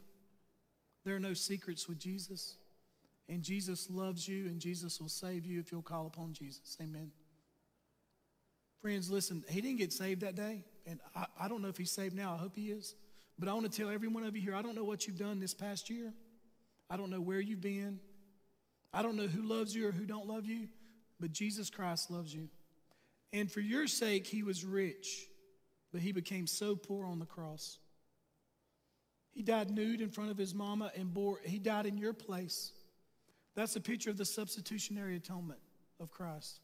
There 1.03 1.15
are 1.15 1.19
no 1.19 1.33
secrets 1.33 1.87
with 1.87 1.99
Jesus. 1.99 2.55
And 3.27 3.41
Jesus 3.41 3.89
loves 3.89 4.27
you, 4.27 4.45
and 4.45 4.59
Jesus 4.59 5.01
will 5.01 5.09
save 5.09 5.45
you 5.45 5.59
if 5.59 5.71
you'll 5.71 5.81
call 5.81 6.05
upon 6.07 6.33
Jesus. 6.33 6.77
Amen. 6.81 7.11
Friends, 8.81 9.09
listen, 9.09 9.43
he 9.49 9.61
didn't 9.61 9.79
get 9.79 9.91
saved 9.91 10.21
that 10.21 10.35
day, 10.35 10.63
and 10.85 10.99
I, 11.15 11.25
I 11.41 11.47
don't 11.47 11.61
know 11.61 11.69
if 11.69 11.77
he's 11.77 11.91
saved 11.91 12.15
now. 12.15 12.33
I 12.33 12.37
hope 12.37 12.55
he 12.55 12.69
is. 12.69 12.93
But 13.39 13.49
I 13.49 13.53
want 13.53 13.69
to 13.69 13.75
tell 13.75 13.89
every 13.89 14.07
one 14.07 14.23
of 14.23 14.35
you 14.35 14.41
here 14.41 14.55
I 14.55 14.61
don't 14.61 14.75
know 14.75 14.83
what 14.83 15.07
you've 15.07 15.17
done 15.17 15.39
this 15.39 15.53
past 15.53 15.89
year. 15.89 16.13
I 16.89 16.97
don't 16.97 17.09
know 17.09 17.19
where 17.19 17.39
you've 17.39 17.61
been. 17.61 17.99
I 18.93 19.01
don't 19.01 19.15
know 19.15 19.27
who 19.27 19.41
loves 19.41 19.75
you 19.75 19.87
or 19.87 19.91
who 19.91 20.05
don't 20.05 20.27
love 20.27 20.45
you, 20.45 20.67
but 21.19 21.31
Jesus 21.31 21.69
Christ 21.69 22.11
loves 22.11 22.33
you. 22.33 22.47
And 23.33 23.51
for 23.51 23.59
your 23.59 23.87
sake, 23.87 24.27
he 24.27 24.43
was 24.43 24.63
rich 24.63 25.27
but 25.95 26.01
he 26.01 26.11
became 26.11 26.45
so 26.45 26.75
poor 26.75 27.05
on 27.05 27.19
the 27.19 27.25
cross. 27.25 27.79
He 29.31 29.41
died 29.41 29.71
nude 29.71 30.01
in 30.01 30.09
front 30.09 30.29
of 30.29 30.37
his 30.37 30.53
mama 30.53 30.91
and 30.93 31.13
bore, 31.13 31.39
he 31.45 31.57
died 31.57 31.85
in 31.85 31.97
your 31.97 32.11
place. 32.11 32.73
That's 33.55 33.75
a 33.75 33.81
picture 33.81 34.09
of 34.09 34.17
the 34.17 34.25
substitutionary 34.25 35.15
atonement 35.15 35.59
of 35.99 36.11
Christ. 36.11 36.59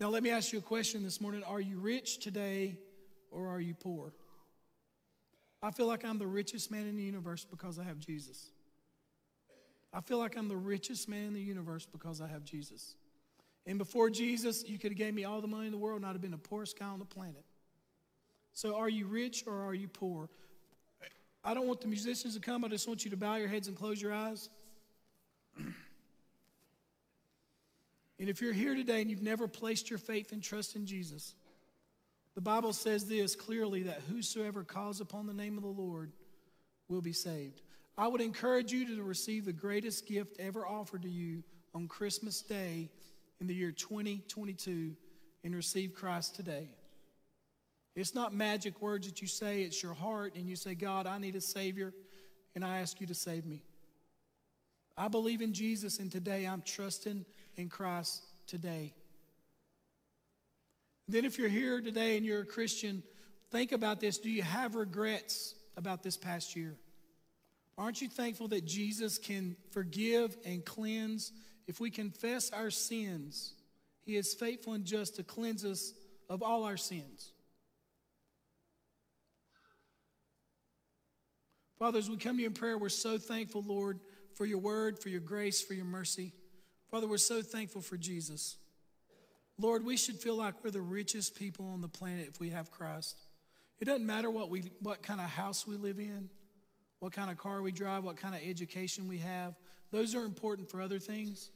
Now, 0.00 0.08
let 0.08 0.22
me 0.22 0.30
ask 0.30 0.52
you 0.52 0.60
a 0.60 0.62
question 0.62 1.02
this 1.02 1.20
morning 1.20 1.42
Are 1.42 1.60
you 1.60 1.78
rich 1.78 2.18
today 2.18 2.78
or 3.30 3.48
are 3.48 3.60
you 3.60 3.74
poor? 3.74 4.12
I 5.60 5.72
feel 5.72 5.86
like 5.86 6.04
I'm 6.04 6.18
the 6.18 6.26
richest 6.26 6.70
man 6.70 6.86
in 6.86 6.96
the 6.96 7.02
universe 7.02 7.44
because 7.44 7.80
I 7.80 7.84
have 7.84 7.98
Jesus. 7.98 8.50
I 9.92 10.00
feel 10.00 10.18
like 10.18 10.36
I'm 10.36 10.48
the 10.48 10.56
richest 10.56 11.08
man 11.08 11.24
in 11.24 11.34
the 11.34 11.40
universe 11.40 11.86
because 11.90 12.20
I 12.20 12.28
have 12.28 12.44
Jesus. 12.44 12.94
And 13.66 13.78
before 13.78 14.08
Jesus, 14.08 14.64
you 14.68 14.78
could 14.78 14.92
have 14.92 14.98
gave 14.98 15.14
me 15.14 15.24
all 15.24 15.40
the 15.40 15.48
money 15.48 15.66
in 15.66 15.72
the 15.72 15.78
world 15.78 15.96
and 15.96 16.06
I'd 16.06 16.12
have 16.12 16.20
been 16.20 16.30
the 16.30 16.38
poorest 16.38 16.78
guy 16.78 16.86
on 16.86 17.00
the 17.00 17.04
planet. 17.04 17.44
So 18.52 18.76
are 18.76 18.88
you 18.88 19.06
rich 19.06 19.44
or 19.46 19.66
are 19.66 19.74
you 19.74 19.88
poor? 19.88 20.28
I 21.42 21.54
don't 21.54 21.66
want 21.66 21.80
the 21.80 21.88
musicians 21.88 22.34
to 22.34 22.40
come. 22.40 22.64
I 22.64 22.68
just 22.68 22.86
want 22.86 23.04
you 23.04 23.10
to 23.10 23.16
bow 23.16 23.36
your 23.36 23.48
heads 23.48 23.68
and 23.68 23.76
close 23.76 24.00
your 24.00 24.12
eyes. 24.12 24.48
And 28.18 28.28
if 28.28 28.40
you're 28.40 28.52
here 28.52 28.74
today 28.74 29.00
and 29.00 29.10
you've 29.10 29.22
never 29.22 29.46
placed 29.46 29.90
your 29.90 29.98
faith 29.98 30.32
and 30.32 30.42
trust 30.42 30.74
in 30.74 30.86
Jesus, 30.86 31.34
the 32.34 32.40
Bible 32.40 32.72
says 32.72 33.06
this 33.06 33.36
clearly 33.36 33.84
that 33.84 34.02
whosoever 34.08 34.64
calls 34.64 35.00
upon 35.00 35.26
the 35.26 35.34
name 35.34 35.56
of 35.56 35.62
the 35.62 35.68
Lord 35.68 36.12
will 36.88 37.00
be 37.00 37.12
saved. 37.12 37.62
I 37.96 38.06
would 38.06 38.20
encourage 38.20 38.72
you 38.72 38.96
to 38.96 39.02
receive 39.02 39.44
the 39.44 39.52
greatest 39.52 40.06
gift 40.06 40.36
ever 40.38 40.66
offered 40.66 41.02
to 41.02 41.08
you 41.08 41.42
on 41.74 41.88
Christmas 41.88 42.42
Day 42.42 42.90
in 43.40 43.46
the 43.46 43.54
year 43.54 43.72
2022 43.72 44.94
and 45.44 45.54
receive 45.54 45.94
Christ 45.94 46.36
today. 46.36 46.68
It's 47.96 48.14
not 48.14 48.32
magic 48.32 48.80
words 48.80 49.08
that 49.08 49.20
you 49.20 49.26
say, 49.26 49.62
it's 49.62 49.82
your 49.82 49.94
heart, 49.94 50.36
and 50.36 50.48
you 50.48 50.54
say, 50.54 50.76
God, 50.76 51.08
I 51.08 51.18
need 51.18 51.34
a 51.34 51.40
Savior, 51.40 51.92
and 52.54 52.64
I 52.64 52.78
ask 52.78 53.00
you 53.00 53.08
to 53.08 53.14
save 53.14 53.44
me. 53.44 53.62
I 54.96 55.08
believe 55.08 55.40
in 55.40 55.52
Jesus, 55.52 55.98
and 55.98 56.10
today 56.10 56.44
I'm 56.44 56.62
trusting 56.62 57.24
in 57.58 57.68
Christ 57.68 58.24
today. 58.46 58.94
Then, 61.08 61.24
if 61.24 61.38
you're 61.38 61.48
here 61.48 61.80
today 61.80 62.16
and 62.16 62.24
you're 62.24 62.42
a 62.42 62.46
Christian, 62.46 63.02
think 63.50 63.72
about 63.72 64.00
this. 64.00 64.18
Do 64.18 64.30
you 64.30 64.42
have 64.42 64.74
regrets 64.74 65.54
about 65.76 66.02
this 66.02 66.16
past 66.16 66.54
year? 66.54 66.76
Aren't 67.76 68.00
you 68.00 68.08
thankful 68.08 68.48
that 68.48 68.64
Jesus 68.64 69.18
can 69.18 69.56
forgive 69.70 70.36
and 70.44 70.64
cleanse? 70.64 71.32
If 71.66 71.80
we 71.80 71.90
confess 71.90 72.50
our 72.50 72.70
sins, 72.70 73.54
He 74.04 74.16
is 74.16 74.34
faithful 74.34 74.74
and 74.74 74.84
just 74.84 75.16
to 75.16 75.22
cleanse 75.22 75.64
us 75.64 75.92
of 76.28 76.42
all 76.42 76.64
our 76.64 76.76
sins. 76.76 77.32
Father, 81.78 81.98
as 81.98 82.10
we 82.10 82.16
come 82.16 82.36
to 82.36 82.42
you 82.42 82.48
in 82.48 82.54
prayer, 82.54 82.76
we're 82.76 82.88
so 82.88 83.18
thankful, 83.18 83.64
Lord, 83.66 84.00
for 84.34 84.44
your 84.44 84.58
word, 84.58 84.98
for 84.98 85.08
your 85.08 85.20
grace, 85.20 85.62
for 85.62 85.74
your 85.74 85.84
mercy. 85.84 86.32
Father, 86.90 87.06
we're 87.06 87.18
so 87.18 87.42
thankful 87.42 87.82
for 87.82 87.96
Jesus. 87.96 88.56
Lord, 89.58 89.84
we 89.84 89.96
should 89.96 90.16
feel 90.16 90.36
like 90.36 90.54
we're 90.64 90.70
the 90.70 90.80
richest 90.80 91.34
people 91.34 91.70
on 91.72 91.80
the 91.80 91.88
planet 91.88 92.28
if 92.28 92.40
we 92.40 92.50
have 92.50 92.70
Christ. 92.70 93.18
It 93.80 93.84
doesn't 93.84 94.06
matter 94.06 94.30
what, 94.30 94.50
we, 94.50 94.70
what 94.80 95.02
kind 95.02 95.20
of 95.20 95.26
house 95.26 95.66
we 95.66 95.76
live 95.76 95.98
in, 95.98 96.30
what 97.00 97.12
kind 97.12 97.30
of 97.30 97.36
car 97.36 97.60
we 97.60 97.72
drive, 97.72 98.04
what 98.04 98.16
kind 98.16 98.34
of 98.34 98.40
education 98.42 99.06
we 99.06 99.18
have. 99.18 99.54
Those 99.90 100.14
are 100.14 100.24
important 100.24 100.70
for 100.70 100.80
other 100.80 100.98
things. 100.98 101.50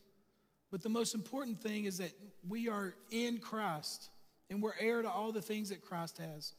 But 0.71 0.83
the 0.83 0.89
most 0.89 1.15
important 1.15 1.61
thing 1.61 1.85
is 1.85 1.99
that 1.99 2.13
we 2.49 2.69
are 2.69 2.95
in 3.11 3.39
Christ 3.39 4.11
and 4.51 4.63
we're 4.63 4.75
heir 4.79 5.03
to 5.03 5.11
all 5.11 5.33
the 5.33 5.43
things 5.43 5.71
that 5.71 5.83
Christ 5.83 6.19
has. 6.19 6.55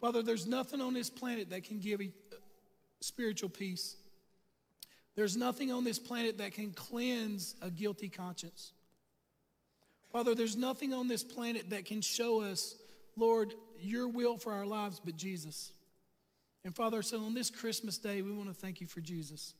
Father, 0.00 0.22
there's 0.22 0.46
nothing 0.46 0.80
on 0.80 0.94
this 0.94 1.10
planet 1.10 1.50
that 1.50 1.64
can 1.64 1.80
give 1.80 2.00
uh, 2.00 2.04
spiritual 3.00 3.48
peace. 3.48 3.96
There's 5.16 5.36
nothing 5.36 5.70
on 5.70 5.84
this 5.84 5.98
planet 5.98 6.38
that 6.38 6.52
can 6.52 6.72
cleanse 6.72 7.54
a 7.62 7.70
guilty 7.70 8.08
conscience. 8.08 8.72
Father, 10.10 10.34
there's 10.34 10.56
nothing 10.56 10.92
on 10.92 11.08
this 11.08 11.22
planet 11.22 11.70
that 11.70 11.84
can 11.84 12.00
show 12.00 12.40
us, 12.40 12.76
Lord, 13.16 13.54
your 13.80 14.08
will 14.08 14.36
for 14.36 14.52
our 14.52 14.66
lives 14.66 15.00
but 15.04 15.16
Jesus. 15.16 15.72
And 16.64 16.74
Father, 16.74 17.02
so 17.02 17.24
on 17.24 17.34
this 17.34 17.50
Christmas 17.50 17.98
day, 17.98 18.22
we 18.22 18.32
want 18.32 18.48
to 18.48 18.54
thank 18.54 18.80
you 18.80 18.86
for 18.86 19.00
Jesus. 19.00 19.54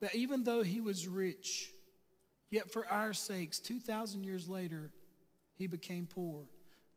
That 0.00 0.14
even 0.14 0.44
though 0.44 0.62
he 0.62 0.80
was 0.80 1.06
rich, 1.06 1.70
yet 2.50 2.70
for 2.70 2.86
our 2.88 3.12
sakes, 3.12 3.58
2,000 3.58 4.24
years 4.24 4.48
later, 4.48 4.90
he 5.56 5.66
became 5.66 6.06
poor. 6.06 6.44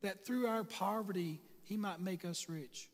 That 0.01 0.25
through 0.25 0.47
our 0.47 0.63
poverty, 0.63 1.39
he 1.63 1.77
might 1.77 1.99
make 2.01 2.25
us 2.25 2.49
rich. 2.49 2.89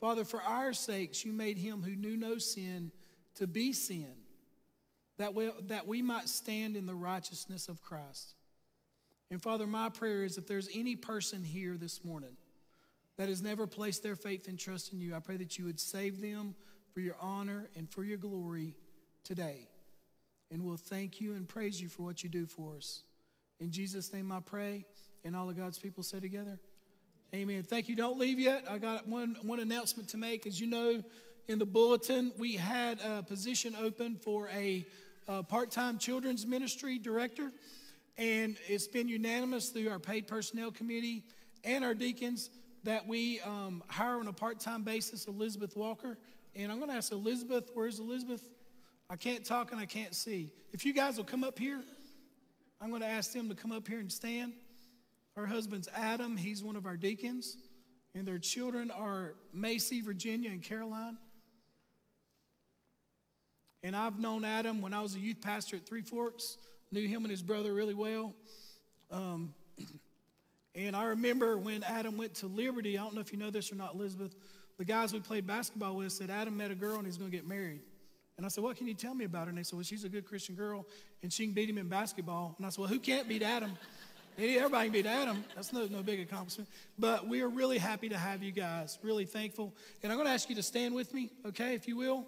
Father, 0.00 0.24
for 0.24 0.42
our 0.42 0.72
sakes, 0.72 1.24
you 1.24 1.32
made 1.32 1.56
him 1.56 1.82
who 1.82 1.94
knew 1.94 2.16
no 2.16 2.38
sin 2.38 2.90
to 3.36 3.46
be 3.46 3.72
sin, 3.72 4.12
that 5.18 5.34
we, 5.34 5.50
that 5.68 5.86
we 5.86 6.02
might 6.02 6.28
stand 6.28 6.76
in 6.76 6.86
the 6.86 6.94
righteousness 6.94 7.68
of 7.68 7.82
Christ. 7.82 8.34
And 9.30 9.42
Father, 9.42 9.66
my 9.66 9.88
prayer 9.88 10.24
is 10.24 10.38
if 10.38 10.46
there's 10.46 10.68
any 10.74 10.96
person 10.96 11.42
here 11.42 11.76
this 11.76 12.04
morning 12.04 12.36
that 13.16 13.28
has 13.28 13.42
never 13.42 13.66
placed 13.66 14.02
their 14.02 14.16
faith 14.16 14.48
and 14.48 14.58
trust 14.58 14.92
in 14.92 15.00
you, 15.00 15.14
I 15.14 15.20
pray 15.20 15.36
that 15.36 15.58
you 15.58 15.64
would 15.64 15.80
save 15.80 16.20
them 16.20 16.54
for 16.92 17.00
your 17.00 17.16
honor 17.20 17.68
and 17.76 17.90
for 17.90 18.04
your 18.04 18.18
glory 18.18 18.74
today. 19.24 19.68
And 20.50 20.64
we'll 20.64 20.76
thank 20.76 21.20
you 21.20 21.34
and 21.34 21.48
praise 21.48 21.80
you 21.80 21.88
for 21.88 22.02
what 22.02 22.22
you 22.22 22.28
do 22.28 22.46
for 22.46 22.76
us. 22.76 23.02
In 23.60 23.70
Jesus' 23.70 24.12
name 24.12 24.30
I 24.30 24.40
pray. 24.40 24.84
And 25.24 25.34
all 25.34 25.48
of 25.48 25.56
God's 25.56 25.78
people 25.78 26.02
say 26.02 26.20
together, 26.20 26.58
Amen. 27.34 27.64
Thank 27.64 27.88
you. 27.88 27.96
Don't 27.96 28.18
leave 28.18 28.38
yet. 28.38 28.64
I 28.70 28.78
got 28.78 29.08
one, 29.08 29.36
one 29.42 29.58
announcement 29.58 30.10
to 30.10 30.16
make. 30.16 30.46
As 30.46 30.60
you 30.60 30.68
know, 30.68 31.02
in 31.48 31.58
the 31.58 31.66
bulletin, 31.66 32.32
we 32.38 32.54
had 32.54 33.00
a 33.00 33.22
position 33.22 33.76
open 33.80 34.16
for 34.16 34.48
a, 34.48 34.86
a 35.28 35.42
part 35.42 35.70
time 35.70 35.98
children's 35.98 36.46
ministry 36.46 36.98
director. 36.98 37.52
And 38.16 38.56
it's 38.68 38.86
been 38.86 39.08
unanimous 39.08 39.70
through 39.70 39.90
our 39.90 39.98
paid 39.98 40.26
personnel 40.26 40.70
committee 40.70 41.24
and 41.64 41.84
our 41.84 41.94
deacons 41.94 42.50
that 42.84 43.06
we 43.06 43.40
um, 43.40 43.82
hire 43.88 44.16
on 44.16 44.28
a 44.28 44.32
part 44.32 44.60
time 44.60 44.82
basis 44.82 45.26
Elizabeth 45.26 45.76
Walker. 45.76 46.16
And 46.54 46.70
I'm 46.70 46.78
going 46.78 46.90
to 46.90 46.96
ask 46.96 47.12
Elizabeth, 47.12 47.70
where's 47.74 47.98
Elizabeth? 47.98 48.42
I 49.10 49.16
can't 49.16 49.44
talk 49.44 49.72
and 49.72 49.80
I 49.80 49.86
can't 49.86 50.14
see. 50.14 50.50
If 50.72 50.86
you 50.86 50.94
guys 50.94 51.16
will 51.16 51.24
come 51.24 51.44
up 51.44 51.58
here, 51.58 51.80
I'm 52.80 52.90
going 52.90 53.02
to 53.02 53.08
ask 53.08 53.32
them 53.32 53.48
to 53.48 53.54
come 53.54 53.72
up 53.72 53.86
here 53.88 53.98
and 53.98 54.10
stand. 54.10 54.52
Her 55.36 55.46
husband's 55.46 55.88
Adam, 55.94 56.36
he's 56.36 56.62
one 56.62 56.76
of 56.76 56.86
our 56.86 56.96
deacons. 56.96 57.56
And 58.14 58.26
their 58.26 58.38
children 58.38 58.90
are 58.92 59.34
Macy, 59.52 60.00
Virginia, 60.00 60.50
and 60.50 60.62
Caroline. 60.62 61.18
And 63.84 63.94
I've 63.94 64.18
known 64.18 64.46
Adam 64.46 64.80
when 64.80 64.94
I 64.94 65.02
was 65.02 65.14
a 65.14 65.18
youth 65.18 65.42
pastor 65.42 65.76
at 65.76 65.84
Three 65.84 66.00
Forks, 66.00 66.56
knew 66.90 67.06
him 67.06 67.22
and 67.24 67.30
his 67.30 67.42
brother 67.42 67.74
really 67.74 67.92
well. 67.92 68.32
Um, 69.10 69.52
and 70.74 70.96
I 70.96 71.04
remember 71.04 71.58
when 71.58 71.82
Adam 71.82 72.16
went 72.16 72.34
to 72.36 72.46
Liberty, 72.46 72.98
I 72.98 73.02
don't 73.02 73.14
know 73.14 73.20
if 73.20 73.30
you 73.30 73.38
know 73.38 73.50
this 73.50 73.70
or 73.70 73.74
not, 73.74 73.94
Elizabeth, 73.94 74.34
the 74.78 74.86
guys 74.86 75.12
we 75.12 75.20
played 75.20 75.46
basketball 75.46 75.96
with 75.96 76.12
said 76.12 76.30
Adam 76.30 76.56
met 76.56 76.70
a 76.70 76.74
girl 76.74 76.96
and 76.96 77.04
he's 77.04 77.18
going 77.18 77.30
to 77.30 77.36
get 77.36 77.46
married. 77.46 77.82
And 78.38 78.46
I 78.46 78.48
said, 78.48 78.64
What 78.64 78.78
can 78.78 78.88
you 78.88 78.94
tell 78.94 79.14
me 79.14 79.26
about 79.26 79.44
her? 79.44 79.48
And 79.50 79.58
they 79.58 79.62
said, 79.62 79.74
Well, 79.74 79.84
she's 79.84 80.04
a 80.04 80.08
good 80.08 80.26
Christian 80.26 80.54
girl 80.54 80.86
and 81.22 81.30
she 81.30 81.44
can 81.44 81.52
beat 81.52 81.68
him 81.68 81.76
in 81.76 81.88
basketball. 81.88 82.54
And 82.56 82.66
I 82.66 82.70
said, 82.70 82.78
Well, 82.80 82.88
who 82.88 82.98
can't 82.98 83.28
beat 83.28 83.42
Adam? 83.42 83.76
Everybody 84.38 84.86
can 84.86 84.92
beat 84.92 85.06
Adam. 85.06 85.44
That's 85.54 85.74
no, 85.74 85.86
no 85.86 86.02
big 86.02 86.20
accomplishment. 86.20 86.70
But 86.98 87.28
we 87.28 87.42
are 87.42 87.48
really 87.48 87.76
happy 87.76 88.08
to 88.08 88.16
have 88.16 88.42
you 88.42 88.50
guys, 88.50 88.98
really 89.02 89.26
thankful. 89.26 89.74
And 90.02 90.10
I'm 90.10 90.16
going 90.16 90.26
to 90.26 90.32
ask 90.32 90.48
you 90.48 90.56
to 90.56 90.62
stand 90.62 90.94
with 90.94 91.12
me, 91.12 91.30
okay, 91.46 91.74
if 91.74 91.86
you 91.86 91.96
will. 91.96 92.26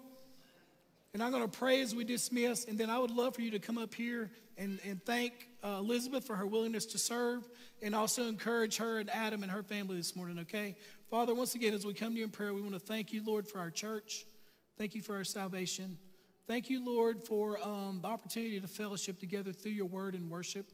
And 1.13 1.23
I'm 1.23 1.31
going 1.31 1.49
to 1.49 1.57
pray 1.57 1.81
as 1.81 1.95
we 1.95 2.03
dismiss, 2.03 2.65
and 2.65 2.77
then 2.77 2.89
I 2.89 2.99
would 2.99 3.11
love 3.11 3.35
for 3.35 3.41
you 3.41 3.51
to 3.51 3.59
come 3.59 3.77
up 3.77 3.93
here 3.93 4.29
and, 4.57 4.79
and 4.85 5.03
thank 5.03 5.33
uh, 5.63 5.77
Elizabeth 5.79 6.25
for 6.25 6.35
her 6.35 6.45
willingness 6.45 6.85
to 6.87 6.97
serve 6.97 7.47
and 7.81 7.95
also 7.95 8.27
encourage 8.27 8.77
her 8.77 8.99
and 8.99 9.09
Adam 9.09 9.43
and 9.43 9.51
her 9.51 9.63
family 9.63 9.97
this 9.97 10.15
morning, 10.15 10.39
okay? 10.39 10.75
Father, 11.09 11.33
once 11.33 11.55
again, 11.55 11.73
as 11.73 11.85
we 11.85 11.93
come 11.93 12.13
to 12.13 12.19
you 12.19 12.25
in 12.25 12.29
prayer, 12.29 12.53
we 12.53 12.61
want 12.61 12.73
to 12.73 12.79
thank 12.79 13.13
you, 13.13 13.23
Lord, 13.25 13.47
for 13.47 13.59
our 13.59 13.71
church. 13.71 14.25
Thank 14.77 14.95
you 14.95 15.01
for 15.01 15.15
our 15.15 15.23
salvation. 15.23 15.97
Thank 16.47 16.69
you, 16.69 16.85
Lord, 16.85 17.23
for 17.23 17.59
um, 17.61 17.99
the 18.01 18.07
opportunity 18.07 18.59
to 18.59 18.67
fellowship 18.67 19.19
together 19.19 19.51
through 19.51 19.73
your 19.73 19.85
word 19.85 20.15
and 20.15 20.29
worship. 20.29 20.71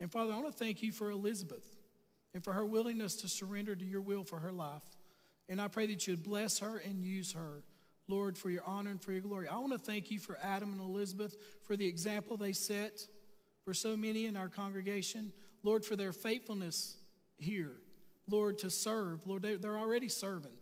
And 0.00 0.10
Father, 0.10 0.32
I 0.32 0.36
want 0.36 0.52
to 0.52 0.64
thank 0.64 0.82
you 0.82 0.92
for 0.92 1.10
Elizabeth 1.10 1.64
and 2.32 2.42
for 2.42 2.52
her 2.52 2.64
willingness 2.64 3.16
to 3.16 3.28
surrender 3.28 3.74
to 3.74 3.84
your 3.84 4.00
will 4.00 4.24
for 4.24 4.38
her 4.40 4.52
life. 4.52 4.82
And 5.48 5.60
I 5.60 5.68
pray 5.68 5.86
that 5.86 6.06
you'd 6.06 6.22
bless 6.22 6.58
her 6.60 6.78
and 6.78 7.04
use 7.04 7.32
her. 7.32 7.62
Lord, 8.08 8.36
for 8.36 8.50
your 8.50 8.62
honor 8.66 8.90
and 8.90 9.02
for 9.02 9.12
your 9.12 9.22
glory. 9.22 9.48
I 9.48 9.56
want 9.58 9.72
to 9.72 9.78
thank 9.78 10.10
you 10.10 10.18
for 10.18 10.38
Adam 10.42 10.72
and 10.72 10.80
Elizabeth, 10.80 11.36
for 11.62 11.76
the 11.76 11.86
example 11.86 12.36
they 12.36 12.52
set 12.52 13.06
for 13.64 13.72
so 13.72 13.96
many 13.96 14.26
in 14.26 14.36
our 14.36 14.48
congregation. 14.48 15.32
Lord, 15.62 15.84
for 15.84 15.96
their 15.96 16.12
faithfulness 16.12 16.96
here. 17.38 17.72
Lord, 18.28 18.58
to 18.58 18.70
serve. 18.70 19.26
Lord, 19.26 19.42
they're 19.42 19.78
already 19.78 20.08
serving. 20.08 20.52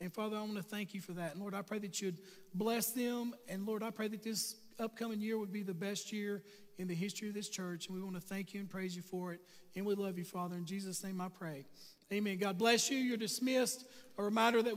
And 0.00 0.12
Father, 0.12 0.36
I 0.36 0.40
want 0.40 0.56
to 0.56 0.62
thank 0.62 0.94
you 0.94 1.00
for 1.00 1.12
that. 1.12 1.32
And 1.32 1.40
Lord, 1.40 1.54
I 1.54 1.62
pray 1.62 1.78
that 1.80 2.00
you'd 2.00 2.18
bless 2.54 2.90
them. 2.92 3.34
And 3.48 3.66
Lord, 3.66 3.82
I 3.82 3.90
pray 3.90 4.08
that 4.08 4.22
this 4.22 4.56
upcoming 4.78 5.20
year 5.20 5.38
would 5.38 5.52
be 5.52 5.62
the 5.62 5.74
best 5.74 6.12
year 6.12 6.42
in 6.78 6.86
the 6.86 6.94
history 6.94 7.28
of 7.28 7.34
this 7.34 7.48
church. 7.48 7.86
And 7.86 7.96
we 7.96 8.02
want 8.02 8.14
to 8.14 8.20
thank 8.20 8.54
you 8.54 8.60
and 8.60 8.70
praise 8.70 8.94
you 8.94 9.02
for 9.02 9.32
it. 9.32 9.40
And 9.74 9.84
we 9.84 9.94
love 9.94 10.16
you, 10.16 10.24
Father. 10.24 10.56
In 10.56 10.64
Jesus' 10.64 11.02
name 11.02 11.20
I 11.20 11.28
pray. 11.28 11.64
Amen. 12.12 12.38
God 12.38 12.58
bless 12.58 12.90
you. 12.90 12.98
You're 12.98 13.16
dismissed. 13.16 13.84
A 14.16 14.22
reminder 14.22 14.62
that 14.62 14.72
we 14.72 14.76